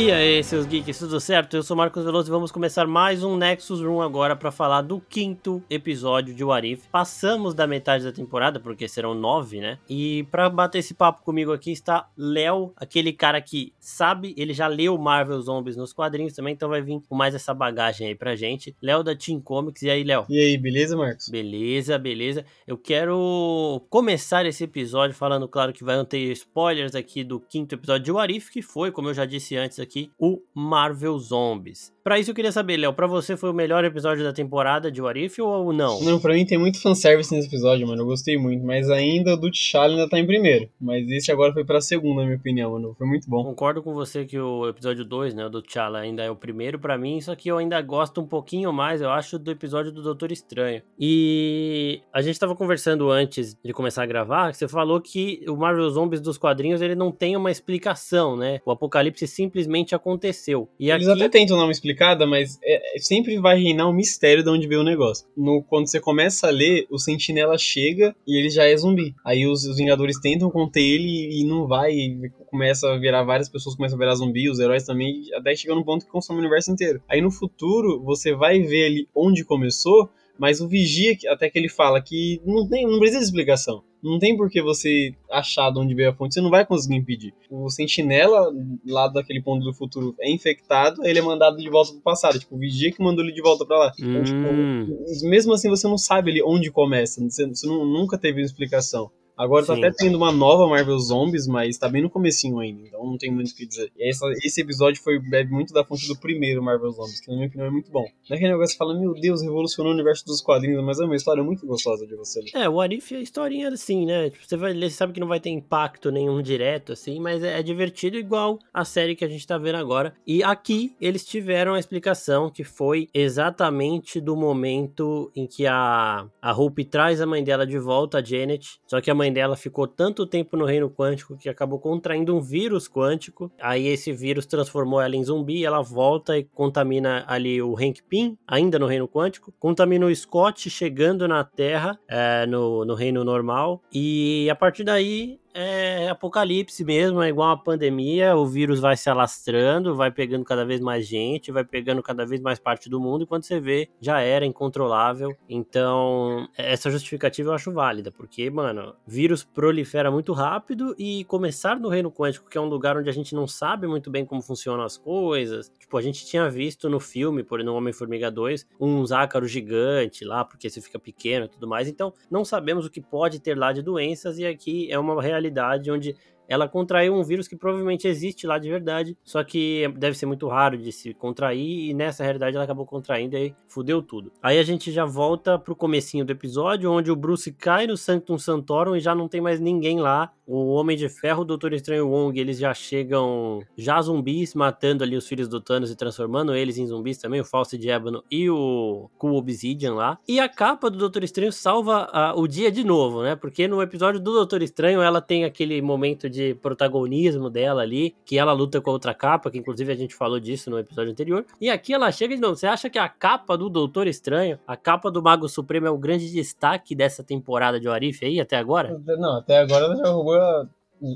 E 0.00 0.12
aí, 0.12 0.44
seus 0.44 0.64
geeks, 0.64 0.96
tudo 0.96 1.18
certo? 1.18 1.56
Eu 1.56 1.62
sou 1.64 1.76
Marcos 1.76 2.04
Veloso 2.04 2.28
e 2.28 2.30
vamos 2.30 2.52
começar 2.52 2.86
mais 2.86 3.24
um 3.24 3.36
Nexus 3.36 3.80
Room 3.80 4.00
agora 4.00 4.36
para 4.36 4.52
falar 4.52 4.82
do 4.82 5.00
quinto 5.00 5.60
episódio 5.68 6.32
de 6.32 6.44
Warif. 6.44 6.86
Passamos 6.88 7.52
da 7.52 7.66
metade 7.66 8.04
da 8.04 8.12
temporada, 8.12 8.60
porque 8.60 8.86
serão 8.86 9.12
nove, 9.12 9.58
né? 9.58 9.76
E 9.90 10.22
para 10.30 10.48
bater 10.48 10.78
esse 10.78 10.94
papo 10.94 11.24
comigo 11.24 11.52
aqui 11.52 11.72
está 11.72 12.08
Léo, 12.16 12.72
aquele 12.76 13.12
cara 13.12 13.40
que 13.40 13.72
sabe, 13.80 14.36
ele 14.38 14.54
já 14.54 14.68
leu 14.68 14.96
Marvel 14.96 15.42
Zombies 15.42 15.76
nos 15.76 15.92
quadrinhos 15.92 16.32
também, 16.32 16.54
então 16.54 16.68
vai 16.68 16.80
vir 16.80 17.02
com 17.08 17.16
mais 17.16 17.34
essa 17.34 17.52
bagagem 17.52 18.06
aí 18.06 18.14
pra 18.14 18.36
gente. 18.36 18.76
Léo 18.80 19.02
da 19.02 19.16
Team 19.16 19.40
Comics, 19.40 19.82
e 19.82 19.90
aí, 19.90 20.04
Léo? 20.04 20.26
E 20.28 20.38
aí, 20.38 20.56
beleza, 20.56 20.96
Marcos? 20.96 21.28
Beleza, 21.28 21.98
beleza. 21.98 22.44
Eu 22.68 22.78
quero 22.78 23.84
começar 23.90 24.46
esse 24.46 24.62
episódio 24.62 25.16
falando, 25.16 25.48
claro, 25.48 25.72
que 25.72 25.82
vai 25.82 26.04
ter 26.04 26.30
spoilers 26.30 26.94
aqui 26.94 27.24
do 27.24 27.40
quinto 27.40 27.74
episódio 27.74 28.04
de 28.04 28.12
Warif, 28.12 28.52
que 28.52 28.62
foi, 28.62 28.92
como 28.92 29.08
eu 29.08 29.14
já 29.14 29.24
disse 29.24 29.56
antes 29.56 29.80
aqui, 29.80 29.87
o 30.18 30.40
Marvel 30.54 31.18
Zombies. 31.18 31.92
Pra 32.08 32.18
isso 32.18 32.30
eu 32.30 32.34
queria 32.34 32.50
saber, 32.50 32.78
Léo, 32.78 32.94
pra 32.94 33.06
você 33.06 33.36
foi 33.36 33.50
o 33.50 33.52
melhor 33.52 33.84
episódio 33.84 34.24
da 34.24 34.32
temporada 34.32 34.90
de 34.90 34.98
Warif 34.98 35.42
ou 35.42 35.74
não? 35.74 36.00
Não, 36.00 36.18
pra 36.18 36.32
mim 36.32 36.46
tem 36.46 36.56
muito 36.56 36.80
fanservice 36.80 37.34
nesse 37.34 37.48
episódio, 37.48 37.86
mano. 37.86 38.00
Eu 38.00 38.06
gostei 38.06 38.38
muito. 38.38 38.64
Mas 38.64 38.88
ainda 38.88 39.34
o 39.34 39.36
do 39.36 39.50
T'Challa 39.50 39.92
ainda 39.92 40.08
tá 40.08 40.18
em 40.18 40.24
primeiro. 40.24 40.70
Mas 40.80 41.06
esse 41.10 41.30
agora 41.30 41.52
foi 41.52 41.66
pra 41.66 41.82
segunda, 41.82 42.22
na 42.22 42.26
minha 42.28 42.38
opinião, 42.38 42.72
mano. 42.72 42.94
Foi 42.96 43.06
muito 43.06 43.28
bom. 43.28 43.44
Concordo 43.44 43.82
com 43.82 43.92
você 43.92 44.24
que 44.24 44.38
o 44.38 44.66
episódio 44.66 45.04
2, 45.04 45.34
né, 45.34 45.44
o 45.44 45.50
do 45.50 45.60
T'Challa 45.60 45.98
ainda 45.98 46.22
é 46.22 46.30
o 46.30 46.34
primeiro 46.34 46.78
pra 46.78 46.96
mim, 46.96 47.20
só 47.20 47.34
que 47.34 47.50
eu 47.50 47.58
ainda 47.58 47.78
gosto 47.82 48.22
um 48.22 48.26
pouquinho 48.26 48.72
mais, 48.72 49.02
eu 49.02 49.10
acho, 49.10 49.38
do 49.38 49.50
episódio 49.50 49.92
do 49.92 50.02
Doutor 50.02 50.32
Estranho. 50.32 50.80
E 50.98 52.00
a 52.10 52.22
gente 52.22 52.40
tava 52.40 52.56
conversando 52.56 53.10
antes 53.10 53.54
de 53.62 53.72
começar 53.74 54.04
a 54.04 54.06
gravar, 54.06 54.50
que 54.50 54.56
você 54.56 54.66
falou 54.66 54.98
que 54.98 55.44
o 55.46 55.58
Marvel 55.58 55.90
Zombies 55.90 56.22
dos 56.22 56.38
quadrinhos, 56.38 56.80
ele 56.80 56.94
não 56.94 57.12
tem 57.12 57.36
uma 57.36 57.50
explicação, 57.50 58.34
né? 58.34 58.62
O 58.64 58.70
apocalipse 58.70 59.26
simplesmente 59.26 59.94
aconteceu. 59.94 60.70
E 60.80 60.90
Eles 60.90 61.06
aqui... 61.06 61.20
até 61.20 61.38
tentam 61.38 61.58
dar 61.58 61.64
uma 61.64 61.72
explicada, 61.98 62.26
mas 62.26 62.58
é, 62.62 62.96
é, 62.96 62.98
sempre 63.00 63.38
vai 63.38 63.58
reinar 63.60 63.88
um 63.88 63.92
mistério 63.92 64.44
de 64.44 64.48
onde 64.48 64.68
veio 64.68 64.80
o 64.80 64.84
negócio. 64.84 65.26
No, 65.36 65.62
quando 65.62 65.88
você 65.88 66.00
começa 66.00 66.46
a 66.46 66.50
ler, 66.50 66.86
o 66.90 66.98
Sentinela 66.98 67.58
chega 67.58 68.14
e 68.26 68.38
ele 68.38 68.48
já 68.48 68.64
é 68.64 68.76
zumbi. 68.76 69.14
Aí 69.24 69.46
os, 69.46 69.64
os 69.64 69.76
Vingadores 69.76 70.20
tentam 70.20 70.50
conter 70.50 70.80
ele 70.80 71.40
e 71.40 71.44
não 71.44 71.66
vai. 71.66 71.92
E 71.92 72.30
começa 72.46 72.88
a 72.88 72.98
virar 72.98 73.24
várias 73.24 73.48
pessoas 73.48 73.74
começam 73.74 73.96
a 73.96 73.98
virar 73.98 74.14
zumbi, 74.14 74.48
os 74.48 74.58
heróis 74.58 74.84
também, 74.84 75.22
até 75.34 75.54
chegar 75.54 75.74
num 75.74 75.82
ponto 75.82 76.04
que 76.04 76.10
consome 76.10 76.38
o 76.38 76.40
universo 76.40 76.70
inteiro. 76.70 77.02
Aí 77.08 77.20
no 77.20 77.30
futuro, 77.30 78.00
você 78.02 78.34
vai 78.34 78.60
ver 78.60 78.86
ali 78.86 79.08
onde 79.14 79.44
começou, 79.44 80.08
mas 80.38 80.60
o 80.60 80.68
Vigia, 80.68 81.16
até 81.28 81.50
que 81.50 81.58
ele 81.58 81.68
fala 81.68 82.00
que 82.00 82.40
não, 82.46 82.68
tem, 82.68 82.86
não 82.86 82.98
precisa 82.98 83.18
de 83.18 83.24
explicação. 83.24 83.82
Não 84.00 84.18
tem 84.18 84.36
por 84.36 84.48
que 84.48 84.62
você 84.62 85.12
achar 85.28 85.72
de 85.72 85.78
onde 85.80 85.92
veio 85.92 86.10
a 86.10 86.14
fonte, 86.14 86.32
você 86.32 86.40
não 86.40 86.50
vai 86.50 86.64
conseguir 86.64 86.94
impedir. 86.94 87.34
O 87.50 87.68
sentinela, 87.68 88.48
lá 88.86 89.08
daquele 89.08 89.42
ponto 89.42 89.64
do 89.64 89.74
futuro, 89.74 90.14
é 90.20 90.30
infectado, 90.30 91.04
ele 91.04 91.18
é 91.18 91.22
mandado 91.22 91.56
de 91.56 91.68
volta 91.68 91.92
pro 91.92 92.00
passado. 92.02 92.38
Tipo, 92.38 92.54
o 92.54 92.58
vigia 92.58 92.92
que 92.92 93.02
mandou 93.02 93.24
ele 93.24 93.34
de 93.34 93.42
volta 93.42 93.66
para 93.66 93.78
lá. 93.78 93.92
Então, 93.98 94.22
tipo, 94.22 94.38
hum. 94.38 94.86
tipo, 95.04 95.28
mesmo 95.28 95.52
assim, 95.52 95.68
você 95.68 95.88
não 95.88 95.98
sabe 95.98 96.30
ali 96.30 96.42
onde 96.42 96.70
começa. 96.70 97.20
Você, 97.20 97.48
você 97.48 97.66
não, 97.66 97.84
nunca 97.84 98.16
teve 98.16 98.40
uma 98.40 98.46
explicação. 98.46 99.10
Agora 99.38 99.64
tá 99.64 99.74
Sim. 99.74 99.80
tá 99.80 99.86
até 99.86 99.96
tendo 99.96 100.16
uma 100.16 100.32
nova 100.32 100.66
Marvel 100.66 100.98
Zombies, 100.98 101.46
mas 101.46 101.78
tá 101.78 101.88
bem 101.88 102.02
no 102.02 102.10
comecinho 102.10 102.58
ainda, 102.58 102.82
então 102.86 103.04
não 103.04 103.16
tem 103.16 103.30
muito 103.30 103.50
o 103.50 103.54
que 103.54 103.64
dizer. 103.64 103.92
E 103.96 104.08
essa, 104.08 104.26
esse 104.42 104.60
episódio 104.60 105.00
foi 105.02 105.18
bebe 105.18 105.52
muito 105.52 105.72
da 105.72 105.84
fonte 105.84 106.08
do 106.08 106.18
primeiro 106.18 106.62
Marvel 106.62 106.90
Zombies, 106.90 107.20
que 107.20 107.28
na 107.28 107.36
minha 107.36 107.46
opinião 107.46 107.68
é 107.68 107.70
muito 107.70 107.90
bom. 107.90 108.02
Não 108.28 108.34
é 108.34 108.34
aquele 108.34 108.52
negócio 108.52 108.74
que 108.74 108.78
fala, 108.78 108.98
meu 108.98 109.14
Deus, 109.14 109.42
revolucionou 109.42 109.92
o 109.92 109.94
universo 109.94 110.26
dos 110.26 110.40
quadrinhos, 110.40 110.84
mas 110.84 110.98
é 110.98 111.04
uma 111.04 111.14
história 111.14 111.42
muito 111.42 111.66
gostosa 111.66 112.06
de 112.06 112.16
você 112.16 112.40
ler. 112.40 112.50
É, 112.54 112.68
o 112.68 112.80
Arif 112.80 113.14
é 113.14 113.20
historinha 113.20 113.68
assim, 113.68 114.04
né? 114.04 114.30
Tipo, 114.30 114.44
você 114.46 114.56
vai 114.56 114.72
ler, 114.72 114.90
você 114.90 114.96
sabe 114.96 115.12
que 115.12 115.20
não 115.20 115.28
vai 115.28 115.38
ter 115.40 115.50
impacto 115.50 116.10
nenhum 116.10 116.42
direto, 116.42 116.92
assim, 116.92 117.20
mas 117.20 117.42
é, 117.42 117.60
é 117.60 117.62
divertido 117.62 118.16
igual 118.16 118.58
a 118.72 118.84
série 118.84 119.14
que 119.14 119.24
a 119.24 119.28
gente 119.28 119.46
tá 119.46 119.56
vendo 119.56 119.76
agora. 119.76 120.14
E 120.26 120.42
aqui 120.42 120.96
eles 121.00 121.24
tiveram 121.24 121.74
a 121.74 121.78
explicação 121.78 122.50
que 122.50 122.64
foi 122.64 123.08
exatamente 123.14 124.20
do 124.20 124.36
momento 124.36 125.30
em 125.34 125.46
que 125.46 125.66
a, 125.66 126.26
a 126.40 126.52
Hope 126.52 126.84
traz 126.84 127.20
a 127.20 127.26
mãe 127.26 127.44
dela 127.44 127.66
de 127.66 127.78
volta, 127.78 128.18
a 128.18 128.24
Janet, 128.24 128.80
só 128.86 129.00
que 129.00 129.10
a 129.10 129.14
mãe 129.14 129.27
mãe 129.28 129.32
dela 129.32 129.56
ficou 129.56 129.86
tanto 129.86 130.26
tempo 130.26 130.56
no 130.56 130.64
reino 130.64 130.90
quântico 130.90 131.36
que 131.36 131.48
acabou 131.48 131.78
contraindo 131.78 132.34
um 132.34 132.40
vírus 132.40 132.88
quântico. 132.88 133.50
Aí 133.60 133.86
esse 133.86 134.12
vírus 134.12 134.46
transformou 134.46 135.00
ela 135.00 135.14
em 135.14 135.22
zumbi, 135.22 135.64
ela 135.64 135.82
volta 135.82 136.38
e 136.38 136.44
contamina 136.44 137.24
ali 137.28 137.60
o 137.62 137.76
Hank 137.76 138.02
Pym, 138.08 138.36
ainda 138.46 138.78
no 138.78 138.86
reino 138.86 139.06
quântico, 139.06 139.52
contamina 139.58 140.06
o 140.06 140.14
Scott 140.14 140.68
chegando 140.70 141.28
na 141.28 141.44
Terra, 141.44 141.98
é, 142.08 142.46
no, 142.46 142.84
no 142.84 142.94
reino 142.94 143.22
normal, 143.22 143.82
e 143.92 144.48
a 144.50 144.54
partir 144.54 144.84
daí 144.84 145.38
é 145.58 146.08
apocalipse 146.08 146.84
mesmo, 146.84 147.20
é 147.20 147.28
igual 147.28 147.48
uma 147.48 147.62
pandemia, 147.62 148.36
o 148.36 148.46
vírus 148.46 148.78
vai 148.78 148.96
se 148.96 149.10
alastrando, 149.10 149.96
vai 149.96 150.10
pegando 150.10 150.44
cada 150.44 150.64
vez 150.64 150.80
mais 150.80 151.04
gente, 151.04 151.50
vai 151.50 151.64
pegando 151.64 152.00
cada 152.00 152.24
vez 152.24 152.40
mais 152.40 152.60
parte 152.60 152.88
do 152.88 153.00
mundo, 153.00 153.24
e 153.24 153.26
quando 153.26 153.42
você 153.42 153.58
vê, 153.58 153.88
já 154.00 154.20
era 154.20 154.46
incontrolável. 154.46 155.36
Então, 155.48 156.48
essa 156.56 156.90
justificativa 156.90 157.50
eu 157.50 157.54
acho 157.54 157.72
válida, 157.72 158.12
porque, 158.12 158.48
mano, 158.48 158.94
vírus 159.04 159.42
prolifera 159.42 160.10
muito 160.10 160.32
rápido 160.32 160.94
e 160.96 161.24
começar 161.24 161.80
no 161.80 161.88
reino 161.88 162.12
quântico, 162.12 162.48
que 162.48 162.56
é 162.56 162.60
um 162.60 162.68
lugar 162.68 162.96
onde 162.96 163.10
a 163.10 163.12
gente 163.12 163.34
não 163.34 163.48
sabe 163.48 163.88
muito 163.88 164.10
bem 164.10 164.24
como 164.24 164.40
funcionam 164.40 164.84
as 164.84 164.96
coisas. 164.96 165.72
Tipo, 165.80 165.98
a 165.98 166.02
gente 166.02 166.24
tinha 166.24 166.48
visto 166.48 166.88
no 166.88 167.00
filme, 167.00 167.42
por 167.42 167.64
no 167.64 167.74
Homem-Formiga 167.74 168.30
2, 168.30 168.64
um 168.78 169.04
zácaro 169.04 169.48
gigante 169.48 170.24
lá, 170.24 170.44
porque 170.44 170.70
você 170.70 170.80
fica 170.80 171.00
pequeno 171.00 171.46
e 171.46 171.48
tudo 171.48 171.66
mais. 171.66 171.88
Então, 171.88 172.12
não 172.30 172.44
sabemos 172.44 172.86
o 172.86 172.90
que 172.90 173.00
pode 173.00 173.40
ter 173.40 173.58
lá 173.58 173.72
de 173.72 173.82
doenças, 173.82 174.38
e 174.38 174.46
aqui 174.46 174.88
é 174.92 174.98
uma 174.98 175.20
realidade 175.20 175.47
realidade 175.48 175.90
onde 175.90 176.16
ela 176.48 176.66
contraiu 176.66 177.14
um 177.14 177.22
vírus 177.22 177.46
que 177.46 177.56
provavelmente 177.56 178.08
existe 178.08 178.46
lá 178.46 178.58
de 178.58 178.68
verdade, 178.68 179.16
só 179.22 179.44
que 179.44 179.86
deve 179.96 180.16
ser 180.16 180.26
muito 180.26 180.48
raro 180.48 180.78
de 180.78 180.90
se 180.90 181.12
contrair, 181.12 181.90
e 181.90 181.94
nessa 181.94 182.24
realidade 182.24 182.56
ela 182.56 182.64
acabou 182.64 182.86
contraindo 182.86 183.36
e 183.36 183.38
aí 183.38 183.54
fudeu 183.68 184.02
tudo. 184.02 184.32
Aí 184.42 184.58
a 184.58 184.62
gente 184.62 184.90
já 184.90 185.04
volta 185.04 185.58
pro 185.58 185.76
comecinho 185.76 186.24
do 186.24 186.32
episódio, 186.32 186.90
onde 186.90 187.10
o 187.10 187.16
Bruce 187.16 187.52
cai 187.52 187.86
no 187.86 187.96
Sanctum 187.96 188.38
Santorum 188.38 188.96
e 188.96 189.00
já 189.00 189.14
não 189.14 189.28
tem 189.28 189.40
mais 189.40 189.60
ninguém 189.60 190.00
lá. 190.00 190.32
O 190.46 190.68
Homem 190.68 190.96
de 190.96 191.10
Ferro, 191.10 191.42
o 191.42 191.44
Doutor 191.44 191.74
Estranho 191.74 192.08
Wong, 192.08 192.40
eles 192.40 192.58
já 192.58 192.72
chegam 192.72 193.60
já 193.76 194.00
zumbis, 194.00 194.54
matando 194.54 195.04
ali 195.04 195.14
os 195.14 195.28
filhos 195.28 195.46
do 195.46 195.60
Thanos 195.60 195.90
e 195.90 195.96
transformando 195.96 196.54
eles 196.54 196.78
em 196.78 196.86
zumbis 196.86 197.18
também, 197.18 197.40
o 197.40 197.44
False 197.44 197.76
de 197.76 197.90
Ébano 197.90 198.24
e 198.30 198.48
o 198.48 199.10
Cool 199.18 199.36
Obsidian 199.36 199.94
lá. 199.94 200.18
E 200.26 200.40
a 200.40 200.48
capa 200.48 200.88
do 200.88 200.96
Doutor 200.96 201.22
Estranho 201.22 201.52
salva 201.52 202.08
uh, 202.34 202.40
o 202.40 202.48
dia 202.48 202.72
de 202.72 202.82
novo, 202.82 203.22
né? 203.22 203.36
Porque 203.36 203.68
no 203.68 203.82
episódio 203.82 204.18
do 204.18 204.32
Doutor 204.32 204.62
Estranho 204.62 205.02
ela 205.02 205.20
tem 205.20 205.44
aquele 205.44 205.82
momento 205.82 206.30
de 206.30 206.37
de 206.38 206.54
protagonismo 206.54 207.50
dela 207.50 207.82
ali, 207.82 208.14
que 208.24 208.38
ela 208.38 208.52
luta 208.52 208.80
com 208.80 208.90
outra 208.90 209.12
capa, 209.12 209.50
que 209.50 209.58
inclusive 209.58 209.92
a 209.92 209.96
gente 209.96 210.14
falou 210.14 210.38
disso 210.38 210.70
no 210.70 210.78
episódio 210.78 211.10
anterior. 211.10 211.44
E 211.60 211.68
aqui 211.68 211.92
ela 211.92 212.12
chega 212.12 212.34
de 212.34 212.40
novo. 212.40 212.54
Você 212.54 212.66
acha 212.66 212.88
que 212.88 212.98
a 212.98 213.08
capa 213.08 213.58
do 213.58 213.68
Doutor 213.68 214.06
Estranho, 214.06 214.58
a 214.66 214.76
capa 214.76 215.10
do 215.10 215.22
Mago 215.22 215.48
Supremo 215.48 215.86
é 215.86 215.90
o 215.90 215.98
grande 215.98 216.30
destaque 216.30 216.94
dessa 216.94 217.24
temporada 217.24 217.80
de 217.80 217.88
Warif 217.88 218.24
aí 218.24 218.40
até 218.40 218.56
agora? 218.56 219.00
Não, 219.18 219.38
até 219.38 219.58
agora 219.58 219.86
ela 219.86 219.96
já 219.96 220.08
roubou 220.08 220.36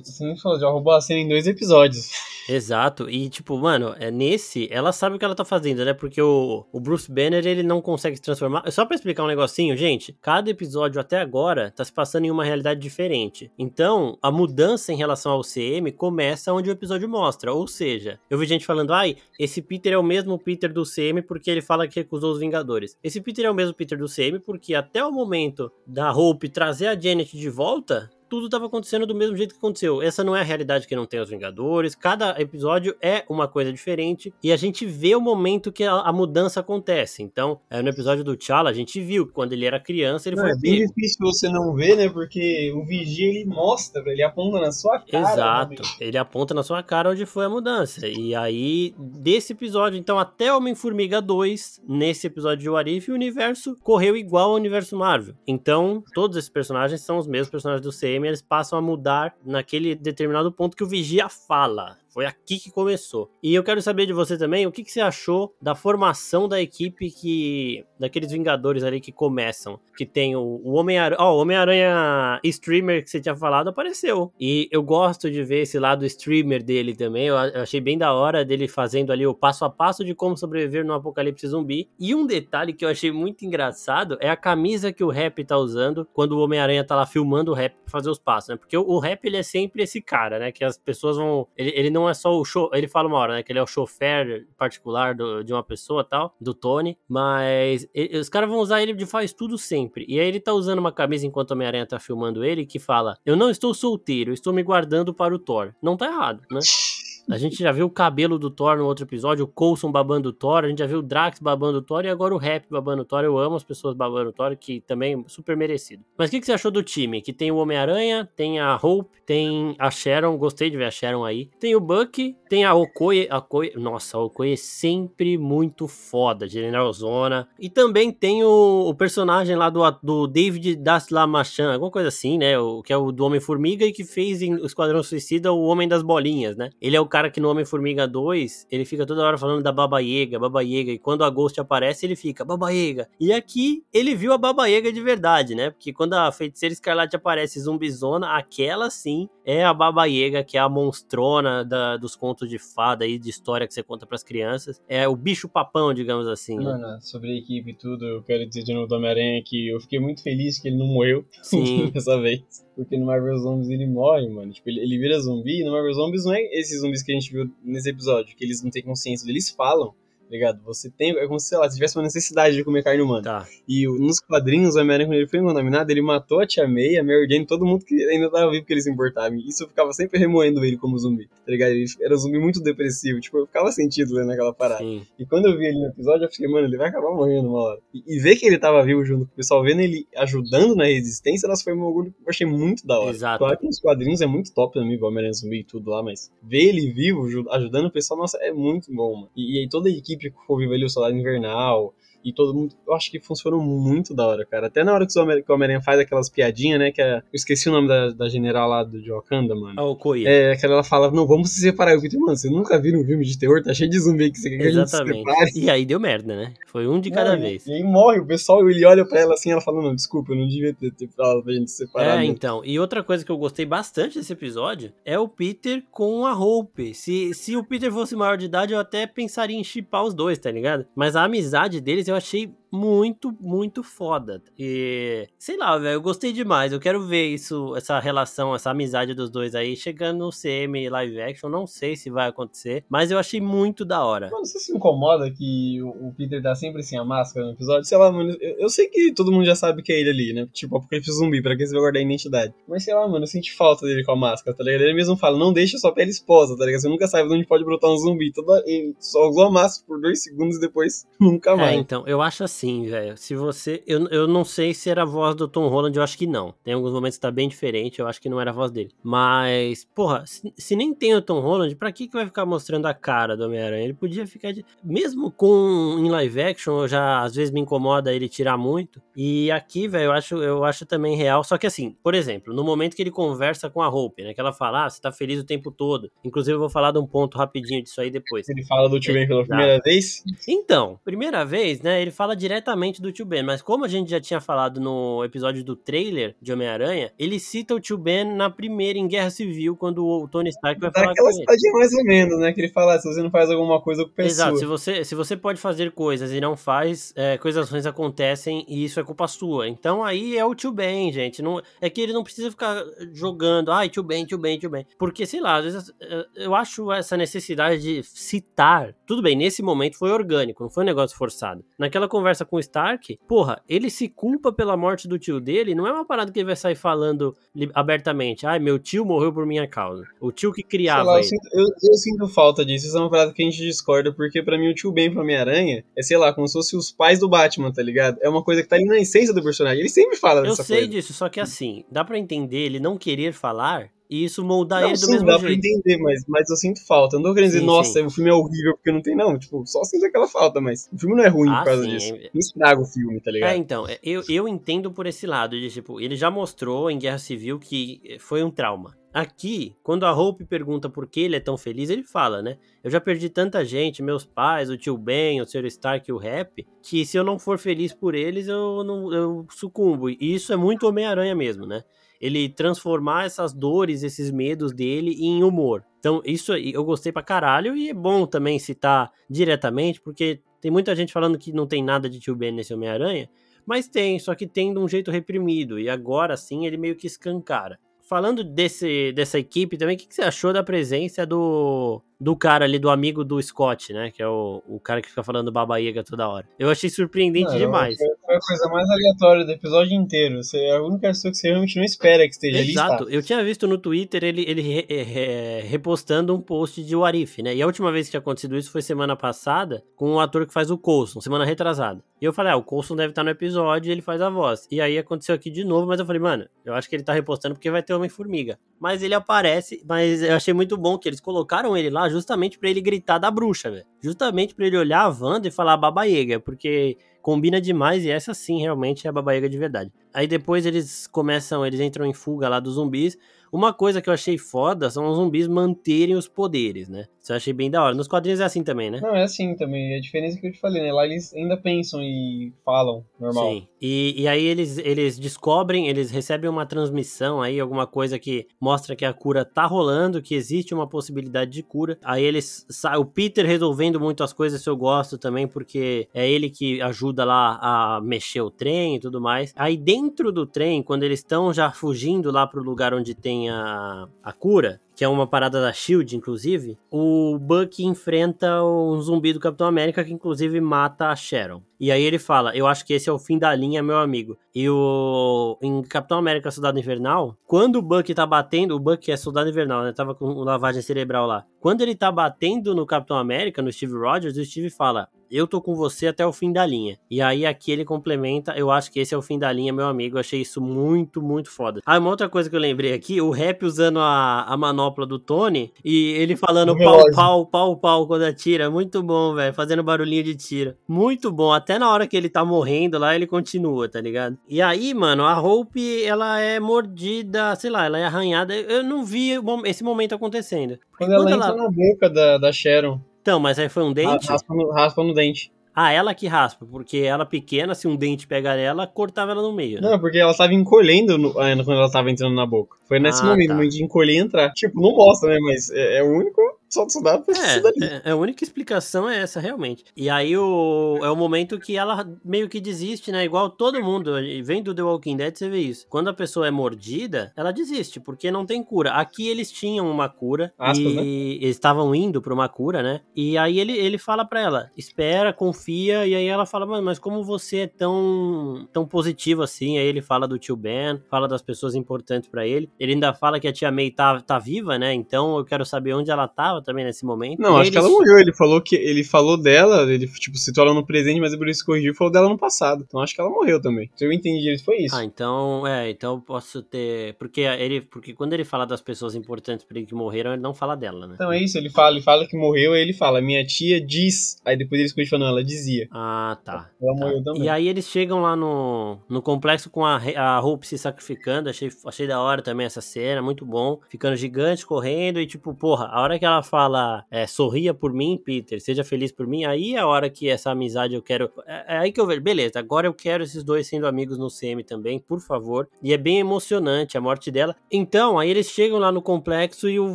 Sim, 0.05 0.37
já 0.37 0.69
roubou 0.69 0.93
a 0.93 1.01
cena 1.01 1.21
em 1.21 1.29
dois 1.29 1.47
episódios. 1.47 2.11
Exato, 2.49 3.09
e 3.09 3.29
tipo, 3.29 3.57
mano, 3.59 3.95
é 3.99 4.11
nesse, 4.11 4.69
ela 4.71 4.93
sabe 4.93 5.17
o 5.17 5.19
que 5.19 5.25
ela 5.25 5.35
tá 5.35 5.45
fazendo, 5.45 5.85
né? 5.85 5.95
Porque 5.95 6.21
o, 6.21 6.67
o 6.73 6.81
Bruce 6.81 7.11
Banner, 7.11 7.47
ele 7.47 7.63
não 7.63 7.81
consegue 7.81 8.17
se 8.17 8.23
transformar. 8.23 8.71
Só 8.71 8.85
para 8.85 8.97
explicar 8.97 9.25
um 9.25 9.29
negocinho, 9.29 9.77
gente, 9.77 10.17
cada 10.21 10.51
episódio 10.51 11.01
até 11.01 11.21
agora 11.21 11.71
tá 11.71 11.85
se 11.85 11.93
passando 11.93 12.25
em 12.25 12.31
uma 12.31 12.45
realidade 12.45 12.81
diferente. 12.81 13.51
Então, 13.59 14.19
a 14.23 14.31
mudança 14.31 14.93
em 14.93 14.97
relação 14.97 15.33
ao 15.33 15.43
CM 15.43 15.91
começa 15.93 16.53
onde 16.53 16.69
o 16.69 16.73
episódio 16.73 17.09
mostra. 17.09 17.53
Ou 17.53 17.67
seja, 17.67 18.19
eu 18.29 18.39
vi 18.39 18.47
gente 18.47 18.67
falando, 18.67 18.93
ai, 18.93 19.17
esse 19.39 19.63
Peter 19.63 19.93
é 19.93 19.99
o 19.99 20.03
mesmo 20.03 20.39
Peter 20.39 20.73
do 20.73 20.85
CM 20.85 21.23
porque 21.23 21.51
ele 21.51 21.63
fala 21.63 21.87
que 21.87 22.01
recusou 22.01 22.33
os 22.33 22.39
Vingadores. 22.39 22.97
Esse 23.03 23.21
Peter 23.21 23.45
é 23.45 23.51
o 23.51 23.55
mesmo 23.55 23.75
Peter 23.75 23.97
do 23.97 24.07
CM 24.07 24.39
porque 24.41 24.75
até 24.75 25.05
o 25.05 25.13
momento 25.13 25.71
da 25.87 26.13
Hope 26.13 26.49
trazer 26.49 26.89
a 26.89 26.99
Janet 26.99 27.37
de 27.37 27.49
volta, 27.49 28.11
tudo 28.33 28.47
estava 28.47 28.65
acontecendo 28.65 29.07
do 29.07 29.15
mesmo 29.15 29.37
jeito 29.37 29.53
que 29.53 29.59
aconteceu. 29.59 30.01
Essa 30.01 30.25
não 30.25 30.35
é 30.35 30.41
a 30.41 30.43
realidade 30.43 30.87
que 30.87 30.97
não 30.97 31.05
tem 31.05 31.21
os 31.21 31.29
Vingadores. 31.29 31.95
Cada 31.95 32.41
episódio 32.41 32.97
é 32.99 33.27
uma 33.29 33.47
coisa 33.47 33.71
diferente 33.71 34.33
e 34.43 34.51
a 34.51 34.57
gente 34.57 34.87
vê 34.87 35.15
o 35.15 35.21
momento 35.21 35.71
que 35.71 35.85
a, 35.85 35.97
a 35.97 36.11
mudança 36.11 36.61
acontece. 36.61 37.23
Então, 37.23 37.61
é, 37.69 37.83
no 37.83 37.91
episódio 37.91 38.25
do 38.25 38.35
T'Challa, 38.35 38.71
a 38.71 38.73
gente 38.73 38.99
viu 39.03 39.27
que 39.27 39.35
quando 39.35 39.53
ele 39.53 39.67
era 39.67 39.79
criança, 39.79 40.31
ele 40.31 40.37
não, 40.37 40.45
foi. 40.45 40.53
É 40.53 40.57
bem 40.57 40.87
difícil 40.87 41.19
você 41.21 41.47
não 41.51 41.75
ver, 41.75 41.95
né? 41.95 42.09
Porque 42.09 42.73
o 42.75 42.87
Vigia 42.87 43.29
ele 43.29 43.45
mostra, 43.45 44.03
ele 44.07 44.23
aponta 44.23 44.59
na 44.59 44.73
sua 44.73 44.99
cara. 45.01 45.31
Exato. 45.31 45.83
Ele 46.01 46.17
aponta 46.17 46.55
na 46.55 46.63
sua 46.63 46.83
cara 46.83 47.11
onde 47.11 47.27
foi 47.27 47.45
a 47.45 47.51
mudança. 47.51 48.09
E 48.09 48.35
aí, 48.35 48.95
desse 48.99 49.53
episódio, 49.53 49.99
então, 49.99 50.19
até 50.19 50.51
Homem-Formiga 50.55 51.21
2, 51.21 51.83
nesse 51.87 52.29
episódio 52.29 52.63
de 52.63 52.71
Warif, 52.71 53.11
o 53.11 53.15
universo 53.15 53.77
correu 53.83 54.17
igual 54.17 54.53
ao 54.53 54.57
universo 54.57 54.97
Marvel. 54.97 55.35
Então, 55.47 56.03
todos 56.15 56.39
esses 56.39 56.49
personagens 56.49 57.03
são 57.03 57.19
os 57.19 57.27
mesmos 57.27 57.51
personagens 57.51 57.85
do 57.85 57.93
CM 57.93 58.22
eles 58.29 58.43
passam 58.43 58.79
a 58.79 58.83
mudar 58.83 59.35
naquele 59.45 59.95
determinado 59.95 60.53
ponto 60.53 60.77
que 60.77 60.85
o 60.85 60.89
Vigia 60.89 61.29
fala. 61.29 61.99
Foi 62.13 62.27
aqui 62.27 62.59
que 62.59 62.71
começou. 62.71 63.31
E 63.43 63.55
eu 63.55 63.65
quero 63.65 63.81
saber 63.81 64.05
de 64.05 64.13
você 64.13 64.37
também, 64.37 64.67
o 64.67 64.73
que, 64.73 64.85
que 64.85 64.93
você 64.93 65.01
achou 65.01 65.55
da 65.61 65.75
formação 65.75 66.47
da 66.47 66.61
equipe 66.61 67.11
que. 67.11 67.85
daqueles 67.99 68.31
Vingadores 68.31 68.83
ali 68.85 69.01
que 69.01 69.11
começam. 69.11 69.81
Que 69.97 70.05
tem 70.05 70.37
o, 70.37 70.61
o 70.63 70.73
Homem-Aranha. 70.73 71.21
Ó, 71.21 71.33
oh, 71.33 71.37
o 71.37 71.41
Homem-Aranha 71.41 72.41
streamer 72.45 73.03
que 73.03 73.11
você 73.11 73.21
tinha 73.21 73.35
falado 73.35 73.69
apareceu. 73.69 74.33
E 74.39 74.69
eu 74.71 74.83
gosto 74.83 75.31
de 75.31 75.43
ver 75.43 75.63
esse 75.63 75.79
lado 75.79 76.05
streamer 76.05 76.63
dele 76.63 76.95
também. 76.95 77.27
Eu, 77.27 77.37
achei 77.37 77.81
bem 77.81 77.97
da 77.97 78.13
hora 78.13 78.45
dele 78.45 78.69
fazendo 78.69 79.13
ali 79.13 79.27
o 79.27 79.35
passo 79.35 79.65
a 79.65 79.71
passo 79.71 80.05
de 80.05 80.15
como 80.15 80.37
sobreviver 80.37 80.85
no 80.85 80.93
apocalipse 80.93 81.47
zumbi. 81.47 81.89
E 81.99 82.15
um 82.15 82.27
detalhe 82.27 82.73
que 82.73 82.85
eu 82.85 82.89
achei 82.89 83.11
muito 83.11 83.45
engraçado 83.45 84.19
é 84.21 84.29
a 84.29 84.37
camisa 84.37 84.93
que 84.93 85.05
o 85.05 85.09
Rap 85.09 85.43
tá 85.45 85.57
usando 85.57 86.07
quando 86.13 86.33
o 86.33 86.41
Homem-Aranha 86.41 86.85
tá 86.85 86.95
lá 86.95 87.07
filmando 87.07 87.53
o 87.53 87.55
Rap 87.55 87.75
pra 87.85 87.91
fazer 87.91 88.11
os 88.11 88.19
passos, 88.19 88.51
né? 88.51 88.57
Porque 88.57 88.77
o, 88.77 88.83
o 88.83 88.99
Rap 88.99 89.25
ele 89.25 89.37
é 89.39 89.43
sempre 89.43 89.83
esse 89.83 90.01
cara, 90.01 90.39
né? 90.39 90.53
Que 90.53 90.65
as 90.65 90.77
pessoas 90.77 91.17
vão. 91.17 91.47
Ele, 91.57 91.73
ele 91.75 91.91
não 91.91 92.02
é 92.09 92.15
só 92.15 92.37
o 92.37 92.45
show. 92.45 92.71
Ele 92.73 92.89
fala 92.89 93.09
uma 93.09 93.19
hora, 93.19 93.35
né? 93.35 93.43
Que 93.43 93.53
ele 93.53 93.59
é 93.59 93.63
o 93.63 93.67
chofer 93.67 94.47
particular 94.57 95.15
do, 95.15 95.43
de 95.43 95.53
uma 95.53 95.63
pessoa 95.63 96.05
tal, 96.05 96.35
do 96.41 96.55
Tony. 96.55 96.99
Mas 97.09 97.89
ele, 97.95 98.19
os 98.19 98.29
caras 98.29 98.49
vão 98.49 98.59
usar 98.59 98.83
ele 98.83 98.93
de 98.93 99.07
faz 99.07 99.33
tudo 99.33 99.59
sempre. 99.59 100.05
E 100.09 100.19
aí 100.19 100.27
ele 100.27 100.41
tá 100.41 100.53
usando 100.53 100.79
uma 100.79 100.93
camisa 100.93 101.27
enquanto 101.27 101.51
o 101.51 101.55
Homem-Aranha 101.55 101.87
tá 101.87 101.99
filmando 101.99 102.45
ele 102.45 102.67
que 102.67 102.79
fala: 102.79 103.17
Eu 103.25 103.37
não 103.37 103.51
estou 103.51 103.75
solteiro, 103.75 104.33
estou 104.33 104.53
me 104.53 104.63
guardando 104.63 105.13
para 105.15 105.35
o 105.35 105.39
Thor. 105.39 105.75
Não 105.83 105.97
tá 105.97 106.07
errado, 106.07 106.43
né? 106.51 106.61
A 107.31 107.39
gente 107.39 107.57
já 107.57 107.71
viu 107.73 107.87
o 107.87 107.91
cabelo 107.91 108.39
do 108.39 108.51
Thor 108.51 108.77
no 108.77 108.85
outro 108.85 109.05
episódio, 109.05 109.45
o 109.45 109.49
Coulson 109.49 109.91
babando 109.91 110.31
o 110.31 110.33
Thor, 110.33 110.65
a 110.65 110.69
gente 110.69 110.81
já 110.81 110.87
viu 110.87 110.99
o 110.99 111.03
Drax 111.03 111.39
babando 111.41 111.79
o 111.79 111.83
Thor 111.83 112.05
e 112.05 112.09
agora 112.09 112.35
o 112.35 112.39
Rap 112.39 112.67
babando 112.69 113.03
o 113.03 113.05
Thor. 113.05 113.25
Eu 113.25 113.39
amo 113.39 113.57
as 113.57 113.65
pessoas 113.65 113.95
babando 113.95 114.31
o 114.31 114.33
Thor, 114.33 114.57
que 114.57 114.81
também 114.81 115.15
é 115.15 115.29
super 115.29 115.57
merecido. 115.57 116.05
Mas 116.17 116.29
o 116.29 116.31
que, 116.33 116.41
que 116.41 116.47
você 116.47 116.53
achou 116.53 116.71
do 116.71 116.83
time? 116.83 117.23
Que 117.23 117.33
tem 117.33 117.51
o 117.51 117.57
Homem-Aranha, 117.57 118.29
tem 118.37 118.59
a 118.59 118.79
Hope, 118.81 119.23
tem 119.25 119.75
a 119.79 119.91
Sharon, 119.91 120.37
gostei 120.37 120.69
de 120.69 120.77
ver 120.77 120.87
a 120.87 120.91
Sharon 120.91 121.25
aí. 121.25 121.49
Tem 121.61 121.75
o 121.75 121.81
Bucky, 121.81 122.37
tem 122.49 122.65
a 122.65 122.75
Okoye, 122.75 123.29
a 123.31 123.39
Okoye 123.39 123.73
nossa, 123.77 124.17
a 124.17 124.21
Okoye 124.21 124.53
é 124.53 124.57
sempre 124.57 125.39
muito 125.39 125.87
foda, 125.87 126.49
General 126.49 126.93
Zona. 126.93 127.49
E 127.59 127.71
também 127.71 128.13
tem 128.13 128.45
o, 128.45 128.89
o 128.89 128.95
personagem 128.95 129.57
lá 129.57 129.71
do, 129.71 129.89
do 130.03 130.27
David 130.27 130.77
Daslamachan, 130.77 131.73
alguma 131.73 131.91
coisa 131.91 132.09
assim, 132.09 132.37
né? 132.37 132.59
O, 132.59 132.83
que 132.83 132.93
é 132.93 132.97
o 132.97 133.13
do 133.13 133.25
Homem-Formiga 133.25 133.85
e 133.85 133.93
que 133.93 134.05
fez 134.05 134.43
em 134.43 134.55
Esquadrão 134.65 135.03
Suicida 135.03 135.53
o 135.53 135.63
Homem 135.63 135.89
das 135.89 136.03
Bolinhas, 136.03 136.57
né? 136.57 136.71
Ele 136.81 136.97
é 136.97 137.01
o 137.01 137.07
cara 137.13 137.31
que 137.31 137.41
no 137.41 137.51
Homem-Formiga 137.51 138.09
2, 138.09 138.69
ele 138.71 138.87
fica 138.87 139.05
toda 139.05 139.23
hora 139.23 139.37
falando 139.37 139.63
da 139.63 139.71
Baba 139.71 140.01
Yaga, 140.01 140.39
Baba 140.39 140.63
Yaga, 140.63 140.93
e 140.93 140.99
quando 140.99 141.23
a 141.23 141.29
Ghost 141.29 141.61
aparece, 141.61 142.07
ele 142.07 142.17
fica 142.17 142.43
Baba 142.43 142.71
Yaga. 142.71 143.07
E 143.21 143.31
aqui 143.35 143.85
ele 143.93 144.15
viu 144.15 144.33
a 144.33 144.39
Baba 144.39 144.67
Yaga 144.67 144.91
de 144.91 145.03
verdade, 145.03 145.55
né? 145.55 145.69
Porque 145.69 145.93
quando 145.93 146.15
a 146.15 146.33
Feiticeira 146.33 146.73
Escarlate 146.73 147.15
aparece 147.15 147.61
zumbizona, 147.61 148.39
aquela 148.39 148.89
sim 148.89 149.29
é 149.45 149.63
a 149.63 149.75
Baba 149.75 150.07
Yaga, 150.07 150.43
que 150.43 150.57
é 150.57 150.61
a 150.61 150.71
monstrona 150.71 151.63
da, 151.63 151.99
dos 151.99 152.17
contos 152.17 152.49
de 152.49 152.59
fada 152.59 153.07
e 153.07 153.19
de 153.19 153.29
história 153.29 153.67
que 153.67 153.75
você 153.75 153.83
conta 153.83 154.07
para 154.07 154.15
as 154.15 154.23
crianças. 154.23 154.81
É 154.89 155.07
o 155.07 155.15
bicho 155.15 155.51
papão, 155.51 155.93
digamos 155.93 156.27
assim. 156.27 156.57
Né? 156.57 156.65
Mano, 156.65 156.99
sobre 157.03 157.31
a 157.31 157.37
equipe 157.37 157.73
e 157.73 157.75
tudo, 157.75 158.07
eu 158.07 158.23
quero 158.23 158.49
dizer 158.49 158.63
de 158.63 158.73
novo 158.73 158.87
do 158.87 158.95
Homem-Aranha 158.95 159.43
que 159.45 159.69
eu 159.69 159.79
fiquei 159.81 160.01
muito 160.01 160.23
feliz 160.23 160.59
que 160.59 160.69
ele 160.69 160.79
não 160.79 160.87
morreu 160.87 161.27
dessa 161.93 162.19
vez. 162.19 162.43
Porque 162.75 162.97
no 162.97 163.05
Marvel 163.05 163.37
Zombies 163.37 163.69
ele 163.69 163.87
morre, 163.87 164.29
mano. 164.29 164.51
Tipo, 164.51 164.71
ele, 164.71 164.81
ele 164.81 164.99
vira 164.99 165.21
zumbi. 165.21 165.61
E 165.61 165.65
no 165.65 165.73
Marvel 165.73 165.93
Zombies 165.93 166.25
não 166.25 166.33
é 166.33 166.41
esses 166.53 166.81
zumbis 166.81 167.02
que 167.05 167.13
a 167.13 167.15
gente 167.15 167.33
viu 167.33 167.51
nesse 167.63 167.91
episódio, 167.91 168.37
que 168.37 168.45
eles 168.45 168.63
não 168.63 168.71
têm 168.71 168.83
consciência. 168.83 169.29
Eles 169.29 169.51
falam 169.51 169.95
ligado? 170.33 170.63
Você 170.65 170.91
tem. 170.91 171.17
É 171.19 171.27
como 171.27 171.39
se, 171.39 171.49
sei 171.49 171.59
lá, 171.59 171.69
se 171.69 171.77
tivesse 171.77 171.97
uma 171.97 172.03
necessidade 172.03 172.57
de 172.57 172.65
comer 172.65 172.83
carne 172.83 173.03
humana. 173.03 173.23
Tá. 173.23 173.47
E 173.69 173.87
nos 173.87 174.21
quadrinhos, 174.21 174.77
o 174.77 174.81
Homem-Aranha, 174.81 175.09
quando 175.09 175.19
ele 175.19 175.29
foi 175.29 175.41
contaminado, 175.41 175.91
ele 175.91 176.03
matou 176.03 176.41
a 176.41 176.47
Tia 176.47 176.67
May, 176.67 176.97
a 176.97 177.05
Mary 177.05 177.27
Jane, 177.29 177.47
todo 177.47 177.65
mundo 177.65 177.85
que 177.85 177.95
ainda 178.05 178.31
tava 178.31 178.51
vivo 178.51 178.65
que 178.65 178.73
ele 178.73 178.83
se 178.83 178.91
importava. 178.91 179.35
E 179.35 179.49
isso 179.49 179.65
eu 179.65 179.69
ficava 179.69 179.93
sempre 179.93 180.19
remoendo 180.19 180.65
ele 180.65 180.77
como 180.77 180.99
zumbi, 180.99 181.27
tá 181.27 181.53
ligado? 181.53 181.71
Ele 181.71 181.85
era 182.01 182.15
um 182.15 182.19
zumbi 182.19 182.39
muito 182.39 182.61
depressivo. 182.61 183.21
Tipo, 183.21 183.39
eu 183.39 183.47
ficava 183.47 183.71
sentido 183.73 184.15
lendo 184.15 184.33
aquela 184.33 184.53
parada. 184.53 184.83
Sim. 184.83 185.03
E 185.19 185.27
quando 185.27 185.47
eu 185.47 185.57
vi 185.57 185.67
ele 185.67 185.79
no 185.79 185.87
episódio, 185.87 186.25
eu 186.25 186.31
fiquei, 186.31 186.49
mano, 186.49 186.67
ele 186.67 186.77
vai 186.77 186.89
acabar 186.89 187.11
morrendo 187.11 187.49
uma 187.49 187.63
hora. 187.63 187.81
E, 187.95 188.17
e 188.17 188.19
ver 188.19 188.37
que 188.37 188.47
ele 188.47 188.59
tava 188.59 188.83
vivo 188.85 189.05
junto 189.05 189.27
com 189.27 189.33
o 189.33 189.37
pessoal, 189.37 189.63
vendo 189.63 189.81
ele 189.81 190.07
ajudando 190.17 190.75
na 190.75 190.85
resistência, 190.85 191.49
nossa, 191.49 191.65
foi 191.65 191.75
um 191.75 191.83
orgulho 191.83 192.13
que 192.13 192.23
eu 192.23 192.31
achei 192.31 192.47
muito 192.47 192.87
da 192.87 192.99
hora. 192.99 193.11
Exato. 193.11 193.39
Claro 193.39 193.59
que 193.59 193.67
nos 193.67 193.81
quadrinhos 193.81 194.21
é 194.21 194.27
muito 194.27 194.53
top 194.53 194.79
mim, 194.81 194.97
o 194.97 195.07
Homem-Aranha 195.07 195.33
zumbi 195.33 195.61
e 195.61 195.65
tudo 195.65 195.91
lá, 195.91 196.03
mas 196.03 196.31
ver 196.43 196.69
ele 196.69 196.91
vivo, 196.93 197.27
ajudando 197.51 197.87
o 197.87 197.91
pessoal, 197.91 198.19
nossa, 198.19 198.39
é 198.41 198.53
muito 198.53 198.93
bom, 198.93 199.15
mano. 199.15 199.31
E, 199.37 199.57
e 199.57 199.61
aí 199.61 199.69
toda 199.69 199.89
a 199.89 199.93
equipe 199.93 200.22
que 200.31 200.47
for 200.47 200.59
vivo 200.59 200.75
ali, 200.75 200.85
o 200.85 200.89
Soldado 200.89 201.17
Invernal, 201.17 201.95
e 202.25 202.33
todo 202.33 202.55
mundo. 202.55 202.75
Eu 202.87 202.95
acho 202.95 203.11
que 203.11 203.21
funcionou 203.21 203.61
muito 203.61 204.15
da 204.15 204.27
hora, 204.27 204.45
cara. 204.45 204.67
Até 204.67 204.85
na 204.85 204.93
hora 204.93 205.07
que 205.07 205.19
o 205.19 205.55
Homem-Aranha 205.55 205.81
faz 205.81 206.01
aquelas 206.01 206.29
piadinhas, 206.29 206.79
né? 206.79 206.93
Que 206.93 207.03
é, 207.03 207.17
eu 207.17 207.23
esqueci 207.33 207.69
o 207.69 207.73
nome 207.73 207.89
da, 207.89 208.11
da 208.11 208.29
general 208.29 208.69
lá 208.69 208.83
do 208.83 209.03
Wakanda, 209.07 209.55
mano. 209.55 209.75
Ah, 209.77 209.85
o 209.85 209.97
Koya. 209.97 210.29
É, 210.29 210.57
que 210.57 210.65
ela 210.65 210.83
fala, 210.83 211.11
não, 211.11 211.27
vamos 211.27 211.51
se 211.51 211.61
separar. 211.61 211.95
Eu 211.95 212.01
falei, 212.01 212.19
mano, 212.19 212.37
você 212.37 212.51
nunca 212.51 212.81
viu 212.81 212.99
um 212.99 213.05
filme 213.05 213.25
de 213.25 213.39
terror? 213.39 213.63
Tá 213.63 213.75
cheio 213.75 213.91
de 213.91 213.99
zumbi 213.99 214.31
que 214.31 214.39
você 214.39 214.51
quer 214.51 214.59
que 214.59 214.65
Exatamente. 214.65 215.29
a 215.29 215.45
gente 215.45 215.53
se 215.53 215.65
E 215.65 215.71
aí 215.71 215.85
deu 215.85 216.01
merda, 216.01 216.37
né? 216.37 216.55
Foi 216.67 216.87
um 216.87 217.01
de 217.01 217.11
cada 217.11 217.37
vez. 217.37 217.67
E 217.67 217.73
aí 217.73 217.83
morre, 217.83 218.21
o 218.21 218.27
pessoal, 218.27 218.69
ele 218.69 218.85
olha 218.85 219.05
pra 219.05 219.21
ela 219.21 219.35
assim, 219.35 219.51
ela 219.51 219.61
fala, 219.61 219.83
não, 219.83 219.95
desculpa, 219.95 220.33
eu 220.33 220.37
não 220.37 220.49
devia 220.49 220.75
ter, 220.75 220.93
ter 220.93 221.09
falado 221.09 221.43
pra 221.43 221.53
gente 221.53 221.71
se 221.71 221.79
separar. 221.79 222.17
É, 222.17 222.19
mesmo. 222.19 222.33
então. 222.33 222.63
E 222.65 222.79
outra 222.79 223.03
coisa 223.03 223.25
que 223.25 223.31
eu 223.31 223.39
gostei 223.39 223.67
bastante 223.67 224.19
desse 224.19 224.33
episódio 224.33 224.93
é 225.05 225.19
o 225.19 225.29
Peter 225.29 225.83
com 225.91 226.27
a 226.27 226.39
Hope. 226.39 226.95
Se, 226.95 227.35
se 227.35 227.57
o 227.57 227.65
Peter 227.65 227.93
fosse 227.93 228.15
maior 228.17 228.37
de 228.37 228.47
idade, 228.47 228.73
eu 228.73 228.81
até 228.81 229.07
pensaria 229.07 229.57
em 229.57 229.65
chipar 229.65 230.05
os 230.05 230.15
dois, 230.15 230.39
tá 230.39 230.51
ligado? 230.51 230.87
Mas 230.95 231.17
a 231.17 231.25
amizade 231.25 231.81
deles 231.81 232.07
eu 232.13 232.17
achei 232.17 232.55
muito, 232.73 233.37
muito 233.39 233.83
foda. 233.83 234.43
E 234.59 235.29
sei 235.39 235.59
lá, 235.59 235.77
velho, 235.77 235.95
eu 235.95 236.01
gostei 236.01 236.33
demais. 236.33 236.73
Eu 236.73 236.81
quero 236.81 237.07
ver 237.07 237.29
isso, 237.29 237.77
essa 237.77 238.01
relação, 238.01 238.55
essa 238.55 238.71
amizade 238.71 239.13
dos 239.13 239.29
dois 239.31 239.55
aí 239.55 239.77
chegando 239.77 240.21
no 240.21 240.31
CM 240.31 240.89
live 240.89 241.21
action. 241.21 241.51
Não 241.51 241.67
sei 241.67 241.95
se 241.97 242.09
vai 242.09 242.29
acontecer, 242.29 242.85
mas 242.89 243.11
eu 243.11 243.19
achei 243.19 243.41
muito 243.41 243.85
da 243.85 244.03
hora. 244.03 244.31
Mano, 244.31 244.47
você 244.47 244.59
se 244.59 244.75
incomoda 244.75 245.31
que 245.31 245.83
o 245.83 246.13
Peter 246.17 246.43
tá 246.43 246.55
sempre 246.55 246.83
sem 246.83 246.99
a 246.99 247.05
máscara 247.05 247.47
no 247.47 247.53
episódio? 247.53 247.85
Sei 247.85 247.99
lá, 247.99 248.11
mano, 248.11 248.35
eu, 248.41 248.71
sei 248.71 248.89
que 248.89 249.13
todo 249.13 249.31
mundo 249.31 249.45
já 249.45 249.55
sabe 249.55 249.83
que 249.83 249.93
é 249.93 250.01
ele 250.01 250.11
ali, 250.11 250.33
né? 250.33 250.49
Tipo, 250.53 250.79
Apocalipse 250.79 251.13
Zumbi, 251.13 251.43
pra 251.43 251.57
que 251.57 251.67
você 251.67 251.73
vai 251.73 251.83
guardar 251.83 252.01
a 252.01 252.05
identidade. 252.05 252.55
Mas 252.67 252.85
sei 252.85 252.95
lá, 252.95 253.07
mano, 253.07 253.25
eu 253.25 253.29
senti 253.29 253.53
falta 253.53 253.85
dele 253.85 254.03
com 254.05 254.13
a 254.13 254.17
máscara, 254.17 254.57
tá 254.57 254.65
ligado? 254.65 254.83
Ele 254.83 254.95
mesmo 254.95 255.17
fala, 255.17 255.39
não 255.39 255.53
deixa 255.53 255.77
sua 255.77 255.93
pele 255.93 256.11
exposta, 256.11 256.57
tá 256.57 256.65
ligado? 256.65 256.81
Você 256.81 256.89
nunca 256.89 257.07
sabe 257.07 257.29
de 257.29 257.35
onde 257.35 257.47
pode 257.47 257.65
brotar 257.65 257.91
um 257.91 257.97
zumbi. 257.99 258.33
Toda, 258.33 258.63
ele 258.67 258.95
só 258.99 259.29
usou 259.29 259.45
a 259.45 259.51
máscara 259.51 259.87
por 259.87 260.01
dois 260.01 260.23
segundos 260.23 260.57
e 260.57 260.61
depois 260.61 261.07
nunca 261.21 261.51
é, 261.51 261.57
mais. 261.57 261.73
É, 261.73 261.77
então, 261.77 262.05
eu 262.07 262.23
acho 262.23 262.45
assim 262.45 262.62
assim, 262.63 262.87
velho. 262.87 263.17
Se 263.17 263.35
você. 263.35 263.83
Eu, 263.87 264.07
eu 264.09 264.29
não 264.29 264.45
sei 264.45 264.73
se 264.73 264.89
era 264.89 265.03
a 265.03 265.07
voz 265.07 265.35
do 265.35 265.49
Tom 265.49 265.69
Holland, 265.69 265.97
eu 265.97 266.03
acho 266.03 266.17
que 266.17 266.27
não. 266.27 266.55
Tem 266.63 266.75
alguns 266.75 266.93
momentos 266.93 267.17
que 267.17 267.23
tá 267.23 267.31
bem 267.31 267.49
diferente, 267.49 267.99
eu 267.99 268.07
acho 268.07 268.21
que 268.21 268.29
não 268.29 268.41
era 268.41 268.51
a 268.51 268.55
voz 268.55 268.71
dele. 268.71 268.91
Mas, 269.03 269.85
porra, 269.95 270.25
se, 270.27 270.53
se 270.57 270.77
nem 270.77 270.95
tem 270.95 271.15
o 271.15 271.23
Tom 271.23 271.41
Holland, 271.41 271.75
pra 271.75 271.91
que, 271.91 272.07
que 272.07 272.15
vai 272.15 272.25
ficar 272.25 272.47
mostrando 272.47 272.87
a 272.87 272.95
cara 272.95 273.37
do 273.37 273.45
Homem-Aranha? 273.45 273.85
Ele 273.85 273.95
podia 273.95 274.27
ficar 274.27 274.53
de. 274.53 274.65
Mesmo 274.83 275.31
com 275.31 275.97
em 275.99 276.09
live 276.09 276.41
action, 276.41 276.83
eu 276.83 276.89
já 276.89 277.23
às 277.23 277.35
vezes 277.35 277.53
me 277.53 277.61
incomoda 277.61 278.13
ele 278.13 278.29
tirar 278.29 278.57
muito. 278.57 279.03
E 279.17 279.51
aqui, 279.51 279.89
velho, 279.89 280.05
eu 280.05 280.13
acho, 280.13 280.37
eu 280.37 280.65
acho 280.65 280.87
também 280.87 281.17
real. 281.17 281.43
Só 281.43 281.59
que 281.59 281.67
assim, 281.67 281.97
por 282.03 282.15
exemplo, 282.15 282.55
no 282.55 282.63
momento 282.63 282.95
que 282.95 283.03
ele 283.03 283.11
conversa 283.11 283.69
com 283.69 283.83
a 283.83 283.89
Hope, 283.89 284.23
né? 284.23 284.35
Que 284.35 284.41
ela 284.41 284.53
fala, 284.53 284.87
ah, 284.87 284.91
você 284.91 285.01
tá 285.01 285.11
feliz 285.11 285.41
o 285.41 285.45
tempo 285.45 285.71
todo. 285.71 286.11
Inclusive, 286.25 286.55
eu 286.55 286.61
vou 286.61 286.71
falar 286.71 286.93
de 286.93 286.99
um 286.99 287.07
ponto 287.07 287.37
rapidinho 287.37 287.83
disso 287.83 288.01
aí 288.01 288.11
depois. 288.11 288.49
Ele 288.49 288.65
fala 288.65 288.89
do 288.89 289.01
tio 289.01 289.15
Ben 289.15 289.27
pela 289.27 289.45
primeira 289.45 289.81
vez? 289.85 290.23
Então, 290.47 290.99
primeira 291.05 291.45
vez, 291.45 291.81
né? 291.81 292.01
Ele 292.01 292.11
fala 292.11 292.37
diretamente 292.53 293.01
do 293.01 293.11
tio 293.11 293.25
Ben, 293.25 293.43
mas 293.43 293.63
como 293.63 293.85
a 293.85 293.89
gente 293.89 294.11
já 294.11 294.21
tinha 294.21 294.41
falado 294.41 294.79
no 294.79 295.25
episódio 295.25 295.65
do 295.65 295.75
trailer 295.75 296.37
de 296.41 296.53
Homem-Aranha, 296.53 297.11
ele 297.19 297.41
cita 297.41 297.75
o 297.75 297.81
tio 297.81 297.97
Ben 297.97 298.25
na 298.25 298.51
primeira, 298.51 298.99
em 298.99 299.09
Guerra 299.09 299.31
Civil, 299.31 299.75
quando 299.75 300.07
o 300.07 300.29
Tony 300.29 300.51
Stark 300.51 300.79
vai 300.79 300.91
falar 300.93 301.11
aquela 301.11 301.33
cidade 301.33 301.73
mais 301.73 301.93
ou 301.95 302.05
menos, 302.05 302.39
né? 302.39 302.53
Que 302.53 302.61
ele 302.61 302.69
fala, 302.69 302.95
ah, 302.95 302.99
se 302.99 303.09
você 303.09 303.23
não 303.23 303.31
faz 303.31 303.51
alguma 303.51 303.81
coisa, 303.81 304.05
com 304.05 304.11
pessoa. 304.11 304.31
Exato, 304.31 304.59
se 304.59 304.67
você, 304.67 305.05
se 305.05 305.15
você 305.15 305.37
pode 305.37 305.59
fazer 305.59 305.93
coisas 305.93 306.31
e 306.33 306.41
não 306.41 306.57
faz, 306.57 307.13
é, 307.17 307.39
coisas 307.39 307.71
ruins 307.71 307.87
acontecem 307.87 308.67
e 308.69 308.85
isso 308.85 309.01
é 309.01 309.05
culpa 309.05 309.27
sua. 309.27 309.67
Então 309.67 310.05
aí 310.05 310.37
é 310.37 310.45
o 310.45 310.55
tio 310.55 310.73
Ben, 310.73 311.11
gente. 311.11 311.41
Não, 311.41 311.61
é 311.81 311.89
que 311.89 312.01
ele 312.01 312.13
não 312.13 312.23
precisa 312.23 312.51
ficar 312.51 312.85
jogando, 313.13 313.73
ai, 313.73 313.89
tio 313.89 314.03
Ben, 314.03 314.27
tio 314.27 314.39
Ben, 314.39 314.59
tio 314.59 314.71
Ben. 314.71 314.87
Porque, 314.99 315.25
sei 315.25 315.41
lá, 315.41 315.57
às 315.57 315.65
vezes 315.65 315.93
é, 316.01 316.27
eu 316.37 316.55
acho 316.55 316.93
essa 316.93 317.17
necessidade 317.17 317.81
de 317.81 318.03
citar. 318.03 318.95
Tudo 319.07 319.23
bem, 319.23 319.37
nesse 319.37 319.63
momento 319.63 319.97
foi 319.97 320.11
orgânico, 320.11 320.63
não 320.63 320.71
foi 320.71 320.83
um 320.83 320.87
negócio 320.87 321.17
forçado. 321.17 321.65
Naquela 321.79 322.09
conversa 322.09 322.42
com 322.45 322.57
o 322.57 322.61
Stark, 322.61 323.19
porra, 323.29 323.63
ele 323.69 323.91
se 323.91 324.09
culpa 324.09 324.53
pela 324.53 324.77
morte 324.77 325.09
do 325.09 325.19
tio 325.19 325.41
dele, 325.41 325.75
não 325.75 325.87
é 325.87 325.93
uma 325.93 326.05
parada 326.05 326.31
que 326.33 326.39
ele 326.39 326.47
vai 326.47 326.57
sair 326.57 326.75
falando 326.75 327.37
abertamente, 327.75 328.47
ai, 328.47 328.59
meu 328.59 328.79
tio 328.79 329.05
morreu 329.05 329.33
por 329.33 329.47
minha 329.47 329.67
causa. 329.67 330.05
O 330.21 330.33
tio 330.33 330.53
que 330.53 330.63
criava 330.63 331.13
lá, 331.13 331.19
eu 331.19 331.25
sinto, 331.25 331.49
eu, 331.53 331.67
eu, 331.83 331.95
sinto, 331.95 332.29
falta 332.29 332.65
disso, 332.65 332.87
isso 332.87 332.97
é 332.97 333.01
uma 333.01 333.11
parada 333.11 333.33
que 333.33 333.43
a 333.43 333.45
gente 333.45 333.63
discorda, 333.63 334.13
porque 334.13 334.43
para 334.43 334.59
mim 334.59 334.69
o 334.69 334.75
tio 334.75 334.93
Ben 334.93 335.11
pro 335.11 335.21
Homem-Aranha 335.21 335.85
é, 335.97 336.03
sei 336.03 336.17
lá, 336.17 336.33
como 336.33 336.47
se 336.47 336.55
fosse 336.55 336.77
os 336.77 336.91
pais 336.91 337.19
do 337.19 337.29
Batman, 337.29 337.73
tá 337.73 337.83
ligado? 337.83 338.19
É 338.21 338.29
uma 338.29 338.43
coisa 338.43 338.63
que 338.63 338.69
tá 338.69 338.77
ali 338.77 338.85
na 338.85 338.99
essência 338.99 339.35
do 339.35 339.43
personagem, 339.43 339.81
ele 339.81 339.89
sempre 339.89 340.17
fala 340.17 340.43
dessa 340.43 340.57
coisa. 340.57 340.75
Eu 340.75 340.79
sei 340.79 340.89
disso, 340.89 341.13
só 341.13 341.29
que 341.29 341.41
assim, 341.41 341.85
dá 341.91 342.05
para 342.05 342.19
entender 342.19 342.59
ele 342.59 342.81
não 342.81 342.97
querer 342.97 343.33
falar 343.33 343.91
e 344.13 344.25
isso 344.25 344.45
moldar 344.45 344.83
não, 344.83 344.89
ele 344.89 344.99
do 344.99 345.07
sim, 345.07 345.13
mesmo 345.13 345.27
dá 345.27 345.39
jeito. 345.39 345.45
pra 345.45 345.53
entender, 345.55 345.97
mas, 345.97 346.23
mas 346.29 346.51
eu 346.51 346.57
sinto 346.57 346.87
falta. 346.87 347.17
Eu 347.17 347.21
não 347.21 347.31
tô 347.31 347.35
querendo 347.35 347.53
sim, 347.53 347.57
dizer, 347.61 347.67
nossa, 347.67 347.99
sim. 347.99 348.05
o 348.05 348.11
filme 348.11 348.29
é 348.29 348.35
horrível 348.35 348.75
porque 348.75 348.93
não 348.93 349.01
tem, 349.01 349.17
não. 349.17 349.39
Tipo, 349.39 349.67
só 349.67 349.83
sinto 349.85 350.05
aquela 350.05 350.29
falta, 350.29 350.61
mas 350.61 350.87
o 350.93 350.99
filme 350.99 351.17
não 351.17 351.25
é 351.25 351.29
ruim 351.29 351.49
ah, 351.49 351.61
por 351.61 351.65
causa 351.65 351.87
disso. 351.87 352.13
Não 352.13 352.39
estraga 352.39 352.79
o 352.79 352.85
filme, 352.85 353.19
tá 353.23 353.31
ligado? 353.31 353.53
É, 353.53 353.57
então, 353.57 353.89
é, 353.89 353.99
eu, 354.03 354.23
eu 354.29 354.47
entendo 354.47 354.93
por 354.93 355.07
esse 355.07 355.27
lado, 355.27 355.59
de 355.59 355.71
tipo, 355.71 355.99
ele 355.99 356.15
já 356.15 356.31
mostrou 356.31 356.91
em 356.91 356.99
Guerra 356.99 357.17
Civil 357.17 357.59
que 357.59 358.19
foi 358.21 358.45
um 358.45 358.51
trauma. 358.51 358.95
aqui, 359.15 359.75
quando 359.83 360.05
a 360.05 360.13
Hope 360.13 360.45
pergunta 360.45 360.91
por 360.91 361.07
que 361.07 361.21
ele 361.21 361.37
é 361.37 361.41
tão 361.41 361.57
feliz, 361.57 361.89
ele 361.89 362.03
fala, 362.03 362.43
né? 362.43 362.59
Eu 362.85 362.91
já 362.91 363.01
perdi 363.01 363.31
tanta 363.31 363.65
gente, 363.65 364.03
meus 364.03 364.27
pais, 364.27 364.69
o 364.69 364.77
tio 364.77 364.99
Ben, 364.99 365.41
o 365.41 365.47
Sr. 365.47 365.65
Stark 365.65 366.11
e 366.11 366.13
o 366.13 366.19
Rap, 366.19 366.67
que 366.83 367.07
se 367.07 367.17
eu 367.17 367.25
não 367.25 367.39
for 367.39 367.59
feliz 367.59 367.95
por 367.95 368.15
eles, 368.15 368.47
eu, 368.47 368.85
não, 368.85 369.11
eu 369.11 369.47
sucumbo. 369.51 370.11
E 370.11 370.19
isso 370.21 370.53
é 370.53 370.57
muito 370.57 370.87
Homem-Aranha 370.87 371.35
mesmo, 371.35 371.65
né? 371.65 371.83
Ele 372.23 372.49
transformar 372.49 373.27
essas 373.27 373.53
dores, 373.53 374.05
esses 374.05 374.31
medos 374.31 374.73
dele 374.73 375.17
em 375.19 375.43
humor. 375.43 375.85
Então, 375.99 376.23
isso 376.25 376.55
eu 376.55 376.85
gostei 376.85 377.13
pra 377.13 377.23
caralho 377.23 377.77
e 377.77 377.91
é 377.91 377.95
bom 377.95 378.25
também 378.27 378.59
citar 378.59 379.11
diretamente, 379.29 380.01
porque 380.01 380.41
tem 380.61 380.71
muita 380.71 380.95
gente 380.95 381.13
falando 381.13 381.37
que 381.37 381.53
não 381.53 381.67
tem 381.67 381.83
nada 381.83 382.09
de 382.09 382.21
tio 382.21 382.37
Ben 382.37 382.53
nesse 382.53 382.73
Homem-Aranha, 382.73 383.29
mas 383.67 383.89
tem, 383.89 384.19
só 384.19 384.35
que 384.35 384.47
tem 384.47 384.73
de 384.73 384.79
um 384.79 384.89
jeito 384.89 385.11
reprimido, 385.11 385.79
e 385.79 385.89
agora 385.89 386.37
sim 386.37 386.65
ele 386.67 386.77
meio 386.77 386.97
que 386.97 387.07
escancara. 387.07 387.79
Falando 388.09 388.45
desse, 388.45 389.13
dessa 389.13 389.39
equipe 389.39 389.77
também, 389.77 389.97
o 389.97 389.99
que, 389.99 390.07
que 390.07 390.15
você 390.15 390.23
achou 390.23 390.53
da 390.53 390.63
presença 390.63 391.25
do 391.25 392.03
do 392.23 392.37
cara 392.37 392.65
ali, 392.65 392.79
do 392.79 392.89
amigo 392.89 393.25
do 393.25 393.43
Scott, 393.43 393.93
né? 393.93 394.13
Que 394.13 394.23
é 394.23 394.29
o, 394.29 394.63
o 394.69 394.79
cara 394.79 395.03
que 395.03 395.09
fica 395.09 395.25
falando 395.25 395.51
Baba 395.51 395.79
Yaga 395.79 396.05
toda 396.05 396.29
hora. 396.29 396.47
Eu 396.57 396.71
achei 396.71 396.89
surpreendente 396.89 397.51
não, 397.51 397.59
demais. 397.59 397.99
Foi 397.99 398.37
a 398.37 398.39
coisa 398.39 398.69
mais 398.69 398.89
aleatória 398.89 399.45
do 399.45 399.51
episódio 399.51 399.93
inteiro. 399.95 400.37
Você, 400.37 400.57
é 400.57 400.77
a 400.77 400.83
única 400.83 401.09
pessoa 401.09 401.33
que 401.33 401.39
você 401.39 401.49
realmente 401.49 401.77
não 401.77 401.85
espera 401.85 402.23
que 402.23 402.35
esteja 402.35 402.61
Exato. 402.61 402.81
ali. 402.81 402.95
Exato. 402.95 403.11
Eu 403.11 403.23
tinha 403.23 403.43
visto 403.43 403.67
no 403.67 403.77
Twitter 403.77 404.23
ele, 404.23 404.45
ele 404.47 404.63
re, 404.63 404.87
re, 404.89 405.61
repostando 405.63 406.33
um 406.33 406.41
post 406.41 406.85
de 406.85 406.95
Warif, 406.95 407.43
né? 407.43 407.57
E 407.57 407.61
a 407.61 407.67
última 407.67 407.91
vez 407.91 408.07
que 408.07 408.13
tinha 408.13 408.21
acontecido 408.21 408.57
isso 408.57 408.71
foi 408.71 408.83
semana 408.83 409.17
passada 409.17 409.83
com 409.97 410.15
o 410.15 410.21
ator 410.21 410.47
que 410.47 410.53
faz 410.53 410.71
o 410.71 410.79
Coulson, 410.79 411.21
semana 411.21 411.45
retrasada. 411.45 412.05
E 412.21 412.25
eu 412.25 412.33
falei, 412.33 412.53
ah, 412.53 412.57
o 412.57 412.63
Coulson 412.63 412.95
deve 412.95 413.11
estar 413.11 413.25
no 413.25 413.31
episódio 413.31 413.89
e 413.89 413.93
ele 413.93 414.01
faz 414.01 414.21
a 414.21 414.31
voz. 414.31 414.69
E 414.71 414.81
aí 414.81 414.97
aconteceu 414.97 415.35
aqui 415.35 415.51
de 415.51 415.65
novo, 415.65 415.89
mas 415.89 415.99
eu 415.99 416.07
falei, 416.07 416.23
mano, 416.23 416.47
eu 416.65 416.73
acho 416.73 416.89
que 416.89 416.95
ele 416.95 417.03
tá 417.03 417.13
repostando 417.13 417.57
porque 417.57 417.69
vai 417.69 417.83
ter 417.83 417.95
Homem-Formiga. 417.95 418.61
Mas 418.79 419.03
ele 419.03 419.13
aparece, 419.13 419.83
mas 419.89 420.23
eu 420.23 420.37
achei 420.37 420.55
muito 420.55 420.77
bom 420.77 420.97
que 420.97 421.09
eles 421.09 421.21
colocaram 421.21 421.77
ele 421.77 421.91
lá 421.91 422.09
justamente 422.13 422.59
para 422.59 422.71
ele 422.71 422.81
gritar 422.81 423.19
da 423.19 423.31
bruxa, 423.31 423.71
velho. 423.71 423.85
Justamente 424.01 424.55
para 424.55 424.67
ele 424.67 424.77
olhar 424.77 425.01
a 425.01 425.09
Wanda 425.09 425.49
e 425.49 425.51
falar 425.51 425.77
Baba 425.77 426.05
Yaga, 426.05 426.39
porque 426.39 426.97
combina 427.21 427.61
demais 427.61 428.05
e 428.05 428.11
essa 428.11 428.35
sim 428.35 428.61
realmente 428.61 429.07
é 429.07 429.11
a 429.11 429.13
Baba 429.13 429.33
Yaga 429.33 429.49
de 429.49 429.59
verdade. 429.59 429.93
Aí 430.13 430.27
depois 430.27 430.67
eles 430.67 431.07
começam, 431.07 431.65
eles 431.65 431.81
entram 431.81 432.07
em 432.07 432.13
fuga 432.13 432.49
lá 432.49 432.61
dos 432.61 432.75
zumbis. 432.75 433.17
Uma 433.53 433.73
coisa 433.75 434.01
que 434.01 434.09
eu 434.09 434.15
achei 434.15 434.39
foda 434.39 434.89
são 434.89 435.07
os 435.07 435.17
zumbis 435.17 435.47
manterem 435.47 436.17
os 436.17 436.27
poderes, 436.27 436.89
né? 436.89 437.07
Isso 437.23 437.33
eu 437.33 437.37
achei 437.37 437.53
bem 437.53 437.71
da 437.71 437.85
hora. 437.85 437.95
Nos 437.95 438.09
quadrinhos 438.09 438.41
é 438.41 438.45
assim 438.45 438.65
também, 438.65 438.91
né? 438.91 438.99
Não, 439.01 439.15
é 439.15 439.23
assim 439.23 439.55
também. 439.55 439.93
É 439.93 439.99
a 439.99 440.01
diferença 440.01 440.41
que 440.41 440.47
eu 440.47 440.53
te 440.53 440.59
falei, 440.59 440.83
né? 440.83 440.93
Lá 440.93 441.05
eles 441.05 441.33
ainda 441.35 441.57
pensam 441.57 442.03
e 442.03 442.53
falam, 442.65 443.05
normal. 443.21 443.51
Sim. 443.51 443.69
E, 443.81 444.23
e 444.23 444.27
aí 444.27 444.45
eles, 444.45 444.79
eles 444.79 445.19
descobrem, 445.19 445.87
eles 445.87 446.11
recebem 446.11 446.51
uma 446.51 446.67
transmissão 446.67 447.41
aí, 447.41 447.61
alguma 447.61 447.87
coisa 447.87 448.19
que 448.19 448.47
mostra 448.61 448.97
que 448.97 449.05
a 449.05 449.13
cura 449.13 449.45
tá 449.45 449.67
rolando, 449.67 450.23
que 450.23 450.35
existe 450.35 450.75
uma 450.75 450.89
possibilidade 450.89 451.51
de 451.51 451.63
cura. 451.63 451.99
Aí 452.03 452.25
eles. 452.25 452.67
O 452.99 453.05
Peter 453.05 453.47
resolvendo 453.47 454.01
muito 454.01 454.25
as 454.25 454.33
coisas, 454.33 454.65
eu 454.67 454.77
gosto 454.77 455.19
também, 455.19 455.47
porque 455.47 456.09
é 456.15 456.29
ele 456.29 456.51
que 456.51 456.81
ajuda 456.81 457.25
lá 457.25 457.59
a 457.61 458.01
mexer 458.01 458.41
o 458.41 458.51
trem 458.51 458.97
e 458.97 458.99
tudo 458.99 459.21
mais. 459.21 459.53
Aí 459.57 459.77
dentro 459.77 460.33
do 460.33 460.47
trem, 460.47 460.83
quando 460.83 461.03
eles 461.03 461.21
estão 461.21 461.53
já 461.53 461.71
fugindo 461.71 462.31
lá 462.33 462.47
pro 462.47 462.63
lugar 462.63 462.95
onde 462.95 463.15
tem 463.15 463.42
a, 463.49 464.09
a 464.23 464.33
cura, 464.33 464.81
que 465.03 465.05
é 465.05 465.09
uma 465.09 465.27
parada 465.27 465.61
da 465.61 465.73
Shield, 465.73 466.17
inclusive, 466.17 466.79
o 466.89 467.37
Buck 467.37 467.85
enfrenta 467.85 468.63
um 468.63 469.01
zumbi 469.01 469.33
do 469.33 469.41
Capitão 469.41 469.67
América 469.67 470.05
que 470.05 470.13
inclusive 470.13 470.61
mata 470.61 471.09
a 471.09 471.17
Sharon. 471.17 471.61
E 471.81 471.91
aí 471.91 472.05
ele 472.05 472.21
fala: 472.21 472.57
Eu 472.57 472.69
acho 472.69 472.87
que 472.87 472.95
esse 472.95 473.11
é 473.11 473.13
o 473.13 473.19
fim 473.19 473.37
da 473.37 473.53
linha, 473.53 473.83
meu 473.83 473.99
amigo. 473.99 474.39
E 474.55 474.71
o. 474.71 475.59
Em 475.61 475.83
Capitão 475.83 476.19
América 476.19 476.53
Soldado 476.53 476.79
Invernal, 476.79 477.37
quando 477.45 477.81
o 477.81 477.83
Buck 477.83 478.15
tá 478.15 478.25
batendo, 478.25 478.77
o 478.77 478.79
Buck 478.79 479.11
é 479.11 479.17
soldado 479.17 479.51
invernal, 479.51 479.83
né? 479.83 479.93
Tava 479.93 480.15
com 480.15 480.27
lavagem 480.45 480.81
cerebral 480.81 481.27
lá. 481.27 481.45
Quando 481.59 481.81
ele 481.81 481.97
tá 481.97 482.13
batendo 482.13 482.73
no 482.73 482.87
Capitão 482.87 483.17
América, 483.17 483.61
no 483.61 483.73
Steve 483.73 483.95
Rogers, 483.95 484.37
o 484.37 484.45
Steve 484.45 484.71
fala: 484.71 485.09
eu 485.33 485.47
tô 485.47 485.63
com 485.63 485.75
você 485.75 486.09
até 486.09 486.27
o 486.27 486.33
fim 486.33 486.53
da 486.53 486.67
linha. 486.67 486.99
E 487.11 487.23
aí 487.23 487.47
aqui 487.47 487.73
ele 487.73 487.87
complementa, 487.87 488.53
eu 488.53 488.71
acho 488.71 488.93
que 488.93 489.01
esse 489.01 489.15
é 489.15 489.17
o 489.17 489.23
fim 489.23 489.39
da 489.39 489.51
linha, 489.51 489.73
meu 489.73 489.87
amigo. 489.87 490.17
Eu 490.17 490.21
achei 490.21 490.43
isso 490.43 490.61
muito, 490.61 491.23
muito 491.23 491.51
foda. 491.51 491.81
Ah, 491.87 491.99
uma 491.99 492.11
outra 492.11 492.29
coisa 492.29 492.51
que 492.51 492.55
eu 492.55 492.61
lembrei 492.61 492.93
aqui, 492.93 493.19
o 493.19 493.31
rap 493.31 493.65
usando 493.65 493.99
a, 493.99 494.43
a 494.43 494.57
manopla 494.59 494.92
do 495.07 495.19
Tony 495.19 495.73
e 495.85 496.13
ele 496.13 496.37
falando 496.37 496.77
pau, 496.77 497.03
pau, 497.15 497.47
pau, 497.47 497.77
pau 497.77 498.07
quando 498.07 498.23
atira. 498.23 498.71
Muito 498.71 499.03
bom, 499.03 499.35
velho. 499.35 499.55
Fazendo 499.55 499.83
barulhinho 499.83 500.23
de 500.23 500.35
tiro. 500.37 500.75
Muito 500.87 501.33
bom. 501.33 501.53
Até 501.53 501.79
na 501.79 501.91
hora 501.91 502.07
que 502.07 502.17
ele 502.17 502.29
tá 502.29 502.45
morrendo 502.45 502.99
lá, 502.99 503.15
ele 503.15 503.27
continua, 503.27 503.89
tá 503.89 504.01
ligado? 504.01 504.39
E 504.49 504.61
aí, 504.61 504.95
mano, 504.95 505.25
a 505.25 505.41
Hope, 505.41 506.05
ela 506.05 506.39
é 506.39 506.61
mordida, 506.61 507.55
sei 507.57 507.71
lá, 507.71 507.87
ela 507.87 507.99
é 507.99 508.05
arranhada. 508.05 508.55
Eu 508.55 508.83
não 508.83 509.05
vi 509.05 509.31
esse 509.65 509.83
momento 509.83 510.15
acontecendo. 510.15 510.79
Quando, 510.97 511.15
quando 511.15 511.29
ela, 511.29 511.33
ela 511.33 511.47
entra 511.47 511.57
na 511.57 511.69
boca 511.71 512.11
da, 512.11 512.39
da 512.39 512.53
Sharon. 512.53 513.01
Então, 513.21 513.39
mas 513.39 513.59
aí 513.59 513.69
foi 513.69 513.85
um 513.85 513.93
dente? 513.93 514.27
Raspa 514.27 514.55
no, 514.55 514.71
raspa 514.71 515.03
no 515.03 515.15
dente. 515.15 515.53
Ah, 515.75 515.91
ela 515.91 516.15
que 516.15 516.27
raspa, 516.27 516.67
porque 516.71 516.99
ela 516.99 517.25
pequena, 517.25 517.75
se 517.75 517.89
um 517.89 517.97
dente 517.97 518.27
pegar 518.27 518.57
ela, 518.57 518.87
cortava 518.87 519.33
ela 519.33 519.43
no 519.43 519.53
meio. 519.53 519.81
Né? 519.81 519.91
Não, 519.91 519.99
porque 519.99 520.19
ela 520.19 520.33
estava 520.33 520.53
encolhendo 520.53 521.17
no, 521.17 521.33
quando 521.33 521.73
ela 521.73 521.87
estava 521.87 522.11
entrando 522.11 522.35
na 522.35 522.47
boca. 522.47 522.77
Foi 522.87 522.99
nesse 522.99 523.23
ah, 523.23 523.27
momento, 523.27 523.49
tá. 523.49 523.55
momento 523.55 523.73
de 523.73 523.83
encolher 523.83 524.15
e 524.15 524.19
entrar. 524.19 524.53
Tipo, 524.53 524.81
não 524.81 524.95
mostra, 524.95 525.31
né? 525.31 525.39
Mas 525.41 525.71
é, 525.71 525.99
é 525.99 526.03
o 526.03 526.13
único 526.13 526.41
só 526.73 526.89
soldado 526.89 527.25
é, 527.29 527.59
é, 527.85 528.03
é, 528.07 528.11
a 528.13 528.17
única 528.17 528.43
explicação 528.43 529.07
é 529.07 529.19
essa, 529.19 529.39
realmente. 529.39 529.85
E 529.95 530.09
aí 530.09 530.35
o, 530.35 530.99
é 531.03 531.11
o 531.11 531.15
momento 531.17 531.61
que 531.61 531.77
ela 531.77 532.09
meio 532.25 532.49
que 532.49 532.63
desiste, 532.63 533.13
né? 533.13 533.23
Igual 533.27 533.51
todo 533.51 533.83
mundo. 533.85 534.13
Vem 534.43 534.63
do 534.63 534.75
The 534.75 534.83
Walking 534.83 535.19
Dead, 535.19 535.37
você 535.37 535.51
vê 535.51 535.59
isso. 535.59 535.87
Quando 535.91 536.09
a 536.09 536.15
pessoa 536.15 536.49
é 536.49 536.51
mordida, 536.51 537.31
ela 537.37 537.53
desiste, 537.53 538.01
porque 538.01 538.31
não 538.31 538.47
tem 538.47 538.65
cura. 538.65 538.93
Aqui 538.93 539.29
eles 539.29 539.53
tinham 539.53 539.91
uma 539.91 540.09
cura 540.09 540.55
Aspas, 540.59 540.79
e 540.79 540.95
né? 540.95 541.03
eles 541.03 541.57
estavam 541.57 541.95
indo 541.95 542.23
pra 542.23 542.33
uma 542.33 542.49
cura, 542.49 542.83
né? 542.83 543.03
E 543.15 543.37
aí 543.37 543.59
ele, 543.59 543.77
ele 543.77 543.99
fala 543.99 544.25
pra 544.25 544.41
ela, 544.41 544.71
espera, 544.75 545.31
confia, 545.31 546.07
e 546.07 546.15
aí 546.15 546.27
ela 546.27 546.47
fala, 546.47 546.65
mano, 546.65 546.83
mas 546.83 546.99
como 546.99 547.23
você 547.23 547.59
é 547.59 547.67
tão, 547.67 548.67
tão 548.73 548.87
positivo 548.87 549.43
assim? 549.43 549.77
Aí 549.77 549.87
ele 549.87 550.01
fala 550.01 550.27
do 550.27 550.39
tio 550.39 550.57
Ben, 550.57 551.03
fala 551.11 551.29
das 551.29 551.43
pessoas 551.43 551.75
importantes 551.75 552.31
para 552.31 552.47
ele. 552.47 552.71
Ele 552.81 552.95
ainda 552.95 553.13
fala 553.13 553.39
que 553.39 553.47
a 553.47 553.53
tia 553.53 553.71
May 553.71 553.91
tá, 553.91 554.23
tá 554.23 554.39
viva, 554.39 554.79
né? 554.79 554.95
Então 554.95 555.37
eu 555.37 555.45
quero 555.45 555.67
saber 555.67 555.93
onde 555.93 556.11
ela 556.11 556.27
tava 556.27 556.62
também 556.63 556.85
nesse 556.85 557.05
momento. 557.05 557.41
Não, 557.41 557.57
acho 557.57 557.63
eles... 557.63 557.71
que 557.71 557.79
ela 557.79 557.89
morreu. 557.89 558.19
Ele 558.19 558.33
falou 558.33 558.61
que 558.61 558.77
ele 558.77 559.05
falou 559.05 559.37
dela, 559.37 559.91
ele 559.93 560.07
tipo 560.07 560.37
citou 560.37 560.65
ela 560.65 560.75
no 560.75 560.85
presente, 560.85 561.21
mas 561.21 561.35
por 561.37 561.49
isso 561.49 561.65
corrigiu 561.65 561.93
e 561.93 561.97
falou 561.97 562.13
dela 562.13 562.29
no 562.29 562.39
passado. 562.39 562.85
Então 562.87 563.01
acho 563.01 563.15
que 563.15 563.21
ela 563.21 563.31
morreu 563.31 563.61
também. 563.61 563.91
Se 563.95 564.05
eu 564.05 564.13
entendi 564.13 564.41
direito, 564.41 564.65
foi 564.65 564.79
isso. 564.79 564.95
Ah, 564.95 565.05
então, 565.05 565.67
é, 565.67 565.91
então 565.91 566.15
eu 566.15 566.21
posso 566.21 566.63
ter. 566.63 567.15
Porque 567.15 567.43
ele. 567.43 567.81
Porque 567.81 568.15
quando 568.15 568.33
ele 568.33 568.45
fala 568.45 568.67
das 568.67 568.81
pessoas 568.81 569.15
importantes 569.15 569.65
pra 569.65 569.79
ele 569.79 569.87
que 569.87 569.95
morreram, 569.95 570.33
ele 570.33 570.43
não 570.43 570.55
fala 570.55 570.77
dela, 570.77 571.07
né? 571.07 571.15
Então 571.15 571.33
é 571.33 571.41
isso, 571.41 571.59
ele 571.59 571.71
fala, 571.71 571.97
ele 571.97 572.03
fala 572.03 572.27
que 572.27 572.37
morreu, 572.37 572.73
aí 572.73 572.81
ele 572.81 572.93
fala, 572.93 573.21
minha 573.21 573.45
tia 573.45 573.81
diz. 573.85 574.41
Aí 574.45 574.57
depois 574.57 574.79
ele 574.79 574.87
escuta 574.87 575.09
falando, 575.09 575.29
ela 575.29 575.45
dizia. 575.45 575.89
Ah, 575.91 576.39
tá. 576.45 576.71
Ela 576.81 576.95
tá. 576.95 577.01
morreu 577.01 577.25
também. 577.25 577.43
E 577.43 577.49
aí 577.49 577.69
eles 577.69 577.89
chegam 577.89 578.21
lá 578.21 578.35
no, 578.35 578.99
no 579.09 579.23
complexo 579.23 579.71
com 579.71 579.85
a, 579.85 580.01
a 580.17 580.41
Hope 580.41 580.67
se 580.67 580.79
sacrificando. 580.79 581.49
Achei, 581.49 581.69
achei 581.87 582.07
da 582.07 582.21
hora 582.21 582.43
também 582.43 582.67
essa 582.67 582.81
cena, 582.81 583.23
muito 583.23 583.45
bom. 583.45 583.81
Ficando 583.89 584.17
gigante, 584.17 584.67
correndo, 584.67 585.21
e 585.21 585.27
tipo, 585.27 585.55
porra, 585.55 585.87
a 585.87 586.01
hora 586.01 586.19
que 586.19 586.25
ela 586.25 586.43
fala 586.53 587.07
é, 587.11 587.27
sorria 587.27 587.73
por 587.73 587.95
mim, 587.95 588.21
Peter, 588.23 588.61
seja 588.61 588.85
feliz 588.85 589.11
por 589.11 589.27
mim, 589.27 589.47
aí 589.47 589.75
é 589.75 589.79
a 589.79 589.87
hora 589.87 590.11
que 590.11 590.29
essa 590.29 590.51
amizade 590.51 590.95
eu 590.95 591.01
quero. 591.01 591.33
É, 591.47 591.77
é 591.77 591.79
aí 591.79 591.91
que 591.91 591.99
eu 591.99 592.07
vejo, 592.07 592.21
beleza, 592.21 592.59
agora 592.59 592.87
eu 592.87 592.93
quero 592.93 593.25
esses 593.25 593.43
dois 593.43 593.67
sendo 593.67 593.87
amigos 593.87 594.19
no 594.19 594.29
CM 594.29 594.63
também, 594.63 594.99
por 594.99 595.19
favor. 595.19 595.67
E 595.83 595.95
é 595.95 595.97
bem 595.97 596.19
emocionante 596.19 596.99
a 596.99 597.01
morte 597.01 597.31
dela. 597.31 597.57
Então, 597.71 598.19
aí 598.19 598.29
eles 598.29 598.51
chegam 598.51 598.79
lá 598.79 598.93
no 598.93 599.01
complexo 599.01 599.67
e 599.67 599.81
o 599.81 599.95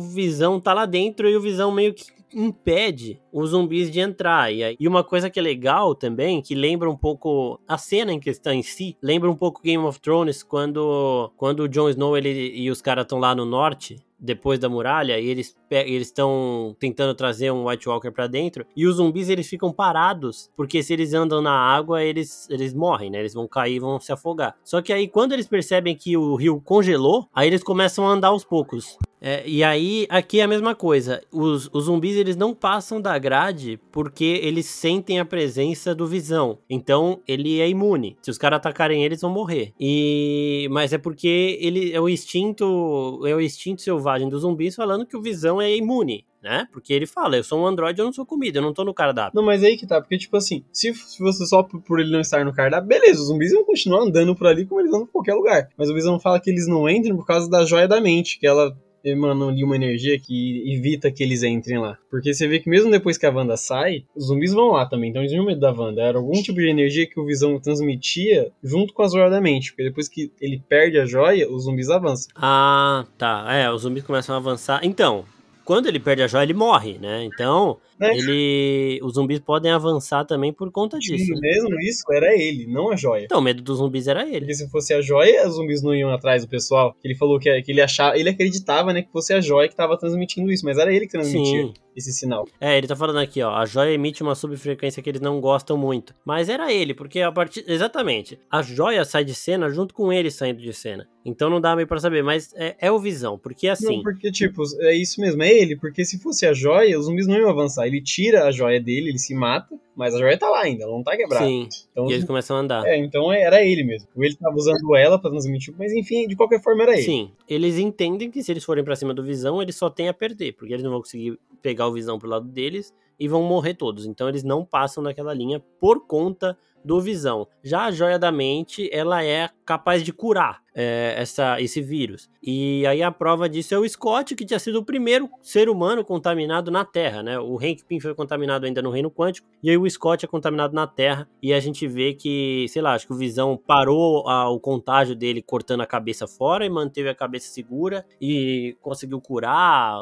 Visão 0.00 0.58
tá 0.58 0.74
lá 0.74 0.84
dentro 0.84 1.28
e 1.28 1.36
o 1.36 1.40
Visão 1.40 1.70
meio 1.70 1.94
que 1.94 2.06
impede 2.34 3.20
os 3.32 3.50
zumbis 3.50 3.88
de 3.88 4.00
entrar. 4.00 4.52
E, 4.52 4.76
e 4.80 4.88
uma 4.88 5.04
coisa 5.04 5.30
que 5.30 5.38
é 5.38 5.42
legal 5.42 5.94
também, 5.94 6.42
que 6.42 6.56
lembra 6.56 6.90
um 6.90 6.96
pouco 6.96 7.60
a 7.68 7.78
cena 7.78 8.12
em 8.12 8.18
questão 8.18 8.52
em 8.52 8.64
si, 8.64 8.96
lembra 9.00 9.30
um 9.30 9.36
pouco 9.36 9.62
Game 9.62 9.84
of 9.84 10.00
Thrones 10.00 10.42
quando 10.42 11.30
quando 11.36 11.60
o 11.60 11.68
Jon 11.68 11.88
Snow 11.90 12.16
ele, 12.16 12.52
e 12.54 12.68
os 12.68 12.82
caras 12.82 13.04
estão 13.04 13.18
lá 13.18 13.32
no 13.32 13.44
norte 13.44 13.96
depois 14.18 14.58
da 14.58 14.68
muralha 14.68 15.18
e 15.18 15.28
eles 15.28 15.56
eles 15.70 16.08
estão 16.08 16.74
tentando 16.78 17.14
trazer 17.14 17.50
um 17.50 17.68
White 17.68 17.88
Walker 17.88 18.10
para 18.10 18.26
dentro 18.26 18.66
e 18.74 18.86
os 18.86 18.96
zumbis 18.96 19.28
eles 19.28 19.48
ficam 19.48 19.72
parados 19.72 20.50
porque 20.56 20.82
se 20.82 20.92
eles 20.92 21.12
andam 21.12 21.40
na 21.40 21.52
água 21.52 22.02
eles 22.02 22.48
eles 22.50 22.74
morrem, 22.74 23.10
né? 23.10 23.20
Eles 23.20 23.34
vão 23.34 23.46
cair, 23.46 23.78
vão 23.78 24.00
se 24.00 24.12
afogar. 24.12 24.56
Só 24.64 24.82
que 24.82 24.92
aí 24.92 25.06
quando 25.06 25.32
eles 25.32 25.46
percebem 25.46 25.94
que 25.94 26.16
o 26.16 26.34
rio 26.34 26.60
congelou, 26.60 27.28
aí 27.34 27.46
eles 27.46 27.62
começam 27.62 28.08
a 28.08 28.12
andar 28.12 28.28
aos 28.28 28.44
poucos. 28.44 28.98
É, 29.20 29.42
e 29.46 29.64
aí, 29.64 30.06
aqui 30.08 30.40
é 30.40 30.44
a 30.44 30.48
mesma 30.48 30.74
coisa. 30.74 31.20
Os, 31.32 31.68
os, 31.72 31.84
zumbis, 31.84 32.16
eles 32.16 32.36
não 32.36 32.54
passam 32.54 33.00
da 33.00 33.18
grade 33.18 33.80
porque 33.90 34.40
eles 34.42 34.66
sentem 34.66 35.18
a 35.18 35.24
presença 35.24 35.94
do 35.94 36.06
Visão. 36.06 36.58
Então, 36.68 37.20
ele 37.26 37.60
é 37.60 37.68
imune. 37.68 38.16
Se 38.22 38.30
os 38.30 38.38
caras 38.38 38.58
atacarem 38.58 38.98
ele, 38.98 39.14
eles 39.14 39.20
vão 39.20 39.30
morrer. 39.30 39.72
E... 39.78 40.68
Mas 40.70 40.92
é 40.92 40.98
porque 40.98 41.58
ele 41.60 41.92
é 41.92 42.00
o 42.00 42.08
instinto... 42.08 43.20
É 43.26 43.34
o 43.34 43.40
instinto 43.40 43.82
selvagem 43.82 44.28
dos 44.28 44.42
zumbis 44.42 44.74
falando 44.74 45.06
que 45.06 45.16
o 45.16 45.22
Visão 45.22 45.60
é 45.60 45.74
imune 45.74 46.24
né? 46.42 46.66
Porque 46.72 46.92
ele 46.92 47.06
fala, 47.06 47.36
eu 47.36 47.44
sou 47.44 47.60
um 47.60 47.66
androide, 47.66 48.00
eu 48.00 48.04
não 48.04 48.12
sou 48.12 48.24
comida, 48.24 48.58
eu 48.58 48.62
não 48.62 48.72
tô 48.72 48.84
no 48.84 48.94
cardápio. 48.94 49.32
Não, 49.34 49.44
mas 49.44 49.62
aí 49.64 49.76
que 49.76 49.86
tá, 49.86 50.00
porque 50.00 50.16
tipo 50.16 50.36
assim, 50.36 50.64
se, 50.72 50.94
se 50.94 51.20
você 51.20 51.44
só 51.44 51.62
por 51.62 52.00
ele 52.00 52.10
não 52.10 52.20
estar 52.20 52.44
no 52.44 52.52
cardápio, 52.52 52.88
beleza, 52.88 53.20
os 53.20 53.26
zumbis 53.26 53.52
vão 53.52 53.64
continuar 53.64 54.02
andando 54.02 54.34
por 54.34 54.46
ali 54.46 54.64
como 54.64 54.80
eles 54.80 54.92
andam 54.92 55.06
por 55.06 55.12
qualquer 55.14 55.34
lugar. 55.34 55.68
Mas 55.76 55.90
o 55.90 55.94
Visão 55.94 56.18
fala 56.20 56.40
que 56.40 56.50
eles 56.50 56.66
não 56.66 56.88
entram 56.88 57.16
por 57.16 57.26
causa 57.26 57.50
da 57.50 57.64
joia 57.64 57.88
da 57.88 58.00
mente, 58.00 58.38
que 58.38 58.46
ela 58.46 58.76
emanam 59.10 59.48
ali 59.48 59.64
uma 59.64 59.76
energia 59.76 60.18
que 60.18 60.72
evita 60.72 61.10
que 61.10 61.22
eles 61.22 61.42
entrem 61.42 61.78
lá. 61.78 61.98
Porque 62.10 62.32
você 62.32 62.46
vê 62.46 62.58
que 62.58 62.68
mesmo 62.68 62.90
depois 62.90 63.18
que 63.18 63.26
a 63.26 63.30
Wanda 63.30 63.56
sai, 63.56 64.04
os 64.14 64.26
zumbis 64.26 64.52
vão 64.52 64.72
lá 64.72 64.86
também. 64.86 65.10
Então 65.10 65.22
eles 65.22 65.32
tinham 65.32 65.44
medo 65.44 65.60
da 65.60 65.72
Wanda. 65.72 66.02
Era 66.02 66.18
algum 66.18 66.40
tipo 66.42 66.58
de 66.58 66.68
energia 66.68 67.06
que 67.06 67.18
o 67.18 67.24
Visão 67.24 67.58
transmitia 67.58 68.50
junto 68.62 68.92
com 68.92 69.02
a 69.02 69.08
joia 69.08 69.30
da 69.30 69.40
mente. 69.40 69.72
Porque 69.72 69.84
depois 69.84 70.08
que 70.08 70.32
ele 70.40 70.62
perde 70.68 70.98
a 70.98 71.06
joia, 71.06 71.50
os 71.50 71.64
zumbis 71.64 71.90
avançam. 71.90 72.30
Ah, 72.36 73.06
tá. 73.16 73.46
É, 73.52 73.70
os 73.70 73.82
zumbis 73.82 74.04
começam 74.04 74.34
a 74.34 74.38
avançar. 74.38 74.80
Então, 74.82 75.24
quando 75.68 75.86
ele 75.86 76.00
perde 76.00 76.22
a 76.22 76.26
joia, 76.26 76.44
ele 76.44 76.54
morre, 76.54 76.98
né? 76.98 77.24
Então, 77.24 77.76
é. 78.00 78.16
ele, 78.16 79.00
os 79.02 79.12
zumbis 79.12 79.38
podem 79.38 79.70
avançar 79.70 80.24
também 80.24 80.50
por 80.50 80.72
conta 80.72 80.98
disso. 80.98 81.26
Sim, 81.26 81.34
né? 81.34 81.40
mesmo 81.42 81.78
isso 81.82 82.10
era 82.10 82.34
ele, 82.34 82.66
não 82.66 82.90
a 82.90 82.96
joia. 82.96 83.26
Então, 83.26 83.38
o 83.38 83.42
medo 83.42 83.62
dos 83.62 83.76
zumbis 83.76 84.08
era 84.08 84.26
ele. 84.26 84.46
Porque 84.46 84.54
se 84.54 84.70
fosse 84.70 84.94
a 84.94 85.02
joia, 85.02 85.46
os 85.46 85.56
zumbis 85.56 85.82
não 85.82 85.94
iam 85.94 86.10
atrás 86.10 86.42
do 86.42 86.48
pessoal. 86.48 86.96
Ele 87.04 87.14
falou 87.14 87.38
que, 87.38 87.60
que 87.60 87.70
ele 87.70 87.82
achava, 87.82 88.16
ele 88.16 88.30
acreditava, 88.30 88.94
né, 88.94 89.02
que 89.02 89.12
fosse 89.12 89.34
a 89.34 89.42
joia 89.42 89.68
que 89.68 89.74
estava 89.74 89.98
transmitindo 89.98 90.50
isso, 90.50 90.64
mas 90.64 90.78
era 90.78 90.90
ele 90.90 91.04
que 91.04 91.12
transmitia. 91.12 91.66
Sim 91.66 91.74
esse 91.98 92.12
sinal. 92.12 92.46
É, 92.60 92.78
ele 92.78 92.86
tá 92.86 92.96
falando 92.96 93.18
aqui, 93.18 93.42
ó, 93.42 93.52
a 93.52 93.66
joia 93.66 93.92
emite 93.92 94.22
uma 94.22 94.34
subfrequência 94.34 95.02
que 95.02 95.10
eles 95.10 95.20
não 95.20 95.40
gostam 95.40 95.76
muito. 95.76 96.14
Mas 96.24 96.48
era 96.48 96.72
ele, 96.72 96.94
porque 96.94 97.20
a 97.20 97.32
partir. 97.32 97.64
Exatamente. 97.66 98.38
A 98.50 98.62
joia 98.62 99.04
sai 99.04 99.24
de 99.24 99.34
cena 99.34 99.68
junto 99.68 99.92
com 99.92 100.12
ele 100.12 100.30
saindo 100.30 100.60
de 100.60 100.72
cena. 100.72 101.08
Então 101.28 101.50
não 101.50 101.60
dá 101.60 101.76
meio 101.76 101.86
pra 101.86 101.98
saber, 101.98 102.22
mas 102.22 102.52
é, 102.54 102.74
é 102.78 102.90
o 102.90 102.98
Visão, 102.98 103.38
porque 103.38 103.68
assim. 103.68 103.96
Não, 103.96 104.02
porque, 104.02 104.32
tipo, 104.32 104.62
é 104.80 104.94
isso 104.94 105.20
mesmo, 105.20 105.42
é 105.42 105.52
ele, 105.52 105.76
porque 105.76 106.04
se 106.04 106.18
fosse 106.18 106.46
a 106.46 106.52
joia, 106.52 106.98
os 106.98 107.06
zumbis 107.06 107.26
não 107.26 107.36
iam 107.36 107.50
avançar. 107.50 107.86
Ele 107.86 108.00
tira 108.00 108.44
a 108.44 108.50
joia 108.50 108.80
dele, 108.80 109.10
ele 109.10 109.18
se 109.18 109.34
mata, 109.34 109.78
mas 109.94 110.14
a 110.14 110.18
joia 110.18 110.38
tá 110.38 110.48
lá 110.48 110.62
ainda, 110.62 110.84
ela 110.84 110.92
não 110.92 111.02
tá 111.02 111.16
quebrada. 111.16 111.44
Sim. 111.44 111.68
Então, 111.92 112.10
e 112.10 112.14
eles 112.14 112.24
começam 112.24 112.56
a 112.56 112.60
andar. 112.60 112.86
É, 112.86 112.96
então 112.96 113.30
era 113.32 113.62
ele 113.62 113.84
mesmo. 113.84 114.08
Ele 114.16 114.34
tava 114.34 114.56
usando 114.56 114.96
ela 114.96 115.18
pra 115.18 115.30
transmitir, 115.30 115.74
mas 115.78 115.92
enfim, 115.92 116.26
de 116.26 116.34
qualquer 116.34 116.62
forma 116.62 116.82
era 116.82 116.94
ele. 116.94 117.02
Sim. 117.02 117.30
Eles 117.48 117.78
entendem 117.78 118.30
que 118.30 118.42
se 118.42 118.50
eles 118.50 118.64
forem 118.64 118.82
para 118.82 118.96
cima 118.96 119.12
do 119.12 119.22
Visão, 119.22 119.60
eles 119.60 119.76
só 119.76 119.90
têm 119.90 120.08
a 120.08 120.14
perder, 120.14 120.52
porque 120.52 120.72
eles 120.72 120.82
não 120.82 120.90
vão 120.90 121.00
conseguir 121.00 121.38
pegar 121.60 121.86
o 121.86 121.92
Visão 121.92 122.18
pro 122.18 122.28
lado 122.28 122.46
deles 122.46 122.94
e 123.18 123.28
vão 123.28 123.42
morrer 123.42 123.74
todos. 123.74 124.06
Então 124.06 124.28
eles 124.28 124.42
não 124.42 124.64
passam 124.64 125.02
naquela 125.02 125.34
linha 125.34 125.62
por 125.80 126.06
conta 126.06 126.56
do 126.88 127.02
Visão. 127.02 127.46
Já 127.62 127.84
a 127.84 127.90
Joia 127.90 128.18
da 128.18 128.32
Mente, 128.32 128.88
ela 128.90 129.22
é 129.22 129.50
capaz 129.62 130.02
de 130.02 130.10
curar 130.10 130.62
é, 130.74 131.16
essa, 131.18 131.60
esse 131.60 131.82
vírus. 131.82 132.30
E 132.42 132.86
aí 132.86 133.02
a 133.02 133.10
prova 133.10 133.46
disso 133.46 133.74
é 133.74 133.78
o 133.78 133.86
Scott, 133.86 134.34
que 134.34 134.46
tinha 134.46 134.58
sido 134.58 134.78
o 134.78 134.84
primeiro 134.84 135.28
ser 135.42 135.68
humano 135.68 136.02
contaminado 136.02 136.70
na 136.70 136.86
Terra, 136.86 137.22
né? 137.22 137.38
O 137.38 137.56
Hank 137.56 137.84
Pym 137.86 138.00
foi 138.00 138.14
contaminado 138.14 138.64
ainda 138.64 138.80
no 138.80 138.90
Reino 138.90 139.10
Quântico, 139.10 139.46
e 139.62 139.68
aí 139.68 139.76
o 139.76 139.90
Scott 139.90 140.24
é 140.24 140.28
contaminado 140.28 140.72
na 140.72 140.86
Terra, 140.86 141.28
e 141.42 141.52
a 141.52 141.60
gente 141.60 141.86
vê 141.86 142.14
que, 142.14 142.64
sei 142.70 142.80
lá, 142.80 142.94
acho 142.94 143.06
que 143.06 143.12
o 143.12 143.18
Visão 143.18 143.60
parou 143.66 144.26
a, 144.26 144.48
o 144.48 144.58
contágio 144.58 145.14
dele 145.14 145.42
cortando 145.42 145.82
a 145.82 145.86
cabeça 145.86 146.26
fora 146.26 146.64
e 146.64 146.70
manteve 146.70 147.10
a 147.10 147.14
cabeça 147.14 147.48
segura 147.48 148.06
e 148.18 148.74
conseguiu 148.80 149.20
curar, 149.20 150.00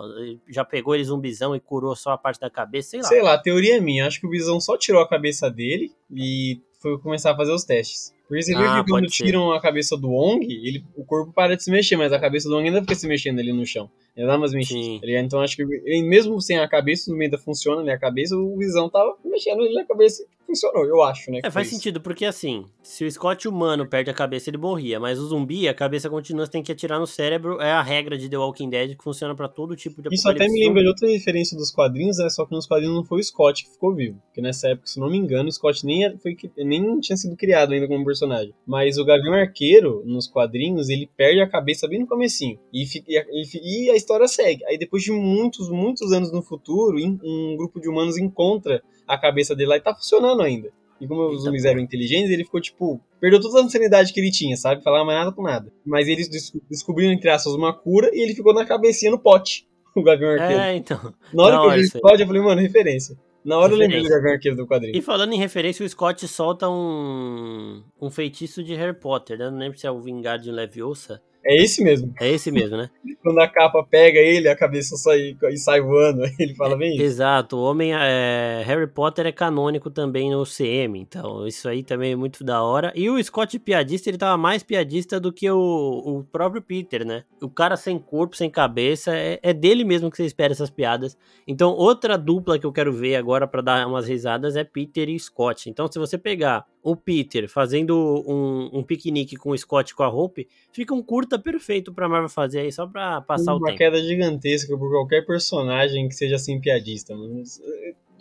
já 0.49 0.64
pegou 0.64 0.95
ele 0.95 1.02
zumbizão 1.02 1.57
e 1.57 1.59
curou 1.59 1.97
só 1.97 2.12
a 2.12 2.19
parte 2.19 2.38
da 2.38 2.49
cabeça, 2.49 2.90
sei 2.90 3.00
lá. 3.00 3.09
Sei 3.09 3.23
lá, 3.23 3.38
teoria 3.38 3.78
é 3.78 3.81
minha, 3.81 4.07
acho 4.07 4.21
que 4.21 4.26
o 4.28 4.31
Visão 4.31 4.61
só 4.61 4.76
tirou 4.76 5.02
a 5.02 5.09
cabeça 5.09 5.50
dele 5.50 5.90
e 6.09 6.61
foi 6.80 6.99
começar 6.99 7.33
a 7.33 7.37
fazer 7.37 7.52
os 7.52 7.64
testes. 7.64 8.14
Porque 8.28 8.42
você 8.42 8.56
viu 8.56 8.68
ah, 8.68 8.83
que 8.83 8.90
quando 8.90 9.06
tiram 9.06 9.52
a 9.52 9.61
cabeça 9.61 9.97
do 9.97 10.11
Ong, 10.11 10.45
ele, 10.45 10.85
o 10.97 11.04
corpo 11.04 11.33
para 11.33 11.56
de 11.56 11.62
se 11.62 11.71
mexer, 11.71 11.97
mas 11.97 12.12
a 12.12 12.18
cabeça 12.18 12.49
do 12.49 12.56
Ong 12.56 12.66
ainda 12.66 12.80
fica 12.80 12.95
se 12.95 13.06
mexendo 13.06 13.38
ali 13.38 13.52
no 13.52 13.64
chão. 13.64 13.88
Ele 14.16 14.26
dá 14.26 14.37
umas 14.37 14.52
mexidas. 14.52 15.00
Tá 15.00 15.21
então 15.21 15.40
acho 15.40 15.56
que 15.56 15.62
ele, 15.62 16.02
mesmo 16.02 16.40
sem 16.40 16.59
a 16.59 16.68
cabeça, 16.68 17.12
o 17.12 17.21
ainda 17.21 17.38
funciona, 17.38 17.83
né? 17.83 17.92
A 17.92 17.99
cabeça, 17.99 18.37
o 18.37 18.56
Visão 18.59 18.90
tava 18.90 19.14
mexendo 19.25 19.62
ali 19.62 19.75
na 19.75 19.85
cabeça 19.85 20.25
funcionou, 20.47 20.87
eu 20.87 21.02
acho, 21.02 21.30
né? 21.30 21.40
É, 21.42 21.50
faz 21.50 21.68
sentido, 21.68 22.00
porque 22.00 22.25
assim, 22.25 22.64
se 22.83 23.04
o 23.04 23.11
Scott 23.11 23.49
humano 23.49 23.87
perde 23.87 24.11
a 24.11 24.14
cabeça, 24.14 24.49
ele 24.49 24.56
morria, 24.56 25.00
mas 25.00 25.18
o 25.18 25.26
zumbi, 25.26 25.68
a 25.68 25.75
cabeça 25.75 26.09
continua, 26.09 26.47
você 26.47 26.52
tem 26.52 26.62
que 26.62 26.71
atirar 26.71 27.00
no 27.00 27.06
cérebro, 27.06 27.61
é 27.61 27.73
a 27.73 27.83
regra 27.83 28.16
de 28.16 28.28
The 28.28 28.38
Walking 28.38 28.71
Dead 28.71 28.97
que 28.97 29.02
funciona 29.02 29.35
para 29.35 29.49
todo 29.49 29.75
tipo 29.76 30.00
de 30.00 30.09
Isso 30.12 30.28
até 30.28 30.47
me 30.49 30.64
lembra 30.64 30.83
de 30.83 30.88
outra 30.88 31.09
referência 31.09 31.56
dos 31.56 31.71
quadrinhos, 31.71 32.18
é 32.21 32.30
só 32.30 32.47
que 32.47 32.52
nos 32.52 32.66
quadrinhos 32.66 32.95
não 32.95 33.04
foi 33.04 33.21
o 33.21 33.25
Scott 33.25 33.64
que 33.64 33.71
ficou 33.71 33.95
vivo, 33.95 34.23
porque 34.26 34.40
nessa 34.40 34.68
época, 34.68 34.87
se 34.87 35.00
não 35.00 35.11
me 35.11 35.18
engano, 35.18 35.49
o 35.49 35.52
Scott 35.52 35.85
nem, 35.85 36.16
foi, 36.18 36.37
nem 36.66 37.00
tinha 37.00 37.16
sido 37.16 37.37
criado 37.37 37.73
ainda 37.73 37.88
como 37.88 38.04
personagem. 38.04 38.52
Mas 38.66 38.99
o 38.99 39.04
Gavião 39.04 39.35
Arqueiro, 39.35 40.02
nos 40.04 40.26
quadrinhos, 40.26 40.88
ele 40.88 41.08
perde 41.16 41.40
a 41.40 41.49
cabeça 41.49 41.88
bem 41.88 42.00
no 42.00 42.06
comecinho, 42.06 42.58
e, 42.73 42.85
e, 43.08 43.87
e 43.87 43.90
a 43.90 43.96
história 43.96 44.28
segue. 44.28 44.64
Aí 44.66 44.76
depois 44.76 45.02
de 45.02 45.12
muitos, 45.12 45.70
muitos 45.70 46.12
anos 46.12 46.33
no 46.33 46.42
futuro, 46.42 46.98
um 46.98 47.57
grupo 47.57 47.81
de 47.81 47.88
humanos 47.88 48.18
encontra 48.18 48.83
a 49.07 49.16
cabeça 49.16 49.55
dele 49.55 49.70
lá 49.70 49.76
e 49.76 49.81
tá 49.81 49.94
funcionando 49.94 50.42
ainda. 50.42 50.70
E 51.00 51.07
como 51.07 51.29
os 51.29 51.42
zumbis 51.42 51.64
eram 51.64 51.81
inteligentes, 51.81 52.31
ele 52.31 52.44
ficou, 52.44 52.61
tipo, 52.61 53.00
perdeu 53.20 53.40
toda 53.40 53.61
a 53.61 53.68
sanidade 53.68 54.12
que 54.12 54.20
ele 54.20 54.31
tinha, 54.31 54.57
sabe? 54.57 54.83
Falava 54.83 55.05
mais 55.05 55.18
nada 55.18 55.33
com 55.33 55.42
nada. 55.42 55.70
Mas 55.85 56.09
eles 56.09 56.29
descobriram, 56.70 57.12
entre 57.12 57.29
aspas, 57.31 57.52
uma 57.52 57.72
cura 57.72 58.11
e 58.12 58.22
ele 58.22 58.35
ficou 58.35 58.55
na 58.55 58.64
cabecinha 58.64 59.11
no 59.11 59.18
pote, 59.18 59.66
o 59.94 60.02
Gavião 60.02 60.31
Arqueiro. 60.31 60.62
É, 60.62 60.74
então. 60.74 61.14
Na 61.33 61.42
hora 61.42 61.61
que 61.61 61.74
ele 61.74 61.83
explode, 61.83 62.22
eu 62.22 62.26
falei, 62.26 62.42
mano, 62.42 62.61
referência. 62.61 63.16
Na 63.46 63.59
hora 63.59 63.68
referência. 63.68 63.74
eu 63.74 63.78
lembrei 63.78 64.02
do 64.02 64.09
Gavião 64.09 64.32
Arqueiro 64.32 64.56
do 64.56 64.66
quadrinho. 64.66 64.96
E 64.96 65.00
falando 65.00 65.32
em 65.32 65.38
referência, 65.38 65.87
o 65.87 65.88
Scott 65.88 66.26
solta 66.26 66.68
um, 66.68 67.80
um 68.00 68.11
feitiço 68.11 68.62
de 68.62 68.74
Harry 68.74 68.98
Potter, 68.98 69.38
né? 69.38 69.48
Não 69.48 69.59
lembro 69.59 69.78
se 69.78 69.87
é 69.87 69.90
o 69.90 70.00
Vingardium 70.00 70.52
Leviosa. 70.52 71.22
É 71.46 71.62
esse 71.62 71.82
mesmo. 71.82 72.12
É 72.20 72.28
esse 72.28 72.50
mesmo, 72.50 72.76
né? 72.76 72.90
Quando 73.22 73.38
a 73.38 73.48
capa 73.48 73.87
pega 73.88 74.18
ele, 74.18 74.48
a 74.48 74.56
cabeça 74.56 74.96
sai 74.96 75.37
e 75.50 75.56
sai 75.56 75.80
voando, 75.80 76.22
ele 76.38 76.54
fala 76.54 76.76
bem 76.76 76.94
isso. 76.94 77.02
Exato, 77.02 77.56
o 77.56 77.62
homem 77.62 77.92
é, 77.94 78.64
Harry 78.66 78.87
Potter 78.88 79.26
é 79.26 79.32
canônico 79.32 79.88
também 79.88 80.30
no 80.30 80.44
CM, 80.44 80.98
então 80.98 81.46
isso 81.46 81.68
aí 81.68 81.85
também 81.85 82.12
é 82.12 82.16
muito 82.16 82.42
da 82.42 82.62
hora. 82.62 82.92
E 82.96 83.09
o 83.09 83.22
Scott 83.22 83.59
piadista, 83.61 84.11
ele 84.11 84.18
tava 84.18 84.37
mais 84.37 84.64
piadista 84.64 85.20
do 85.20 85.32
que 85.32 85.48
o, 85.48 85.59
o 85.59 86.24
próprio 86.24 86.61
Peter, 86.61 87.06
né? 87.06 87.22
O 87.40 87.48
cara 87.48 87.76
sem 87.76 87.96
corpo, 87.96 88.37
sem 88.37 88.50
cabeça, 88.50 89.16
é, 89.16 89.38
é 89.40 89.52
dele 89.52 89.85
mesmo 89.85 90.11
que 90.11 90.16
você 90.16 90.24
espera 90.24 90.52
essas 90.52 90.70
piadas. 90.70 91.16
Então, 91.46 91.70
outra 91.72 92.18
dupla 92.18 92.59
que 92.59 92.66
eu 92.66 92.72
quero 92.72 92.92
ver 92.92 93.14
agora 93.14 93.46
para 93.46 93.62
dar 93.62 93.87
umas 93.87 94.09
risadas 94.09 94.56
é 94.56 94.64
Peter 94.64 95.09
e 95.09 95.18
Scott. 95.18 95.70
Então, 95.70 95.87
se 95.87 95.98
você 95.98 96.18
pegar 96.18 96.64
o 96.87 96.94
Peter 96.94 97.49
fazendo 97.49 98.22
um, 98.29 98.79
um 98.79 98.83
piquenique 98.85 99.35
com 99.35 99.51
o 99.51 99.59
Scott 99.59 99.92
com 99.92 100.05
a 100.05 100.09
Hope, 100.09 100.46
fica 100.72 100.94
um 100.94 101.03
curta 101.03 101.37
perfeito 101.37 101.92
pra 101.92 102.09
Marvel 102.09 102.29
fazer 102.29 102.61
aí, 102.61 102.70
só 102.70 102.87
pra 102.87 103.20
passar 103.20 103.55
Uma 103.55 103.57
o 103.57 103.59
tempo. 103.59 103.70
Uma 103.72 103.77
queda 103.77 104.01
gigantesca 104.01 104.79
por 104.79 104.88
qualquer 104.88 105.27
personagem 105.27 106.09
que 106.09 106.14
seja 106.14 106.37
assim 106.37 106.61
piadista, 106.61 107.12
mano. 107.16 107.42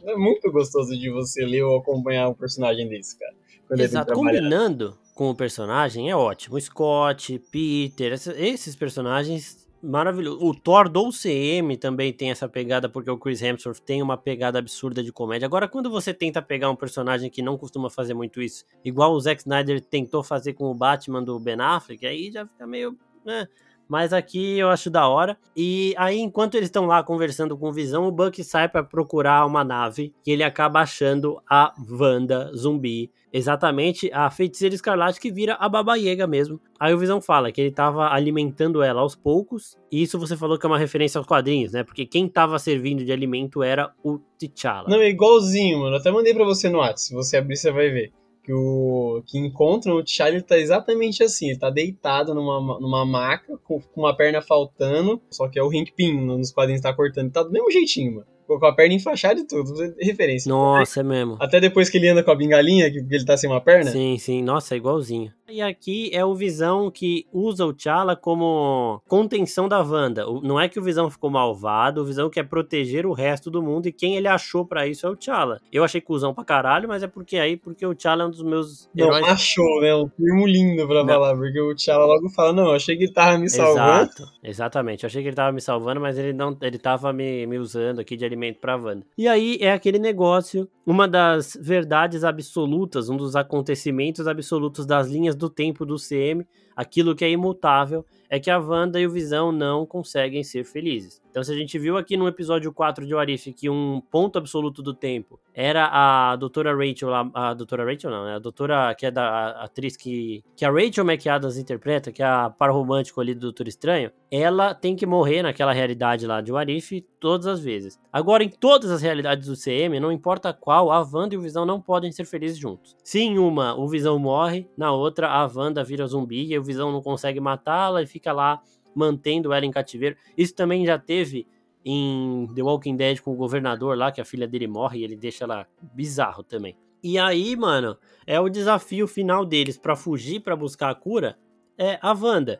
É 0.04 0.16
muito 0.16 0.52
gostoso 0.52 0.98
de 0.98 1.12
você 1.12 1.46
ler 1.46 1.62
ou 1.62 1.78
acompanhar 1.78 2.28
um 2.28 2.34
personagem 2.34 2.90
desse, 2.90 3.20
cara. 3.20 3.36
Exato, 3.80 4.14
combinando 4.14 4.98
com 5.14 5.30
o 5.30 5.36
personagem 5.36 6.10
é 6.10 6.16
ótimo. 6.16 6.60
Scott, 6.60 7.40
Peter, 7.52 8.14
esses 8.14 8.76
personagens 8.76 9.65
maravilhoso. 9.86 10.44
O 10.44 10.54
Thor 10.54 10.90
do 10.90 11.10
CM 11.12 11.78
também 11.78 12.12
tem 12.12 12.32
essa 12.32 12.50
pegada, 12.50 12.90
porque 12.90 13.10
o 13.10 13.18
Chris 13.18 13.42
Hemsworth 13.42 13.80
tem 13.80 14.02
uma 14.02 14.18
pegada 14.18 14.60
absurda 14.60 15.04
de 15.04 15.12
comédia. 15.12 15.46
Agora, 15.46 15.68
quando 15.68 15.90
você 15.90 16.14
tenta 16.14 16.42
pegar 16.42 16.70
um 16.70 16.76
personagem 16.76 17.30
que 17.30 17.42
não 17.42 17.58
costuma 17.58 17.90
fazer 17.90 18.14
muito 18.14 18.42
isso, 18.42 18.66
igual 18.84 19.14
o 19.14 19.20
Zack 19.20 19.42
Snyder 19.42 19.82
tentou 19.82 20.24
fazer 20.24 20.54
com 20.54 20.66
o 20.66 20.74
Batman 20.74 21.24
do 21.24 21.40
Ben 21.40 21.60
Affleck, 21.60 22.06
aí 22.06 22.32
já 22.32 22.46
fica 22.46 22.66
meio. 22.66 22.98
Né? 23.24 23.48
Mas 23.88 24.14
aqui 24.14 24.58
eu 24.58 24.70
acho 24.70 24.90
da 24.90 25.08
hora. 25.08 25.38
E 25.56 25.94
aí, 25.98 26.20
enquanto 26.20 26.56
eles 26.56 26.68
estão 26.68 26.86
lá 26.86 27.04
conversando 27.04 27.58
com 27.58 27.70
o 27.70 27.74
Visão, 27.74 28.08
o 28.08 28.12
Buck 28.12 28.44
sai 28.44 28.68
para 28.68 28.84
procurar 28.84 29.46
uma 29.46 29.64
nave 29.64 30.14
que 30.24 30.32
ele 30.32 30.44
acaba 30.44 30.80
achando 30.80 31.42
a 31.50 31.74
Wanda 31.90 32.52
zumbi. 32.56 33.12
Exatamente 33.32 34.10
a 34.14 34.30
feiticeira 34.32 34.74
escarlate 34.74 35.20
que 35.20 35.30
vira 35.30 35.56
a 35.56 35.68
Baba 35.68 35.98
Yaga 35.98 36.26
mesmo. 36.26 36.58
Aí 36.80 36.94
o 36.94 36.98
Visão 36.98 37.20
fala 37.20 37.52
que 37.52 37.60
ele 37.60 37.72
tava 37.72 38.08
alimentando 38.10 38.82
ela 38.82 39.02
aos 39.02 39.14
poucos. 39.14 39.78
E 39.92 40.02
isso 40.02 40.18
você 40.18 40.38
falou 40.38 40.58
que 40.58 40.66
é 40.66 40.70
uma 40.70 40.78
referência 40.78 41.18
aos 41.18 41.28
quadrinhos, 41.28 41.74
né? 41.74 41.84
Porque 41.84 42.06
quem 42.06 42.30
tava 42.30 42.58
servindo 42.58 43.04
de 43.04 43.12
alimento 43.12 43.62
era 43.62 43.92
o 44.02 44.20
T'Challa. 44.40 44.88
Não, 44.88 45.02
é 45.02 45.10
igualzinho, 45.10 45.80
mano. 45.80 45.96
Eu 45.96 46.00
até 46.00 46.10
mandei 46.12 46.34
para 46.34 46.46
você 46.46 46.70
no 46.70 46.78
WhatsApp. 46.78 47.02
Se 47.02 47.14
você 47.14 47.38
abrir, 47.38 47.58
você 47.58 47.72
vai 47.72 47.90
ver 47.90 48.14
que 48.46 48.54
o 48.54 49.24
que 49.26 49.40
encontram 49.40 49.96
o 49.96 50.04
T'Challa 50.04 50.40
tá 50.42 50.58
exatamente 50.58 51.24
assim, 51.24 51.50
ele 51.50 51.60
tá 51.60 51.72
deitado 51.72 52.36
numa, 52.36 52.80
numa 52.80 53.04
maca 53.04 53.58
com, 53.64 53.82
com 53.82 54.02
uma 54.02 54.16
perna 54.16 54.40
faltando, 54.40 55.20
só 55.32 55.50
que 55.50 55.58
é 55.58 55.64
o 55.64 55.70
Hank 55.70 55.92
Pym 55.94 56.24
nos 56.24 56.52
quadrinhos 56.52 56.82
tá 56.82 56.94
cortando, 56.94 57.32
tá 57.32 57.42
do 57.42 57.52
mesmo 57.52 57.72
jeitinho, 57.72 58.16
mano 58.16 58.35
com 58.48 58.66
a 58.66 58.74
perna 58.74 58.96
enfaixada 58.96 59.40
e 59.40 59.48
tudo, 59.48 59.74
referência. 60.00 60.50
Nossa, 60.50 61.00
é 61.00 61.04
mesmo. 61.04 61.38
Até 61.40 61.60
depois 61.60 61.90
que 61.90 61.98
ele 61.98 62.10
anda 62.10 62.24
com 62.24 62.32
a 62.32 62.36
bengalinha, 62.36 62.90
que 62.92 63.00
ele 63.00 63.26
tá 63.26 63.36
sem 63.38 63.50
uma 63.50 63.62
perna. 63.62 63.92
Sim, 63.92 64.18
sim, 64.18 64.42
nossa, 64.42 64.76
é 64.76 64.78
igualzinho. 64.78 65.32
E 65.48 65.62
aqui 65.62 66.10
é 66.12 66.26
o 66.26 66.34
Visão 66.34 66.90
que 66.90 67.28
usa 67.32 67.66
o 67.66 67.74
T'Challa 67.74 68.16
como 68.16 69.00
contenção 69.08 69.70
da 69.70 69.80
Wanda. 69.82 70.26
Não 70.42 70.60
é 70.60 70.68
que 70.68 70.80
o 70.80 70.84
Visão 70.84 71.10
ficou 71.10 71.30
malvado, 71.30 72.02
o 72.02 72.06
Visão 72.06 72.32
quer 72.32 72.44
proteger 72.44 73.06
o 73.06 73.14
resto 73.14 73.52
do 73.52 73.62
mundo 73.62 73.88
e 73.88 73.92
quem 73.92 74.16
ele 74.16 74.28
achou 74.28 74.66
para 74.66 74.88
isso 74.88 75.06
é 75.06 75.10
o 75.10 75.16
T'Challa. 75.16 75.62
Eu 75.72 75.84
achei 75.84 76.02
cuzão 76.02 76.34
pra 76.34 76.44
caralho, 76.44 76.88
mas 76.88 77.04
é 77.04 77.08
porque 77.08 77.38
aí, 77.38 77.56
porque 77.56 77.86
o 77.86 77.94
T'Challa 77.94 78.24
é 78.24 78.26
um 78.26 78.32
dos 78.32 78.42
meus 78.42 78.90
heróis. 78.98 79.22
Não, 79.22 79.30
achou, 79.30 79.82
né? 79.82 79.94
Um 79.94 80.10
termo 80.10 80.48
lindo 80.48 80.88
pra 80.88 81.04
não. 81.04 81.14
falar, 81.14 81.36
porque 81.36 81.62
o 81.62 81.76
T'Challa 81.76 82.06
logo 82.06 82.30
fala, 82.32 82.52
não, 82.52 82.66
eu 82.70 82.76
achei 82.76 82.98
que 82.98 83.04
ele 83.04 83.14
tava 83.14 83.38
me 83.38 83.48
salvando. 83.48 84.10
Exato, 84.10 84.32
exatamente. 84.44 85.04
Eu 85.04 85.08
achei 85.08 85.22
que 85.22 85.28
ele 85.28 85.36
tava 85.36 85.52
me 85.52 85.62
salvando, 85.62 86.02
mas 86.02 86.18
ele 86.18 86.34
não, 86.34 86.58
ele 86.60 86.80
tava 86.80 87.14
me, 87.14 87.46
me 87.46 87.60
usando 87.60 88.00
aqui 88.00 88.18
de 88.18 88.26
pra 88.60 88.76
Wanda. 88.76 89.06
E 89.18 89.28
aí 89.28 89.58
é 89.60 89.72
aquele 89.72 90.00
negócio, 90.00 90.70
uma 90.86 91.08
das 91.08 91.58
verdades 91.60 92.24
absolutas, 92.24 93.10
um 93.10 93.18
dos 93.18 93.36
acontecimentos 93.36 94.28
absolutos 94.28 94.86
das 94.86 95.08
linhas 95.08 95.36
do 95.36 95.50
tempo 95.50 95.86
do 95.86 95.96
CM, 95.98 96.46
aquilo 96.76 97.16
que 97.16 97.24
é 97.24 97.30
imutável, 97.30 98.06
é 98.30 98.40
que 98.40 98.50
a 98.50 98.60
Wanda 98.60 99.00
e 99.00 99.08
o 99.08 99.12
Visão 99.12 99.52
não 99.52 99.86
conseguem 99.86 100.44
ser 100.44 100.66
felizes. 100.66 101.22
Então, 101.30 101.44
se 101.44 101.52
a 101.52 101.56
gente 101.56 101.78
viu 101.78 101.98
aqui 101.98 102.16
no 102.16 102.28
episódio 102.28 102.72
4 102.72 103.06
de 103.06 103.14
Warif 103.14 103.52
que 103.52 103.70
um 103.70 104.02
ponto 104.10 104.38
absoluto 104.38 104.82
do 104.82 104.94
tempo 104.94 105.38
era 105.54 105.90
a 105.92 106.36
doutora 106.38 106.74
Rachel, 106.74 107.14
a, 107.14 107.30
a 107.34 107.54
doutora 107.54 107.84
Rachel 107.84 108.10
não, 108.10 108.26
né? 108.26 108.36
A 108.36 108.40
doutora 108.40 108.96
que 108.96 109.06
é 109.06 109.12
da 109.12 109.24
a, 109.24 109.66
atriz 109.66 109.98
que, 109.98 110.44
que 110.56 110.64
a 110.64 110.72
Rachel 110.72 111.04
McAdams 111.04 111.58
interpreta, 111.58 112.12
que 112.12 112.24
é 112.24 112.26
a 112.26 112.50
par 112.50 112.72
romântico 112.72 113.20
ali 113.20 113.34
do 113.34 113.42
Doutor 113.42 113.68
Estranho, 113.68 114.12
ela 114.32 114.74
tem 114.74 114.96
que 114.96 115.06
morrer 115.06 115.44
naquela 115.44 115.74
realidade 115.74 116.26
lá 116.26 116.42
de 116.42 116.52
Warif 116.52 117.02
todas 117.20 117.48
as 117.48 117.60
vezes. 117.60 118.00
Agora, 118.12 118.44
em 118.44 118.50
todas 118.50 118.90
as 118.90 119.02
realidades 119.02 119.48
do 119.48 119.56
CM, 119.56 120.00
não 120.00 120.12
importa 120.12 120.54
qual, 120.54 120.92
a 120.92 121.00
Wanda 121.02 121.36
e 121.36 121.38
o 121.38 121.42
Visão 121.42 121.66
não 121.66 121.82
podem 121.82 122.12
ser 122.12 122.26
felizes 122.26 122.58
juntos. 122.58 122.96
Se 123.04 123.20
em 123.20 123.38
uma 123.38 123.76
o 123.76 123.88
Visão 123.88 124.18
morre, 124.20 124.70
na 124.78 124.92
outra 124.92 125.30
a 125.30 125.46
Wanda 125.46 125.84
vira 125.84 126.08
zumbi 126.08 126.46
e 126.52 126.58
o 126.58 126.64
Visão 126.66 126.92
não 126.92 127.02
consegue 127.02 127.40
matá-la 127.40 128.02
e 128.02 128.08
fica 128.08 128.34
lá 128.34 128.62
mantendo 128.94 129.54
ela 129.54 129.66
em 129.66 129.72
cativeiro. 129.72 130.18
Isso 130.38 130.54
também 130.54 130.86
já 130.86 130.98
teve 130.98 131.48
em 131.86 132.48
The 132.56 132.64
Walking 132.64 132.96
Dead 132.96 133.20
com 133.22 133.32
o 133.32 133.36
governador 133.36 133.98
lá, 133.98 134.12
que 134.12 134.20
a 134.20 134.26
filha 134.26 134.48
dele 134.48 134.68
morre 134.68 135.00
e 135.00 135.04
ele 135.04 135.16
deixa 135.16 135.44
ela 135.44 135.68
bizarro 135.94 136.44
também. 136.44 136.76
E 137.04 137.20
aí, 137.20 137.56
mano, 137.56 137.96
é 138.26 138.40
o 138.40 138.50
desafio 138.50 139.08
final 139.08 139.46
deles 139.46 139.78
para 139.78 139.96
fugir, 139.96 140.40
para 140.40 140.56
buscar 140.56 140.90
a 140.90 140.96
cura, 140.96 141.38
é 141.78 142.00
a 142.02 142.14
Wanda. 142.14 142.60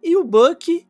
E 0.00 0.16
o 0.16 0.22
Buck, 0.22 0.86